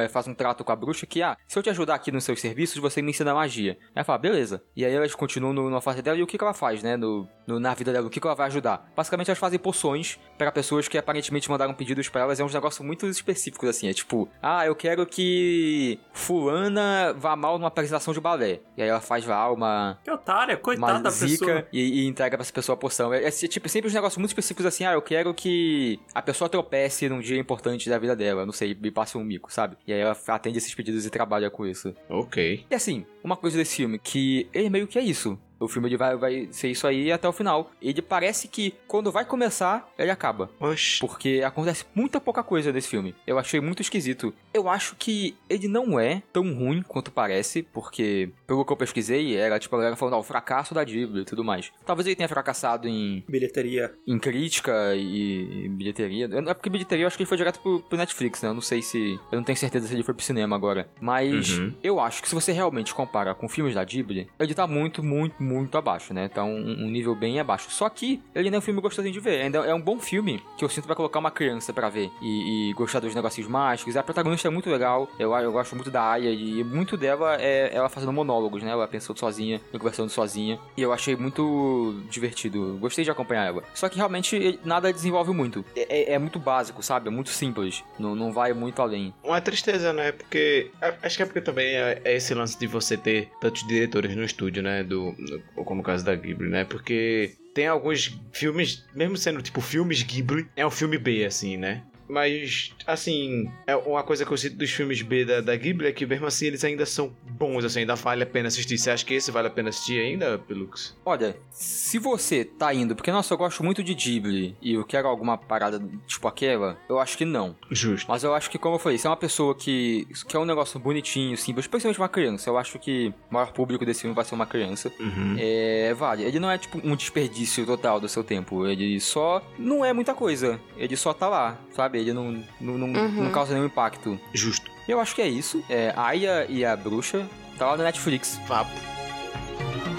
é, 0.00 0.08
faz 0.08 0.26
um 0.28 0.34
trato 0.34 0.62
com 0.64 0.70
a 0.72 0.76
bruxa 0.76 1.06
que, 1.06 1.22
ah, 1.22 1.36
se 1.48 1.58
eu 1.58 1.62
te 1.62 1.70
ajudar 1.70 1.94
aqui 1.96 2.12
nos 2.12 2.24
seus 2.24 2.40
serviços, 2.40 2.78
você 2.78 3.02
me 3.02 3.10
ensina 3.10 3.34
magia. 3.34 3.76
Ela 3.94 4.04
fala, 4.04 4.18
beleza. 4.18 4.62
E 4.76 4.84
aí 4.84 4.94
elas 4.94 5.14
continuam 5.14 5.68
na 5.70 5.80
fase 5.80 6.02
dela 6.02 6.16
e 6.18 6.22
o 6.22 6.26
que, 6.26 6.38
que 6.38 6.44
ela 6.44 6.54
faz, 6.54 6.82
né, 6.82 6.96
no, 6.96 7.26
no- 7.46 7.58
na 7.60 7.74
vida 7.74 7.92
dela, 7.92 8.06
o 8.06 8.10
que, 8.10 8.20
que 8.20 8.26
ela 8.26 8.36
vai 8.36 8.46
ajudar? 8.46 8.90
Basicamente, 8.96 9.28
elas 9.30 9.38
fazem 9.38 9.58
poções 9.58 10.18
para 10.38 10.52
pessoas 10.52 10.86
que 10.88 10.96
aparentemente 10.98 11.50
mandaram 11.50 11.74
pedidos 11.74 12.08
para 12.08 12.22
elas, 12.22 12.38
é 12.40 12.44
uns 12.44 12.54
negócios 12.54 12.84
muito 12.86 13.06
específicos, 13.06 13.68
assim, 13.68 13.88
é 13.88 13.92
tipo, 13.92 14.28
ah, 14.42 14.64
eu 14.66 14.74
quero 14.76 15.04
que 15.06 15.98
fulana 16.12 17.12
vá 17.16 17.34
mal 17.36 17.58
numa 17.58 17.68
apresentação 17.68 18.14
de 18.14 18.20
balé. 18.20 18.60
E 18.76 18.82
aí 18.82 18.88
ela 18.88 19.00
faz 19.00 19.26
lá 19.26 19.50
uma, 19.50 19.98
Que 20.04 20.10
otária, 20.10 20.56
coitada 20.56 20.92
uma 20.92 21.00
da 21.02 21.10
pessoa. 21.10 21.66
e, 21.72 22.02
e 22.04 22.06
entrega 22.06 22.36
pra 22.36 22.42
essa 22.42 22.52
pessoa 22.52 22.74
a 22.74 22.78
poção. 22.78 23.12
É, 23.12 23.24
é, 23.26 23.30
tipo 23.30 23.68
sempre 23.68 23.88
uns 23.88 23.94
negócios 23.94 24.18
muito 24.18 24.31
específicos 24.32 24.66
assim, 24.66 24.84
ah, 24.84 24.92
eu 24.92 25.02
quero 25.02 25.32
que 25.32 26.00
a 26.14 26.22
pessoa 26.22 26.48
tropece 26.48 27.08
num 27.08 27.20
dia 27.20 27.38
importante 27.38 27.88
da 27.88 27.98
vida 27.98 28.16
dela, 28.16 28.44
não 28.44 28.52
sei, 28.52 28.74
me 28.74 28.90
passe 28.90 29.16
um 29.16 29.24
mico, 29.24 29.52
sabe? 29.52 29.76
E 29.86 29.92
aí 29.92 30.00
ela 30.00 30.16
atende 30.28 30.58
esses 30.58 30.74
pedidos 30.74 31.06
e 31.06 31.10
trabalha 31.10 31.50
com 31.50 31.66
isso. 31.66 31.94
Ok. 32.08 32.64
E 32.70 32.74
assim, 32.74 33.06
uma 33.22 33.36
coisa 33.36 33.56
desse 33.56 33.76
filme, 33.76 33.98
que 33.98 34.48
ele 34.52 34.70
meio 34.70 34.86
que 34.86 34.98
é 34.98 35.02
isso. 35.02 35.38
O 35.64 35.68
filme 35.68 35.88
ele 35.88 35.96
vai, 35.96 36.16
vai 36.16 36.48
ser 36.50 36.68
isso 36.70 36.86
aí 36.86 37.10
até 37.12 37.28
o 37.28 37.32
final. 37.32 37.70
Ele 37.80 38.02
parece 38.02 38.48
que 38.48 38.74
quando 38.86 39.10
vai 39.12 39.24
começar, 39.24 39.88
ele 39.98 40.10
acaba. 40.10 40.50
Oxi. 40.60 41.00
Porque 41.00 41.42
acontece 41.44 41.84
muita 41.94 42.20
pouca 42.20 42.42
coisa 42.42 42.72
nesse 42.72 42.88
filme. 42.88 43.14
Eu 43.26 43.38
achei 43.38 43.60
muito 43.60 43.80
esquisito. 43.82 44.34
Eu 44.52 44.68
acho 44.68 44.96
que 44.96 45.36
ele 45.48 45.68
não 45.68 45.98
é 45.98 46.22
tão 46.32 46.42
ruim 46.54 46.82
quanto 46.82 47.10
parece, 47.10 47.62
porque, 47.62 48.30
pelo 48.46 48.64
que 48.64 48.72
eu 48.72 48.76
pesquisei, 48.76 49.36
era 49.36 49.58
tipo 49.58 49.74
a 49.76 49.78
galera 49.78 49.96
falando, 49.96 50.18
o 50.18 50.22
fracasso 50.22 50.74
da 50.74 50.84
Bíblia 50.84 51.22
e 51.22 51.24
tudo 51.24 51.44
mais. 51.44 51.72
Talvez 51.86 52.06
ele 52.06 52.16
tenha 52.16 52.28
fracassado 52.28 52.88
em, 52.88 53.24
Bilheteria. 53.28 53.92
em 54.06 54.18
crítica 54.18 54.94
e, 54.94 55.64
e 55.64 55.68
bilheteria. 55.68 56.26
Eu- 56.30 56.48
É 56.48 56.54
porque 56.54 56.68
bilheteria 56.70 57.04
eu 57.04 57.06
acho 57.06 57.16
que 57.16 57.22
ele 57.22 57.28
foi 57.28 57.36
direto 57.36 57.60
pro, 57.60 57.80
pro 57.80 57.96
Netflix, 57.98 58.42
né? 58.42 58.48
Eu 58.48 58.54
não 58.54 58.60
sei 58.60 58.82
se. 58.82 59.18
Eu 59.30 59.36
não 59.36 59.44
tenho 59.44 59.56
certeza 59.56 59.86
se 59.86 59.94
ele 59.94 60.02
foi 60.02 60.14
pro 60.14 60.24
cinema 60.24 60.56
agora. 60.56 60.88
Mas 61.00 61.58
Uhum. 61.58 61.72
eu 61.82 62.00
acho 62.00 62.20
que 62.22 62.28
se 62.28 62.34
você 62.34 62.52
realmente 62.52 62.94
compara 62.94 63.34
com 63.34 63.48
filmes 63.48 63.74
da 63.74 63.84
Ghibli, 63.84 64.28
ele 64.38 64.54
tá 64.54 64.66
muito, 64.66 65.02
muito, 65.02 65.42
muito 65.42 65.51
abaixo, 65.74 66.12
né? 66.14 66.28
Tá 66.28 66.44
um, 66.44 66.56
um 66.84 66.88
nível 66.90 67.14
bem 67.14 67.38
abaixo. 67.40 67.70
Só 67.70 67.88
que 67.88 68.20
ele 68.34 68.50
não 68.50 68.56
é 68.56 68.58
um 68.58 68.62
filme 68.62 68.80
gostosinho 68.80 69.12
de 69.12 69.20
ver. 69.20 69.42
Ainda 69.42 69.58
é 69.58 69.74
um 69.74 69.80
bom 69.80 69.98
filme 69.98 70.42
que 70.56 70.64
eu 70.64 70.68
sinto 70.68 70.86
pra 70.86 70.94
colocar 70.94 71.18
uma 71.18 71.30
criança 71.30 71.72
pra 71.72 71.88
ver 71.88 72.10
e, 72.20 72.70
e 72.70 72.72
gostar 72.74 73.00
dos 73.00 73.14
negocinhos 73.14 73.48
mágicos. 73.50 73.96
A 73.96 74.02
protagonista 74.02 74.48
é 74.48 74.50
muito 74.50 74.70
legal. 74.70 75.08
Eu, 75.18 75.32
eu 75.34 75.52
gosto 75.52 75.74
muito 75.74 75.90
da 75.90 76.02
Aya 76.12 76.30
e 76.30 76.62
muito 76.64 76.96
dela 76.96 77.36
é 77.40 77.70
ela 77.74 77.88
fazendo 77.88 78.12
monólogos, 78.12 78.62
né? 78.62 78.70
Ela 78.70 78.86
pensando 78.88 79.18
sozinha 79.18 79.60
conversando 79.72 80.10
sozinha. 80.10 80.58
E 80.76 80.82
eu 80.82 80.92
achei 80.92 81.16
muito 81.16 82.00
divertido. 82.10 82.76
Gostei 82.80 83.04
de 83.04 83.10
acompanhar 83.10 83.46
ela. 83.46 83.62
Só 83.74 83.88
que 83.88 83.96
realmente 83.96 84.58
nada 84.64 84.92
desenvolve 84.92 85.32
muito. 85.32 85.64
É, 85.74 86.12
é- 86.12 86.12
é 86.14 86.18
muito 86.18 86.38
básico, 86.38 86.82
sabe? 86.82 87.08
É 87.08 87.10
muito 87.10 87.30
simples. 87.30 87.82
Não, 87.98 88.14
não 88.14 88.32
vai 88.32 88.52
muito 88.52 88.80
além. 88.80 89.12
Uma 89.24 89.40
tristeza, 89.40 89.92
né? 89.92 90.12
Porque. 90.12 90.70
Acho 91.02 91.16
que 91.16 91.22
é 91.22 91.26
porque 91.26 91.40
também 91.40 91.66
é 91.74 92.00
é 92.04 92.16
esse 92.16 92.34
lance 92.34 92.58
de 92.58 92.66
você 92.66 92.96
ter 92.96 93.30
tantos 93.40 93.66
diretores 93.66 94.14
no 94.16 94.22
estúdio, 94.24 94.62
né? 94.62 94.82
Do, 94.82 95.14
no- 95.56 95.64
como 95.64 95.80
o 95.80 95.84
caso 95.84 96.04
da 96.04 96.14
Ghibli, 96.14 96.48
né? 96.48 96.64
Porque 96.64 97.34
tem 97.54 97.66
alguns 97.66 98.18
filmes, 98.32 98.84
mesmo 98.94 99.16
sendo 99.16 99.42
tipo 99.42 99.60
filmes 99.60 100.02
Ghibli, 100.02 100.46
é 100.56 100.66
um 100.66 100.70
filme 100.70 100.98
B, 100.98 101.24
assim, 101.24 101.56
né? 101.56 101.82
Mas, 102.12 102.74
assim, 102.86 103.50
é 103.66 103.74
uma 103.74 104.02
coisa 104.02 104.26
que 104.26 104.30
eu 104.30 104.36
sinto 104.36 104.56
dos 104.56 104.70
filmes 104.70 105.00
B 105.00 105.24
da, 105.24 105.40
da 105.40 105.56
Ghibli 105.56 105.86
é 105.86 105.92
que 105.92 106.04
mesmo 106.04 106.26
assim 106.26 106.46
eles 106.46 106.62
ainda 106.62 106.84
são 106.84 107.16
bons, 107.26 107.64
assim, 107.64 107.80
ainda 107.80 107.94
vale 107.94 108.22
a 108.22 108.26
pena 108.26 108.48
assistir. 108.48 108.76
Você 108.76 108.90
acha 108.90 109.02
que 109.02 109.14
esse 109.14 109.30
vale 109.30 109.48
a 109.48 109.50
pena 109.50 109.70
assistir 109.70 109.98
ainda, 109.98 110.38
Pelux? 110.38 110.94
Olha, 111.06 111.34
se 111.50 111.98
você 111.98 112.44
tá 112.44 112.74
indo, 112.74 112.94
porque 112.94 113.10
nossa, 113.10 113.32
eu 113.32 113.38
gosto 113.38 113.64
muito 113.64 113.82
de 113.82 113.94
Ghibli 113.94 114.54
e 114.60 114.74
eu 114.74 114.84
quero 114.84 115.08
alguma 115.08 115.38
parada 115.38 115.82
tipo 116.06 116.28
aquela, 116.28 116.78
eu 116.86 116.98
acho 116.98 117.16
que 117.16 117.24
não. 117.24 117.56
Justo. 117.70 118.06
Mas 118.06 118.22
eu 118.22 118.34
acho 118.34 118.50
que, 118.50 118.58
como 118.58 118.74
eu 118.74 118.78
falei, 118.78 118.98
se 118.98 119.06
é 119.06 119.10
uma 119.10 119.16
pessoa 119.16 119.54
que 119.54 120.06
quer 120.28 120.38
um 120.38 120.44
negócio 120.44 120.78
bonitinho, 120.78 121.34
simples, 121.38 121.66
principalmente 121.66 121.98
uma 121.98 122.10
criança, 122.10 122.50
eu 122.50 122.58
acho 122.58 122.78
que 122.78 123.08
o 123.30 123.34
maior 123.34 123.52
público 123.52 123.86
desse 123.86 124.02
filme 124.02 124.14
vai 124.14 124.24
ser 124.26 124.34
uma 124.34 124.46
criança. 124.46 124.92
Uhum. 125.00 125.36
É, 125.38 125.94
vale. 125.94 126.24
Ele 126.24 126.38
não 126.38 126.50
é 126.50 126.58
tipo 126.58 126.78
um 126.84 126.94
desperdício 126.94 127.64
total 127.64 127.98
do 127.98 128.08
seu 128.08 128.22
tempo. 128.22 128.66
Ele 128.66 129.00
só 129.00 129.42
não 129.58 129.82
é 129.82 129.94
muita 129.94 130.12
coisa. 130.12 130.60
Ele 130.76 130.94
só 130.94 131.14
tá 131.14 131.26
lá, 131.26 131.58
sabe? 131.70 132.01
Ele 132.02 132.12
não, 132.14 132.44
não, 132.60 132.78
não, 132.78 132.88
Uhum. 132.88 133.24
não 133.24 133.30
causa 133.30 133.52
nenhum 133.54 133.66
impacto. 133.66 134.18
Justo. 134.32 134.70
Eu 134.88 135.00
acho 135.00 135.14
que 135.14 135.22
é 135.22 135.28
isso. 135.28 135.62
É, 135.68 135.92
a 135.96 136.06
Aya 136.06 136.46
e 136.48 136.64
a 136.64 136.76
Bruxa 136.76 137.26
tá 137.58 137.66
lá 137.66 137.76
no 137.76 137.82
Netflix. 137.84 138.40
Vapo.「 138.46 139.91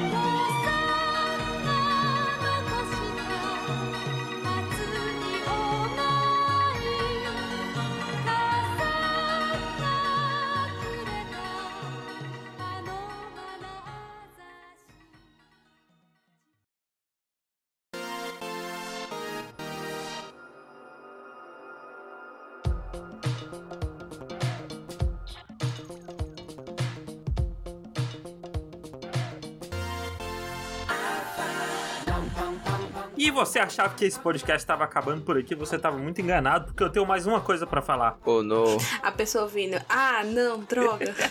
você 33.45 33.59
achava 33.59 33.93
que 33.93 34.05
esse 34.05 34.19
podcast 34.19 34.63
estava 34.63 34.83
acabando 34.83 35.21
por 35.21 35.37
aqui, 35.37 35.53
você 35.53 35.75
estava 35.75 35.97
muito 35.97 36.21
enganado, 36.21 36.67
porque 36.67 36.83
eu 36.83 36.89
tenho 36.89 37.05
mais 37.05 37.27
uma 37.27 37.41
coisa 37.41 37.67
pra 37.67 37.81
falar. 37.81 38.17
Oh, 38.25 38.41
no. 38.41 38.77
A 39.01 39.11
pessoa 39.11 39.47
vindo, 39.47 39.79
ah, 39.89 40.23
não, 40.23 40.59
droga. 40.59 41.13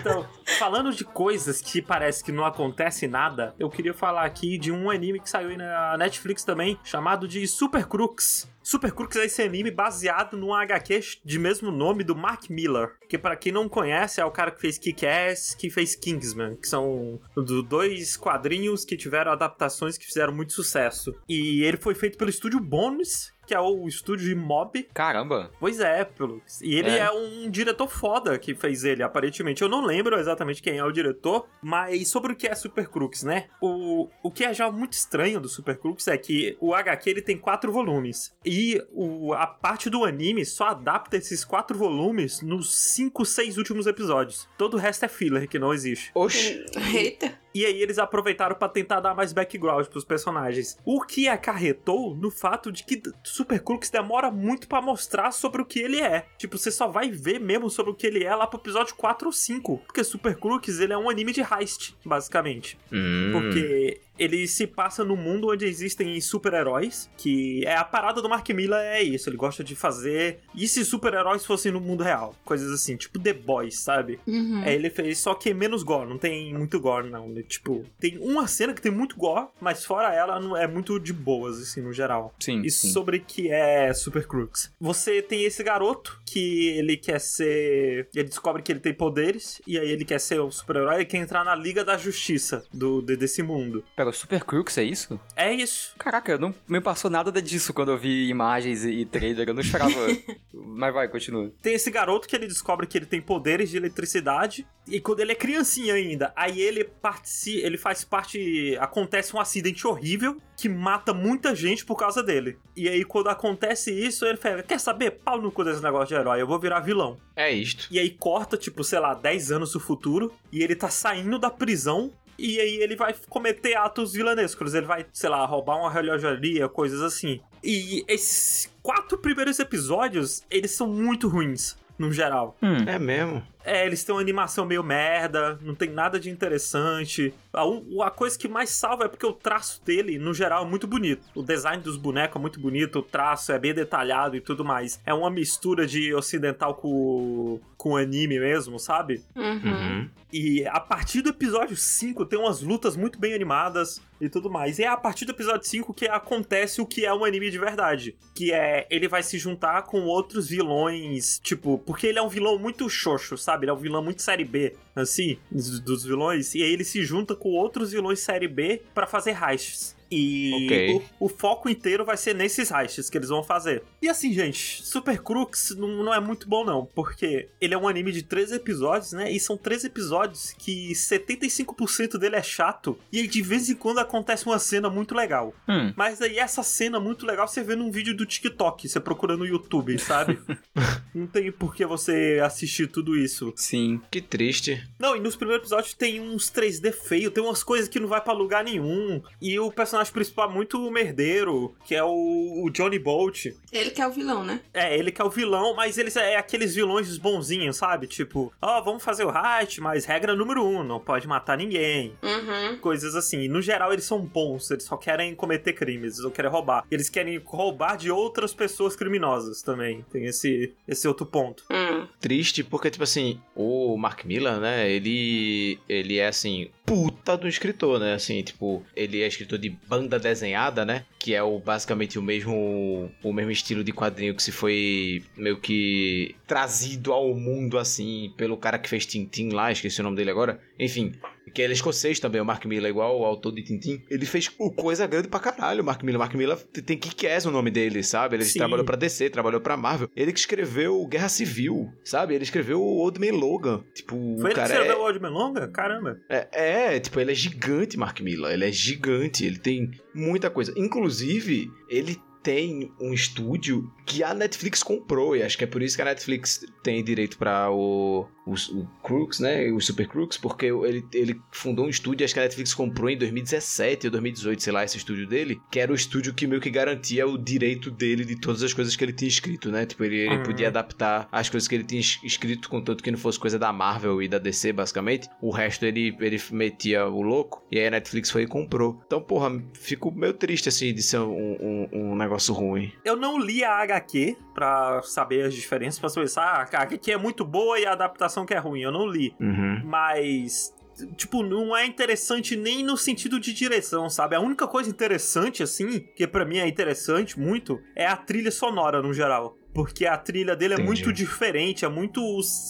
Então, 0.00 0.26
falando 0.58 0.92
de 0.92 1.04
coisas 1.04 1.60
que 1.60 1.82
parece 1.82 2.22
que 2.22 2.32
não 2.32 2.44
acontece 2.44 3.06
nada, 3.06 3.54
eu 3.58 3.68
queria 3.68 3.92
falar 3.94 4.24
aqui 4.24 4.56
de 4.58 4.70
um 4.72 4.90
anime 4.90 5.20
que 5.20 5.28
saiu 5.28 5.48
aí 5.50 5.56
na 5.56 5.96
Netflix 5.96 6.44
também, 6.44 6.78
chamado 6.84 7.26
de 7.28 7.46
Super 7.46 7.86
Crooks. 7.86 8.48
Super 8.62 8.92
Crooks 8.92 9.16
é 9.18 9.26
esse 9.26 9.42
anime 9.42 9.70
baseado 9.70 10.38
num 10.38 10.54
HQ 10.54 11.18
de 11.22 11.38
mesmo 11.38 11.70
nome 11.70 12.02
do 12.02 12.16
Mark 12.16 12.48
Miller, 12.48 12.92
que 13.10 13.18
para 13.18 13.36
quem 13.36 13.52
não 13.52 13.68
conhece 13.68 14.20
é 14.22 14.24
o 14.24 14.30
cara 14.30 14.50
que 14.50 14.60
fez 14.60 14.78
Kick-Ass, 14.78 15.54
que 15.54 15.68
fez 15.68 15.94
Kingsman, 15.94 16.56
que 16.56 16.66
são 16.66 17.20
do- 17.36 17.62
dois 17.62 18.16
quadrinhos 18.16 18.84
que 18.86 18.96
tiveram 18.96 19.32
adaptações 19.32 19.98
que 19.98 20.06
fizeram 20.06 20.32
muito 20.32 20.54
sucesso. 20.54 21.14
E 21.28 21.62
ele 21.62 21.76
foi 21.76 21.94
feito 21.94 22.16
pelo 22.16 22.30
estúdio 22.30 22.58
Bones, 22.58 23.33
que 23.46 23.54
é 23.54 23.60
o 23.60 23.86
estúdio 23.88 24.26
de 24.28 24.34
Mob, 24.34 24.82
Caramba. 24.94 25.50
Pois 25.58 25.80
é, 25.80 26.04
Pelux. 26.04 26.60
E 26.60 26.74
ele 26.74 26.90
É. 26.90 26.98
é. 26.98 27.10
um 27.10 27.50
diretor 27.50 27.88
foda 27.88 28.38
que 28.38 28.54
fez 28.54 28.84
ele, 28.84 29.02
aparentemente. 29.02 29.62
Eu 29.62 29.68
não 29.68 29.84
lembro 29.84 30.18
exatamente 30.18 30.62
quem 30.62 30.78
é 30.78 30.84
o 30.84 30.92
diretor, 30.92 31.46
mas 31.62 32.08
sobre 32.08 32.32
o 32.32 32.36
que 32.36 32.46
é 32.46 32.54
Super 32.54 32.88
Crooks, 32.88 33.22
né? 33.22 33.46
O, 33.60 34.08
o 34.22 34.30
que 34.30 34.44
é 34.44 34.52
já 34.54 34.70
muito 34.70 34.92
estranho 34.94 35.40
do 35.40 35.48
Super 35.48 35.76
Crooks 35.76 36.08
é 36.08 36.16
que 36.16 36.56
o 36.60 36.74
HQ 36.74 37.10
ele 37.10 37.22
tem 37.22 37.36
quatro 37.38 37.70
volumes. 37.72 38.34
E 38.44 38.82
o, 38.92 39.32
a 39.34 39.46
parte 39.46 39.88
do 39.90 40.04
anime 40.04 40.44
só 40.44 40.68
adapta 40.68 41.16
esses 41.16 41.44
quatro 41.44 41.76
volumes 41.76 42.40
nos 42.42 42.74
cinco, 42.74 43.24
seis 43.24 43.56
últimos 43.58 43.86
episódios. 43.86 44.48
Todo 44.56 44.74
o 44.74 44.80
resto 44.80 45.04
é 45.04 45.08
filler, 45.08 45.48
que 45.48 45.58
não 45.58 45.72
existe. 45.72 46.10
Oxi. 46.14 46.64
Eita. 46.94 47.43
E 47.54 47.64
aí 47.64 47.80
eles 47.80 47.98
aproveitaram 47.98 48.56
pra 48.56 48.68
tentar 48.68 49.00
dar 49.00 49.14
mais 49.14 49.32
background 49.32 49.86
pros 49.86 50.04
personagens. 50.04 50.76
O 50.84 51.00
que 51.00 51.28
acarretou 51.28 52.14
no 52.16 52.30
fato 52.30 52.72
de 52.72 52.84
que 52.84 53.00
Super 53.22 53.60
Crooks 53.60 53.90
demora 53.90 54.30
muito 54.30 54.66
pra 54.66 54.82
mostrar 54.82 55.30
sobre 55.30 55.62
o 55.62 55.64
que 55.64 55.78
ele 55.78 56.00
é. 56.00 56.26
Tipo, 56.36 56.58
você 56.58 56.70
só 56.70 56.88
vai 56.88 57.10
ver 57.10 57.38
mesmo 57.38 57.70
sobre 57.70 57.92
o 57.92 57.94
que 57.94 58.06
ele 58.06 58.24
é 58.24 58.34
lá 58.34 58.46
pro 58.46 58.58
episódio 58.58 58.94
4 58.96 59.28
ou 59.28 59.32
5. 59.32 59.78
Porque 59.86 60.02
Super 60.02 60.36
Crooks, 60.36 60.80
ele 60.80 60.92
é 60.92 60.98
um 60.98 61.08
anime 61.08 61.32
de 61.32 61.42
heist, 61.42 61.96
basicamente. 62.04 62.76
Hum. 62.92 63.30
Porque 63.32 64.00
ele 64.18 64.46
se 64.46 64.66
passa 64.66 65.04
no 65.04 65.16
mundo 65.16 65.50
onde 65.50 65.64
existem 65.64 66.20
super-heróis, 66.20 67.10
que 67.16 67.64
é 67.66 67.74
a 67.76 67.84
parada 67.84 68.20
do 68.22 68.28
Mark 68.28 68.48
Miller 68.50 68.78
é 68.78 69.02
isso, 69.02 69.28
ele 69.28 69.36
gosta 69.36 69.64
de 69.64 69.74
fazer. 69.74 70.40
E 70.54 70.68
se 70.68 70.84
super-heróis 70.84 71.44
fossem 71.44 71.72
no 71.72 71.80
mundo 71.80 72.02
real? 72.02 72.34
Coisas 72.44 72.70
assim, 72.72 72.96
tipo 72.96 73.18
The 73.18 73.32
Boys, 73.32 73.78
sabe? 73.80 74.20
Uhum. 74.26 74.62
É, 74.64 74.74
ele 74.74 74.90
fez 74.90 75.18
só 75.18 75.34
que 75.34 75.52
menos 75.54 75.82
gore, 75.82 76.08
não 76.08 76.18
tem 76.18 76.52
muito 76.54 76.78
gore, 76.80 77.10
não. 77.10 77.28
Ele, 77.30 77.42
Tipo, 77.44 77.84
tem 78.00 78.18
uma 78.18 78.46
cena 78.46 78.72
que 78.74 78.80
tem 78.82 78.90
muito 78.92 79.16
gore, 79.16 79.46
mas 79.60 79.84
fora 79.84 80.12
ela 80.14 80.40
não 80.40 80.56
é 80.56 80.66
muito 80.66 80.98
de 80.98 81.12
boas, 81.12 81.60
assim, 81.60 81.80
no 81.80 81.92
geral. 81.92 82.34
Sim, 82.40 82.62
E 82.62 82.70
sim. 82.70 82.90
sobre 82.90 83.18
o 83.18 83.20
que 83.20 83.50
é 83.50 83.92
Super 83.94 84.26
Crooks. 84.26 84.72
Você 84.80 85.20
tem 85.22 85.44
esse 85.44 85.62
garoto 85.62 86.20
que 86.26 86.68
ele 86.68 86.96
quer 86.96 87.20
ser. 87.20 88.08
Ele 88.14 88.28
descobre 88.28 88.62
que 88.62 88.72
ele 88.72 88.80
tem 88.80 88.94
poderes, 88.94 89.60
e 89.66 89.78
aí 89.78 89.90
ele 89.90 90.04
quer 90.04 90.18
ser 90.20 90.40
um 90.40 90.50
super-herói 90.50 91.02
e 91.02 91.04
quer 91.04 91.18
entrar 91.18 91.44
na 91.44 91.54
Liga 91.54 91.84
da 91.84 91.96
Justiça 91.96 92.64
do, 92.72 93.00
de- 93.02 93.16
desse 93.16 93.42
mundo. 93.42 93.84
O 94.10 94.12
Super 94.12 94.44
Crooks, 94.44 94.78
é 94.78 94.84
isso? 94.84 95.18
É 95.36 95.52
isso. 95.52 95.94
Caraca, 95.98 96.38
não 96.38 96.54
me 96.68 96.80
passou 96.80 97.10
nada 97.10 97.30
disso 97.40 97.72
quando 97.72 97.90
eu 97.90 97.98
vi 97.98 98.28
imagens 98.28 98.84
e, 98.84 98.90
e 98.90 99.04
trailer. 99.04 99.48
Eu 99.48 99.54
não 99.54 99.60
esperava. 99.60 99.94
Mas 100.52 100.94
vai, 100.94 101.08
continua. 101.08 101.52
Tem 101.62 101.74
esse 101.74 101.90
garoto 101.90 102.28
que 102.28 102.34
ele 102.34 102.46
descobre 102.46 102.86
que 102.86 102.98
ele 102.98 103.06
tem 103.06 103.20
poderes 103.20 103.70
de 103.70 103.76
eletricidade. 103.76 104.66
E 104.86 105.00
quando 105.00 105.20
ele 105.20 105.32
é 105.32 105.34
criancinha 105.34 105.94
ainda, 105.94 106.32
aí 106.36 106.60
ele 106.60 106.84
participa, 106.84 107.66
ele 107.66 107.78
faz 107.78 108.04
parte. 108.04 108.76
Acontece 108.78 109.34
um 109.34 109.40
acidente 109.40 109.86
horrível 109.86 110.36
que 110.56 110.68
mata 110.68 111.14
muita 111.14 111.54
gente 111.54 111.84
por 111.84 111.96
causa 111.96 112.22
dele. 112.22 112.58
E 112.76 112.88
aí, 112.88 113.04
quando 113.04 113.28
acontece 113.28 113.92
isso, 113.92 114.26
ele 114.26 114.36
fala: 114.36 114.62
Quer 114.62 114.78
saber? 114.80 115.12
Pau 115.12 115.40
no 115.40 115.50
cu 115.50 115.64
desse 115.64 115.82
negócio 115.82 116.08
de 116.08 116.14
herói, 116.14 116.40
eu 116.40 116.46
vou 116.46 116.58
virar 116.58 116.80
vilão. 116.80 117.18
É 117.34 117.50
isto. 117.50 117.88
E 117.90 117.98
aí 117.98 118.10
corta, 118.10 118.56
tipo, 118.56 118.84
sei 118.84 118.98
lá, 118.98 119.14
10 119.14 119.52
anos 119.52 119.72
do 119.72 119.80
futuro. 119.80 120.32
E 120.52 120.62
ele 120.62 120.74
tá 120.74 120.88
saindo 120.88 121.38
da 121.38 121.50
prisão. 121.50 122.12
E 122.38 122.60
aí 122.60 122.76
ele 122.76 122.96
vai 122.96 123.14
cometer 123.28 123.74
atos 123.76 124.12
vilanescos. 124.12 124.74
Ele 124.74 124.86
vai, 124.86 125.06
sei 125.12 125.30
lá, 125.30 125.44
roubar 125.44 125.78
uma 125.78 125.90
relojaria, 125.90 126.68
coisas 126.68 127.00
assim. 127.00 127.40
E 127.62 128.04
esses 128.08 128.70
quatro 128.82 129.18
primeiros 129.18 129.58
episódios, 129.58 130.42
eles 130.50 130.72
são 130.72 130.86
muito 130.86 131.28
ruins, 131.28 131.76
no 131.98 132.12
geral. 132.12 132.56
Hum. 132.62 132.84
É 132.86 132.98
mesmo. 132.98 133.42
É, 133.64 133.86
eles 133.86 134.04
têm 134.04 134.14
uma 134.14 134.20
animação 134.20 134.66
meio 134.66 134.82
merda, 134.82 135.58
não 135.62 135.74
tem 135.74 135.90
nada 135.90 136.20
de 136.20 136.30
interessante. 136.30 137.32
A, 137.52 137.62
a 138.06 138.10
coisa 138.10 138.38
que 138.38 138.46
mais 138.46 138.70
salva 138.70 139.04
é 139.04 139.08
porque 139.08 139.26
o 139.26 139.32
traço 139.32 139.82
dele, 139.84 140.18
no 140.18 140.34
geral, 140.34 140.64
é 140.64 140.68
muito 140.68 140.86
bonito. 140.86 141.22
O 141.34 141.42
design 141.42 141.82
dos 141.82 141.96
bonecos 141.96 142.36
é 142.36 142.40
muito 142.40 142.60
bonito, 142.60 142.98
o 142.98 143.02
traço 143.02 143.52
é 143.52 143.58
bem 143.58 143.72
detalhado 143.72 144.36
e 144.36 144.40
tudo 144.40 144.64
mais. 144.64 145.00
É 145.06 145.14
uma 145.14 145.30
mistura 145.30 145.86
de 145.86 146.14
ocidental 146.14 146.74
com, 146.74 147.58
com 147.76 147.96
anime 147.96 148.38
mesmo, 148.38 148.78
sabe? 148.78 149.22
Uhum. 149.34 149.60
Uhum. 149.64 150.10
E 150.36 150.66
a 150.66 150.80
partir 150.80 151.22
do 151.22 151.28
episódio 151.28 151.76
5 151.76 152.26
tem 152.26 152.36
umas 152.36 152.60
lutas 152.60 152.96
muito 152.96 153.20
bem 153.20 153.34
animadas 153.34 154.02
e 154.20 154.28
tudo 154.28 154.50
mais. 154.50 154.80
E 154.80 154.82
é 154.82 154.88
a 154.88 154.96
partir 154.96 155.24
do 155.24 155.30
episódio 155.30 155.64
5 155.64 155.94
que 155.94 156.08
acontece 156.08 156.80
o 156.80 156.86
que 156.86 157.06
é 157.06 157.14
um 157.14 157.24
anime 157.24 157.52
de 157.52 157.58
verdade. 157.58 158.16
Que 158.34 158.52
é 158.52 158.84
ele 158.90 159.06
vai 159.06 159.22
se 159.22 159.38
juntar 159.38 159.82
com 159.82 160.02
outros 160.06 160.48
vilões, 160.48 161.38
tipo, 161.38 161.78
porque 161.78 162.08
ele 162.08 162.18
é 162.18 162.22
um 162.22 162.28
vilão 162.28 162.58
muito 162.58 162.88
xoxo, 162.90 163.38
sabe? 163.38 163.53
Ele 163.62 163.70
é 163.70 163.74
um 163.74 163.78
vilão 163.78 164.02
muito 164.02 164.22
série 164.22 164.44
B, 164.44 164.74
assim, 164.96 165.38
dos, 165.50 166.04
vilões. 166.04 166.54
E 166.54 166.62
aí 166.62 166.72
ele 166.72 166.84
se 166.84 167.02
junta 167.04 167.34
com 167.36 167.50
outros 167.50 167.92
vilões 167.92 168.20
série 168.20 168.48
B 168.48 168.82
pra 168.94 169.06
fazer 169.06 169.36
heists. 169.40 169.94
E 170.14 170.64
Ok. 170.64 171.02
o, 171.20 171.26
o 171.26 171.28
foco 171.28 171.68
inteiro 171.68 172.04
vai 172.04 172.16
ser 172.16 172.34
nesses 172.34 172.70
heists 172.70 173.10
que 173.10 173.18
eles 173.18 173.28
vão 173.28 173.42
fazer. 173.42 173.82
E 174.00 174.08
assim, 174.08 174.32
gente, 174.32 174.84
Super 174.84 175.20
Crooks 175.20 175.74
não, 175.76 175.88
não 176.04 176.14
é 176.14 176.20
muito 176.20 176.48
bom, 176.48 176.64
não. 176.64 176.86
Porque 176.86 177.48
ele 177.60 177.74
é 177.74 177.78
um 177.78 177.88
anime 177.88 178.12
de 178.12 178.22
13 178.22 178.54
episódios, 178.56 179.12
né? 179.12 179.30
E 179.30 179.40
são 179.40 179.56
13 179.56 179.86
episódios 179.88 180.54
que 180.58 180.92
75% 180.92 182.18
dele 182.18 182.36
é 182.36 182.42
chato. 182.42 182.98
E 183.12 183.20
aí, 183.20 183.26
de 183.26 183.42
vez 183.42 183.68
em 183.68 183.74
quando 183.74 183.98
acontece 183.98 184.46
uma 184.46 184.58
cena 184.58 184.88
muito 184.90 185.14
legal. 185.14 185.54
Hum. 185.68 185.92
Mas 185.96 186.20
aí 186.20 186.38
essa 186.38 186.62
cena 186.62 187.00
muito 187.00 187.26
legal 187.26 187.48
você 187.48 187.62
vê 187.62 187.74
num 187.74 187.90
vídeo 187.90 188.14
do 188.16 188.26
TikTok, 188.26 188.88
você 188.88 189.00
procura 189.00 189.36
no 189.36 189.46
YouTube, 189.46 189.98
sabe? 189.98 190.38
não 191.14 191.26
tem 191.26 191.50
por 191.50 191.74
que 191.74 191.84
você 191.84 192.40
assistir 192.42 192.86
tudo 192.88 193.16
isso. 193.16 193.52
Sim. 193.56 194.00
Que 194.10 194.20
triste. 194.20 194.82
Não, 194.98 195.16
e 195.16 195.20
nos 195.20 195.36
primeiros 195.36 195.64
episódios 195.66 195.94
tem 195.94 196.20
uns 196.20 196.50
3D 196.50 196.92
feio, 196.92 197.30
tem 197.30 197.42
umas 197.42 197.62
coisas 197.62 197.88
que 197.88 198.00
não 198.00 198.08
vai 198.08 198.20
pra 198.20 198.32
lugar 198.32 198.64
nenhum. 198.64 199.22
E 199.40 199.58
o 199.58 199.70
personagem 199.70 200.03
principal 200.12 200.50
é 200.50 200.52
muito 200.52 200.90
merdeiro, 200.90 201.74
que 201.84 201.94
é 201.94 202.02
o, 202.02 202.62
o 202.64 202.70
Johnny 202.70 202.98
Bolt. 202.98 203.46
Ele 203.72 203.90
que 203.90 204.00
é 204.00 204.06
o 204.06 204.10
vilão, 204.10 204.44
né? 204.44 204.60
É, 204.72 204.96
ele 204.96 205.10
que 205.10 205.20
é 205.20 205.24
o 205.24 205.30
vilão, 205.30 205.74
mas 205.74 205.98
eles 205.98 206.16
é 206.16 206.36
aqueles 206.36 206.74
vilões 206.74 207.16
bonzinhos, 207.18 207.76
sabe? 207.76 208.06
Tipo, 208.06 208.52
ó, 208.60 208.80
vamos 208.82 209.02
fazer 209.02 209.24
o 209.24 209.32
heist, 209.32 209.80
mas 209.80 210.04
regra 210.04 210.34
número 210.34 210.64
um, 210.64 210.82
não 210.82 211.00
pode 211.00 211.26
matar 211.26 211.56
ninguém. 211.56 212.14
Uhum. 212.22 212.78
Coisas 212.78 213.14
assim. 213.14 213.42
E, 213.42 213.48
no 213.48 213.60
geral, 213.60 213.92
eles 213.92 214.04
são 214.04 214.20
bons, 214.20 214.70
eles 214.70 214.84
só 214.84 214.96
querem 214.96 215.34
cometer 215.34 215.72
crimes, 215.72 216.14
eles 216.14 216.24
não 216.24 216.30
querem 216.30 216.50
roubar. 216.50 216.84
Eles 216.90 217.08
querem 217.08 217.40
roubar 217.44 217.96
de 217.96 218.10
outras 218.10 218.52
pessoas 218.52 218.96
criminosas 218.96 219.62
também. 219.62 220.04
Tem 220.10 220.24
esse, 220.26 220.72
esse 220.86 221.06
outro 221.08 221.26
ponto. 221.26 221.64
Hum. 221.70 222.06
Triste 222.20 222.62
porque, 222.62 222.90
tipo 222.90 223.04
assim, 223.04 223.40
o 223.54 223.96
Mark 223.96 224.24
Miller, 224.24 224.58
né, 224.58 224.90
ele, 224.90 225.78
ele 225.88 226.18
é, 226.18 226.28
assim, 226.28 226.70
puta 226.84 227.36
do 227.36 227.48
escritor, 227.48 227.98
né, 227.98 228.14
assim, 228.14 228.42
tipo, 228.42 228.84
ele 228.94 229.22
é 229.22 229.26
escritor 229.26 229.58
de 229.58 229.70
banda 229.70 230.18
desenhada, 230.18 230.84
né, 230.84 231.04
que 231.18 231.34
é 231.34 231.42
o, 231.42 231.58
basicamente 231.58 232.18
o 232.18 232.22
mesmo, 232.22 233.10
o 233.22 233.32
mesmo 233.32 233.50
estilo 233.50 233.82
de 233.82 233.92
quadrinho 233.92 234.34
que 234.34 234.42
se 234.42 234.52
foi 234.52 235.22
meio 235.36 235.58
que 235.58 236.34
trazido 236.46 237.12
ao 237.12 237.34
mundo, 237.34 237.78
assim, 237.78 238.32
pelo 238.36 238.56
cara 238.56 238.78
que 238.78 238.88
fez 238.88 239.06
Tintin 239.06 239.50
lá, 239.50 239.72
esqueci 239.72 240.00
o 240.00 240.04
nome 240.04 240.16
dele 240.16 240.30
agora, 240.30 240.60
enfim... 240.78 241.12
Que 241.52 241.62
ele 241.62 241.72
é 241.72 241.76
escocês 241.76 242.18
também, 242.18 242.40
o 242.40 242.44
Mark 242.44 242.64
Miller, 242.64 242.90
igual 242.90 243.20
o 243.20 243.24
autor 243.24 243.52
de 243.52 243.62
Tintin. 243.62 244.02
Ele 244.10 244.24
fez 244.26 244.48
coisa 244.48 245.06
grande 245.06 245.28
pra 245.28 245.40
caralho, 245.40 245.82
o 245.82 245.84
Mark 245.84 246.02
Miller. 246.02 246.18
Mark 246.18 246.34
Miller 246.34 246.56
tem 246.56 246.96
Kick-Ass 246.96 247.44
o 247.46 247.50
nome 247.50 247.70
dele, 247.70 248.02
sabe? 248.02 248.36
Ele 248.36 248.44
Sim. 248.44 248.58
trabalhou 248.58 248.84
pra 248.84 248.96
DC, 248.96 249.30
trabalhou 249.30 249.60
pra 249.60 249.76
Marvel. 249.76 250.08
Ele 250.16 250.32
que 250.32 250.38
escreveu 250.38 251.06
Guerra 251.06 251.28
Civil, 251.28 251.92
sabe? 252.02 252.34
Ele 252.34 252.44
escreveu 252.44 252.80
o 252.80 252.98
Old 252.98 253.20
Man 253.20 253.36
Logan. 253.36 253.84
Tipo, 253.94 254.14
Foi 254.14 254.24
o 254.24 254.38
ele 254.46 254.48
que 254.48 254.54
cara 254.54 254.72
escreveu 254.72 254.96
é, 254.96 254.98
o 254.98 255.02
Old 255.02 255.20
Man 255.20 255.30
Longa? 255.30 255.68
Caramba. 255.68 256.18
é, 256.28 256.94
é, 256.96 257.00
tipo, 257.00 257.20
ele 257.20 257.32
é 257.32 257.34
gigante, 257.34 257.96
Mark 257.96 258.20
Miller. 258.20 258.52
Ele 258.52 258.64
é 258.64 258.72
gigante, 258.72 259.44
ele 259.44 259.58
tem 259.58 259.90
muita 260.14 260.48
coisa. 260.50 260.72
Inclusive, 260.76 261.70
ele 261.88 262.16
tem 262.44 262.92
um 263.00 263.12
estúdio 263.12 263.90
que 264.06 264.22
a 264.22 264.32
Netflix 264.34 264.82
comprou, 264.82 265.34
e 265.34 265.42
acho 265.42 265.56
que 265.58 265.64
é 265.64 265.66
por 265.66 265.82
isso 265.82 265.96
que 265.96 266.02
a 266.02 266.04
Netflix 266.04 266.60
tem 266.82 267.02
direito 267.02 267.38
pra 267.38 267.70
o, 267.70 268.28
o, 268.46 268.52
o 268.52 268.86
Crooks, 269.02 269.40
né? 269.40 269.72
O 269.72 269.80
Super 269.80 270.06
Crooks, 270.06 270.36
porque 270.38 270.66
ele, 270.66 271.02
ele 271.14 271.40
fundou 271.50 271.86
um 271.86 271.88
estúdio, 271.88 272.22
acho 272.24 272.34
que 272.34 272.40
a 272.40 272.42
Netflix 272.42 272.74
comprou 272.74 273.08
em 273.08 273.16
2017 273.16 274.06
ou 274.06 274.10
2018, 274.12 274.62
sei 274.62 274.72
lá, 274.74 274.84
esse 274.84 274.98
estúdio 274.98 275.26
dele, 275.26 275.58
que 275.70 275.80
era 275.80 275.90
o 275.90 275.94
estúdio 275.94 276.34
que 276.34 276.46
meio 276.46 276.60
que 276.60 276.68
garantia 276.70 277.26
o 277.26 277.38
direito 277.38 277.90
dele 277.90 278.24
de 278.26 278.38
todas 278.38 278.62
as 278.62 278.74
coisas 278.74 278.94
que 278.94 279.02
ele 279.02 279.12
tinha 279.14 279.28
escrito, 279.28 279.70
né? 279.70 279.86
Tipo, 279.86 280.04
ele, 280.04 280.16
ele 280.18 280.36
Uhum. 280.36 280.42
podia 280.42 280.68
adaptar 280.68 281.26
as 281.32 281.48
coisas 281.48 281.66
que 281.66 281.74
ele 281.74 281.84
tinha 281.84 282.00
es- 282.02 282.20
escrito, 282.22 282.68
contanto 282.68 283.02
que 283.02 283.10
não 283.10 283.18
fosse 283.18 283.38
coisa 283.40 283.58
da 283.58 283.72
Marvel 283.72 284.20
e 284.22 284.28
da 284.28 284.38
DC, 284.38 284.70
basicamente. 284.72 285.28
O 285.40 285.50
resto 285.50 285.86
ele, 285.86 286.14
ele 286.20 286.38
metia 286.52 287.06
o 287.06 287.22
louco, 287.22 287.64
e 287.72 287.78
aí 287.78 287.86
a 287.86 287.90
Netflix 287.90 288.30
foi 288.30 288.42
e 288.42 288.46
comprou. 288.46 289.00
Então, 289.06 289.22
porra, 289.22 289.50
fico 289.72 290.12
meio 290.12 290.34
triste, 290.34 290.68
assim, 290.68 290.92
de 290.92 291.02
ser 291.02 291.20
um, 291.20 291.56
um, 291.60 291.88
um 292.12 292.16
negócio 292.16 292.33
ruim. 292.52 292.92
Eu 293.04 293.16
não 293.16 293.38
li 293.38 293.64
a 293.64 293.76
HQ 293.82 294.36
pra 294.54 295.02
saber 295.02 295.44
as 295.46 295.54
diferenças, 295.54 295.98
pra 295.98 296.08
saber 296.08 296.28
se 296.28 296.38
ah, 296.38 296.66
a 296.72 296.82
HQ 296.82 297.12
é 297.12 297.16
muito 297.16 297.44
boa 297.44 297.78
e 297.78 297.86
a 297.86 297.92
adaptação 297.92 298.46
que 298.46 298.54
é 298.54 298.58
ruim. 298.58 298.82
Eu 298.82 298.92
não 298.92 299.06
li. 299.06 299.34
Uhum. 299.40 299.82
Mas. 299.84 300.74
Tipo, 301.16 301.42
não 301.42 301.76
é 301.76 301.84
interessante 301.84 302.54
nem 302.54 302.84
no 302.84 302.96
sentido 302.96 303.40
de 303.40 303.52
direção, 303.52 304.08
sabe? 304.08 304.36
A 304.36 304.40
única 304.40 304.68
coisa 304.68 304.88
interessante, 304.88 305.60
assim, 305.60 305.98
que 306.14 306.24
pra 306.24 306.44
mim 306.44 306.58
é 306.58 306.68
interessante 306.68 307.38
muito, 307.38 307.80
é 307.96 308.06
a 308.06 308.16
trilha 308.16 308.52
sonora 308.52 309.02
no 309.02 309.12
geral. 309.12 309.58
Porque 309.74 310.06
a 310.06 310.16
trilha 310.16 310.54
dele 310.54 310.74
é 310.74 310.76
Entendi. 310.76 310.86
muito 310.88 311.12
diferente, 311.12 311.84
é 311.84 311.88
muito 311.88 312.20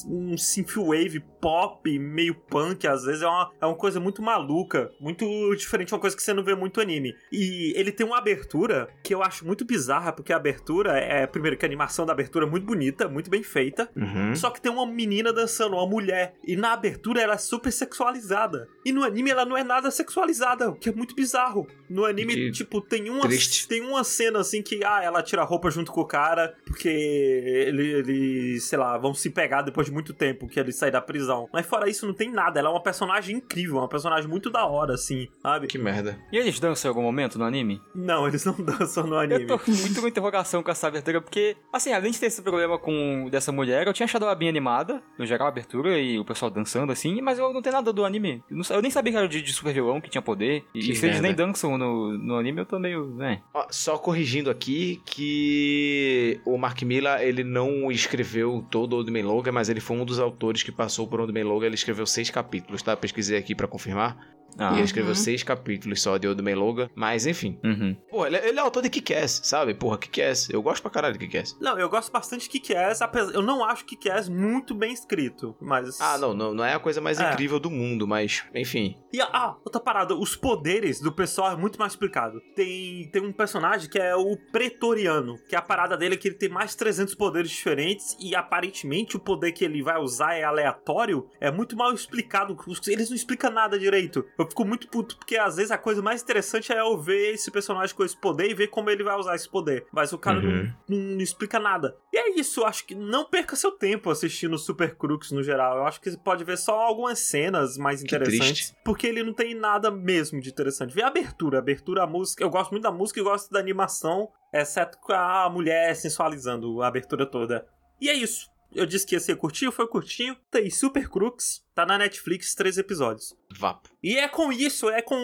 um 0.09 0.37
synthwave 0.37 1.21
pop, 1.41 1.99
meio 1.99 2.35
punk, 2.35 2.87
às 2.87 3.05
vezes 3.05 3.21
é 3.23 3.27
uma, 3.27 3.51
é 3.61 3.67
uma 3.67 3.75
coisa 3.77 4.01
muito 4.01 4.23
maluca, 4.23 4.91
muito 4.99 5.27
diferente, 5.57 5.93
uma 5.93 6.01
coisa 6.01 6.17
que 6.17 6.23
você 6.23 6.33
não 6.33 6.43
vê 6.43 6.55
muito 6.55 6.81
anime. 6.81 7.15
E 7.31 7.73
ele 7.77 7.93
tem 7.93 8.07
uma 8.07 8.17
abertura 8.19 8.89
que 9.03 9.15
eu 9.15 9.23
acho 9.23 9.47
muito 9.47 9.65
bizarra, 9.65 10.11
porque 10.13 10.33
a 10.33 10.37
abertura 10.37 10.97
é, 10.99 11.27
primeiro, 11.27 11.57
que 11.59 11.65
a 11.65 11.69
animação 11.69 12.07
da 12.07 12.13
abertura 12.13 12.47
é 12.47 12.49
muito 12.49 12.65
bonita, 12.65 13.09
muito 13.09 13.31
bem 13.31 13.43
feita, 13.43 13.91
Uhum. 13.95 14.35
só 14.35 14.51
que 14.51 14.61
tem 14.61 14.73
uma 14.73 14.87
menina 14.87 15.33
dançando, 15.33 15.75
uma 15.77 15.87
mulher. 15.87 16.35
E 16.47 16.57
na 16.57 16.73
abertura 16.73 17.21
ela 17.21 17.35
é 17.35 17.39
super 17.39 17.71
sexualizada. 17.71 18.67
E 18.85 18.93
no 18.93 19.03
anime 19.05 19.31
ela 19.31 19.45
não 19.45 19.57
é 19.57 19.63
nada 19.65 19.91
sexualizada, 19.91 20.71
o 20.71 20.75
que 20.75 20.89
é 20.89 20.93
muito 20.93 21.15
bizarro. 21.15 21.67
No 21.89 22.05
anime, 22.07 22.35
Que 22.35 22.51
tipo, 22.53 22.81
tem 22.81 23.11
uma, 23.11 23.23
triste. 23.29 23.69
tem 23.69 23.83
uma 23.83 24.03
cena 24.03 24.41
assim 24.41 24.63
que, 24.63 24.83
ah, 24.85 25.03
ela 25.03 25.23
tira 25.23 25.43
a 25.43 25.45
roupa 25.45 25.71
junto 25.71 25.93
com 25.93 26.01
o 26.01 26.07
cara, 26.07 26.55
porque 26.67 26.94
ele, 26.95 27.93
ele, 27.93 28.61
sei 28.61 28.79
lá, 28.79 28.97
vão 28.99 29.15
se 29.15 29.31
pegar 29.31 29.63
depois 29.63 29.87
de 29.87 29.93
muito 29.93 30.13
tempo 30.15 30.47
que 30.49 30.59
ele 30.59 30.73
sai 30.73 30.91
da 30.91 31.01
prisão. 31.01 31.49
Mas 31.53 31.67
fora 31.67 31.89
isso, 31.89 32.07
não 32.07 32.15
tem 32.15 32.31
nada. 32.31 32.59
Ela 32.61 32.69
é 32.69 32.73
uma 32.73 32.83
personagem 32.83 33.37
incrível, 33.37 33.77
uma 33.79 33.89
personagem 33.89 34.29
muito 34.29 34.51
da 34.51 34.67
hora, 34.67 34.95
assim, 34.95 35.29
sabe? 35.43 35.67
Que 35.67 35.79
merda. 35.79 36.19
E 36.33 36.37
eles 36.37 36.59
dançam 36.61 36.89
em 36.89 36.91
algum 36.91 37.03
momento 37.03 37.39
no 37.39 37.45
anime? 37.45 37.81
Não, 37.95 38.27
eles 38.27 38.45
não 38.45 38.55
dançam 38.63 39.07
no 39.07 39.17
anime. 39.17 39.43
Eu 39.43 39.47
tô 39.47 39.59
com 39.59 39.71
muito 39.71 40.01
com 40.01 40.09
interrogação 40.09 40.63
com 40.63 40.71
essa 40.71 40.87
abertura, 40.89 41.21
porque, 41.21 41.57
assim, 41.73 41.93
além 41.93 42.11
de 42.13 42.21
ter 42.21 42.27
esse 42.27 42.43
problema 42.43 42.79
com 42.79 43.29
dessa 43.31 43.51
mulher, 43.53 43.87
eu 43.87 43.93
tinha 43.93 44.05
achado 44.05 44.25
ela 44.25 44.35
bem 44.35 44.49
animada, 44.49 45.03
no 45.19 45.27
geral, 45.27 45.47
a 45.47 45.51
abertura 45.51 45.99
e 45.99 46.19
o 46.19 46.25
pessoal 46.25 46.51
dançando 46.51 46.93
assim, 46.93 47.21
mas 47.21 47.39
eu 47.39 47.53
não 47.53 47.63
tenho 47.63 47.75
nada 47.75 47.93
do 47.93 48.05
anime. 48.05 48.43
Eu, 48.51 48.57
não 48.57 48.65
sa- 48.65 48.75
eu 48.75 48.83
nem 48.83 48.91
sabia 48.91 49.13
que 49.13 49.19
era 49.19 49.29
de, 49.29 49.43
de 49.43 49.53
super 49.53 49.73
vilão, 49.73 50.01
que 50.01 50.11
tinha 50.11 50.23
poder. 50.23 50.65
E, 50.75 50.81
Que 50.81 50.95
se 50.95 51.07
eles 51.07 51.21
nem 51.21 51.35
dançam 51.35 51.77
no, 51.79 52.17
no 52.19 52.37
anime, 52.37 52.61
eu 52.61 52.67
tô 52.67 52.79
meio. 52.79 53.07
né? 53.15 53.43
Ó, 53.53 53.67
Só 53.71 53.97
corrigindo 53.99 54.51
aqui 54.51 55.01
que 55.05 56.41
o 56.45 56.57
Mark 56.59 56.83
Miller, 56.85 57.21
ele 57.21 57.43
não 57.43 57.91
escreveu 57.91 58.65
todo 58.71 58.93
o 58.93 58.97
Old 58.97 59.11
Man 59.11 59.27
Logan, 59.27 59.53
mas 59.53 59.69
ele 59.69 59.81
foi 59.81 59.97
um 59.97 60.05
dos 60.05 60.19
autores 60.19 60.63
que 60.63 60.73
passou 60.73 61.07
por 61.07 61.21
Old 61.21 61.33
Man 61.33 61.49
Logan, 61.49 61.67
ele 61.67 61.75
escreveu 61.75 62.07
seis 62.07 62.31
capítulos, 62.31 62.83
tá? 62.83 62.97
Pesquisei 62.97 63.39
aqui 63.39 63.55
pra 63.55 63.67
confirmar. 63.67 64.34
Ah. 64.59 64.71
E 64.73 64.75
ele 64.77 64.85
escreveu 64.85 65.11
Uhum. 65.11 65.15
seis 65.15 65.43
capítulos 65.43 66.01
só 66.03 66.17
de 66.17 66.27
Old 66.29 66.43
Man 66.43 66.55
Logan, 66.55 66.89
mas 66.95 67.27
enfim. 67.27 67.59
Uhum. 67.65 67.97
Pô, 68.11 68.27
ele, 68.27 68.37
ele 68.39 68.59
é 68.59 68.63
autor 68.63 68.83
de 68.83 68.91
Kick-Ass, 68.91 69.41
sabe? 69.45 69.75
Porra, 69.75 69.99
Kick-Ass. 69.99 70.49
Eu 70.51 70.63
gosto 70.63 70.83
pra 70.83 70.91
caralho 70.91 71.13
de 71.19 71.21
Kick-Ass. 71.27 71.57
Não, 71.61 71.79
eu 71.79 71.89
gosto 71.89 72.11
bastante 72.13 72.43
de 72.45 72.49
Kick-Ass, 72.51 73.03
apesar... 73.03 73.33
Eu 73.35 73.43
não 73.43 73.65
acho 73.65 73.85
Kick-Ass 73.85 74.29
muito 74.29 74.75
bem 74.75 74.93
escrito, 74.93 75.57
mas... 75.61 76.01
Ah, 76.01 76.19
não, 76.19 76.35
não, 76.35 76.55
não 76.55 76.65
é 76.65 76.75
a 76.75 76.79
coisa 76.79 77.01
mais 77.01 77.19
É. 77.21 77.33
incrível 77.33 77.59
do 77.61 77.71
mundo, 77.71 78.07
mas 78.07 78.45
enfim. 78.55 78.97
E 79.13 79.21
ah, 79.21 79.57
outra 79.65 79.81
parada, 79.81 80.15
os 80.15 80.35
poderes 80.37 81.01
do 81.01 81.13
pessoal 81.13 81.53
é 81.53 81.57
muito 81.57 81.79
mais 81.79 81.93
explicado. 81.93 82.41
Tem, 82.55 83.09
tem 83.13 83.23
um 83.23 83.33
personagem 83.33 83.89
que 83.89 83.99
é 83.99 84.15
o 84.17 84.37
Pretoriano, 84.53 85.37
que 85.49 85.55
a 85.55 85.63
parada 85.63 85.97
dele 85.97 86.15
é 86.15 86.19
que 86.19 86.29
ele 86.29 86.35
tem 86.37 86.49
mais 86.49 86.71
de 86.73 86.77
300 86.79 87.15
poderes 87.15 87.51
diferentes 87.51 88.17
e 88.21 88.35
aparentemente 88.35 89.17
o 89.17 89.21
poder 89.21 89.53
que 89.53 89.65
ele 89.65 89.83
vai 89.83 89.99
usar 90.01 90.35
é 90.35 90.43
aleatório, 90.43 91.29
é 91.41 91.51
muito 91.51 91.77
mal 91.77 91.93
explicado. 91.93 92.57
Eles 92.89 93.09
não 93.09 93.17
explicam 93.17 93.51
nada 93.51 93.79
direito. 93.79 94.25
Eu 94.39 94.44
fico 94.49 94.65
muito 94.65 94.89
puto 94.89 95.17
porque 95.17 95.37
às 95.37 95.57
vezes 95.57 95.71
a 95.71 95.79
coisa 95.79 96.01
mais 96.03 96.23
interessante 96.23 96.73
é 96.73 96.81
eu 96.81 96.99
ver 97.01 97.35
esse 97.35 97.51
personagem 97.51 97.95
com 97.95 98.05
esse 98.05 98.17
poder 98.17 98.51
e 98.51 98.55
ver 98.55 98.69
como 98.69 98.91
ele 98.91 99.03
vai 99.05 99.17
usar 99.17 99.35
esse 99.35 99.49
poder. 99.49 99.87
Mas 99.93 100.13
o 100.13 100.19
cara 100.19 100.39
Uhum. 100.39 100.73
não, 100.89 100.97
não 100.99 101.21
explica 101.21 101.59
nada. 101.59 101.97
E 102.13 102.17
é 102.19 102.31
isso, 102.39 102.61
eu 102.61 102.67
acho 102.67 102.87
que 102.87 102.95
não 102.95 103.25
perca 103.25 103.57
seu 103.57 103.71
tempo 103.73 104.11
assistindo 104.11 104.59
Super 104.59 104.95
Crooks 104.97 105.31
no 105.33 105.43
geral. 105.43 105.79
Eu 105.79 105.85
acho 105.87 106.01
que 106.01 106.11
você 106.11 106.17
pode 106.17 106.45
ver 106.45 106.57
só 106.59 106.79
algumas 106.81 107.19
cenas 107.19 107.77
mais 107.79 108.01
Que 108.01 108.07
interessantes. 108.07 108.47
triste. 108.69 108.77
Porque 108.85 109.07
ele 109.07 109.23
não 109.23 109.33
tem 109.33 109.55
nada 109.55 109.91
mesmo 109.91 110.41
de 110.41 110.51
interessante. 110.51 110.95
Vê 110.95 111.03
a 111.03 111.09
abertura, 111.09 111.59
a 111.59 111.61
abertura, 111.61 112.03
a 112.03 112.07
música. 112.07 112.43
Eu 112.43 112.51
gosto 112.51 112.71
muito 112.71 112.83
da 112.85 112.93
música 112.93 113.21
e 113.21 113.23
gosto 113.23 113.51
da 113.51 113.59
animação, 113.61 114.29
exceto 114.53 114.99
com 114.99 115.13
a 115.13 115.49
mulher 115.51 115.95
sensualizando 115.97 116.83
a 116.83 116.87
abertura 116.87 117.27
toda. 117.27 117.67
E 118.01 118.09
é 118.09 118.15
isso. 118.15 118.51
Eu 118.75 118.87
disse 118.87 119.07
que 119.07 119.15
ia 119.15 119.21
ser 119.21 119.37
curtinho, 119.37 119.71
foi 119.73 119.87
curtinho. 119.87 120.37
Tem 120.51 120.69
Super 120.69 121.09
Crooks, 121.09 121.64
tá 121.75 121.85
na 121.85 121.99
Netflix, 121.99 122.55
três 122.55 122.79
episódios. 122.79 123.37
Vapo. 123.57 123.89
E 124.03 124.19
é 124.19 124.29
com 124.29 124.53
isso, 124.53 124.91
é 124.91 125.01
com 125.01 125.17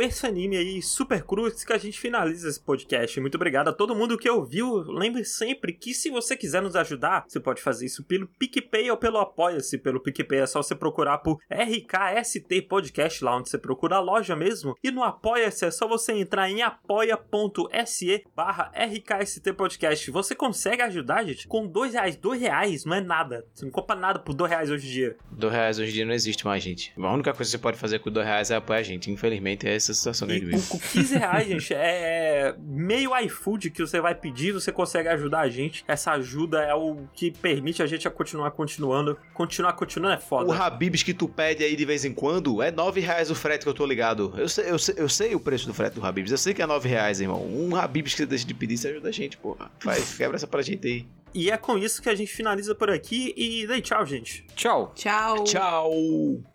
esse 0.00 0.24
anime 0.26 0.56
aí, 0.56 0.80
Super 0.80 1.24
Cruz, 1.24 1.64
que 1.64 1.72
a 1.72 1.78
gente 1.78 1.98
finaliza 1.98 2.48
esse 2.48 2.60
podcast. 2.60 3.20
Muito 3.20 3.34
obrigado 3.34 3.68
a 3.68 3.72
todo 3.72 3.96
mundo 3.96 4.16
que 4.16 4.30
ouviu. 4.30 4.82
Lembre 4.82 5.24
sempre 5.24 5.72
que 5.72 5.92
se 5.92 6.08
você 6.08 6.36
quiser 6.36 6.62
nos 6.62 6.76
ajudar, 6.76 7.24
você 7.26 7.40
pode 7.40 7.60
fazer 7.60 7.86
isso 7.86 8.04
pelo 8.04 8.28
PicPay 8.28 8.90
ou 8.90 8.96
pelo 8.96 9.18
Apoia-se. 9.18 9.78
Pelo 9.78 10.00
PicPay 10.00 10.40
é 10.40 10.46
só 10.46 10.62
você 10.62 10.74
procurar 10.74 11.18
por 11.18 11.40
RKST 11.50 12.62
Podcast, 12.68 13.24
lá 13.24 13.36
onde 13.36 13.50
você 13.50 13.58
procura 13.58 13.96
a 13.96 14.00
loja 14.00 14.36
mesmo. 14.36 14.76
E 14.84 14.90
no 14.90 15.02
Apoia-se 15.02 15.64
é 15.64 15.70
só 15.70 15.88
você 15.88 16.12
entrar 16.12 16.48
em 16.48 16.62
apoia.se 16.62 18.24
barra 18.36 18.70
RKST 18.76 19.52
Podcast. 19.54 20.10
Você 20.12 20.34
consegue 20.34 20.82
ajudar, 20.82 21.24
gente, 21.24 21.48
com 21.48 21.66
dois 21.66 21.94
reais. 21.94 22.16
Dois 22.16 22.40
reais 22.40 22.84
não 22.84 22.94
é 22.94 23.00
nada. 23.00 23.44
Você 23.52 23.64
não 23.64 23.72
compra 23.72 23.96
nada 23.96 24.20
por 24.20 24.32
dois 24.32 24.50
reais 24.50 24.70
hoje 24.70 24.86
em 24.86 24.92
dia. 24.92 25.16
Dois 25.32 25.52
reais 25.52 25.78
hoje 25.78 25.90
em 25.90 25.94
dia 25.94 25.97
não 26.04 26.14
existe 26.14 26.44
mais, 26.44 26.62
gente. 26.62 26.92
A 26.96 27.12
única 27.12 27.32
coisa 27.32 27.48
que 27.48 27.52
você 27.52 27.58
pode 27.58 27.78
fazer 27.78 27.98
com 27.98 28.10
dois 28.10 28.26
reais 28.26 28.50
é 28.50 28.56
apoiar 28.56 28.80
a 28.80 28.82
gente. 28.82 29.10
Infelizmente, 29.10 29.66
é 29.66 29.74
essa 29.74 29.92
a 29.92 29.94
situação 29.94 30.28
que 30.28 30.34
a 30.34 30.38
gente 30.38 30.50
com, 30.50 30.56
vive. 30.56 30.68
com 30.68 30.78
15 30.78 31.18
reais, 31.18 31.48
gente, 31.48 31.74
é 31.74 32.54
meio 32.58 33.16
iFood 33.20 33.70
que 33.70 33.80
você 33.80 34.00
vai 34.00 34.14
pedir, 34.14 34.52
você 34.52 34.72
consegue 34.72 35.08
ajudar 35.08 35.40
a 35.40 35.48
gente. 35.48 35.84
Essa 35.86 36.12
ajuda 36.12 36.62
é 36.62 36.74
o 36.74 37.06
que 37.14 37.30
permite 37.30 37.82
a 37.82 37.86
gente 37.86 38.06
a 38.06 38.10
continuar 38.10 38.50
continuando. 38.52 39.18
Continuar 39.34 39.72
continuando 39.74 40.14
é 40.14 40.18
O 40.18 40.20
foda. 40.20 40.54
Habibs 40.54 41.02
que 41.02 41.14
tu 41.14 41.28
pede 41.28 41.64
aí 41.64 41.76
de 41.76 41.84
vez 41.84 42.04
em 42.04 42.12
quando 42.12 42.62
é 42.62 42.70
nove 42.70 43.00
reais 43.00 43.30
o 43.30 43.34
frete 43.34 43.62
que 43.62 43.68
eu 43.68 43.74
tô 43.74 43.86
ligado. 43.86 44.32
Eu 44.36 44.48
sei, 44.48 44.70
eu 44.70 44.78
sei, 44.78 44.94
eu 44.98 45.08
sei 45.08 45.34
o 45.34 45.40
preço 45.40 45.66
do 45.66 45.74
frete 45.74 45.94
do 45.94 46.04
Habibs. 46.04 46.30
Eu 46.30 46.38
sei 46.38 46.54
que 46.54 46.62
é 46.62 46.66
nove 46.66 46.88
reais, 46.88 47.20
irmão. 47.20 47.44
Um 47.44 47.74
Habibs 47.76 48.12
que 48.12 48.18
você 48.18 48.26
deixa 48.26 48.46
de 48.46 48.54
pedir, 48.54 48.76
você 48.76 48.88
ajuda 48.88 49.08
a 49.08 49.12
gente, 49.12 49.36
porra. 49.36 49.70
Faz, 49.80 50.16
quebra 50.16 50.36
essa 50.36 50.46
pra 50.46 50.62
gente 50.62 50.86
aí. 50.86 51.06
E 51.34 51.50
é 51.50 51.56
com 51.56 51.76
isso 51.78 52.02
que 52.02 52.08
a 52.08 52.14
gente 52.14 52.32
finaliza 52.32 52.74
por 52.74 52.90
aqui. 52.90 53.34
E 53.36 53.66
daí, 53.66 53.82
tchau, 53.82 54.04
gente. 54.06 54.46
Tchau. 54.54 54.92
Tchau. 54.94 55.44
Tchau! 55.44 55.92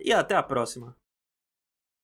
E 0.00 0.12
até 0.12 0.34
a 0.34 0.42
próxima. 0.42 0.96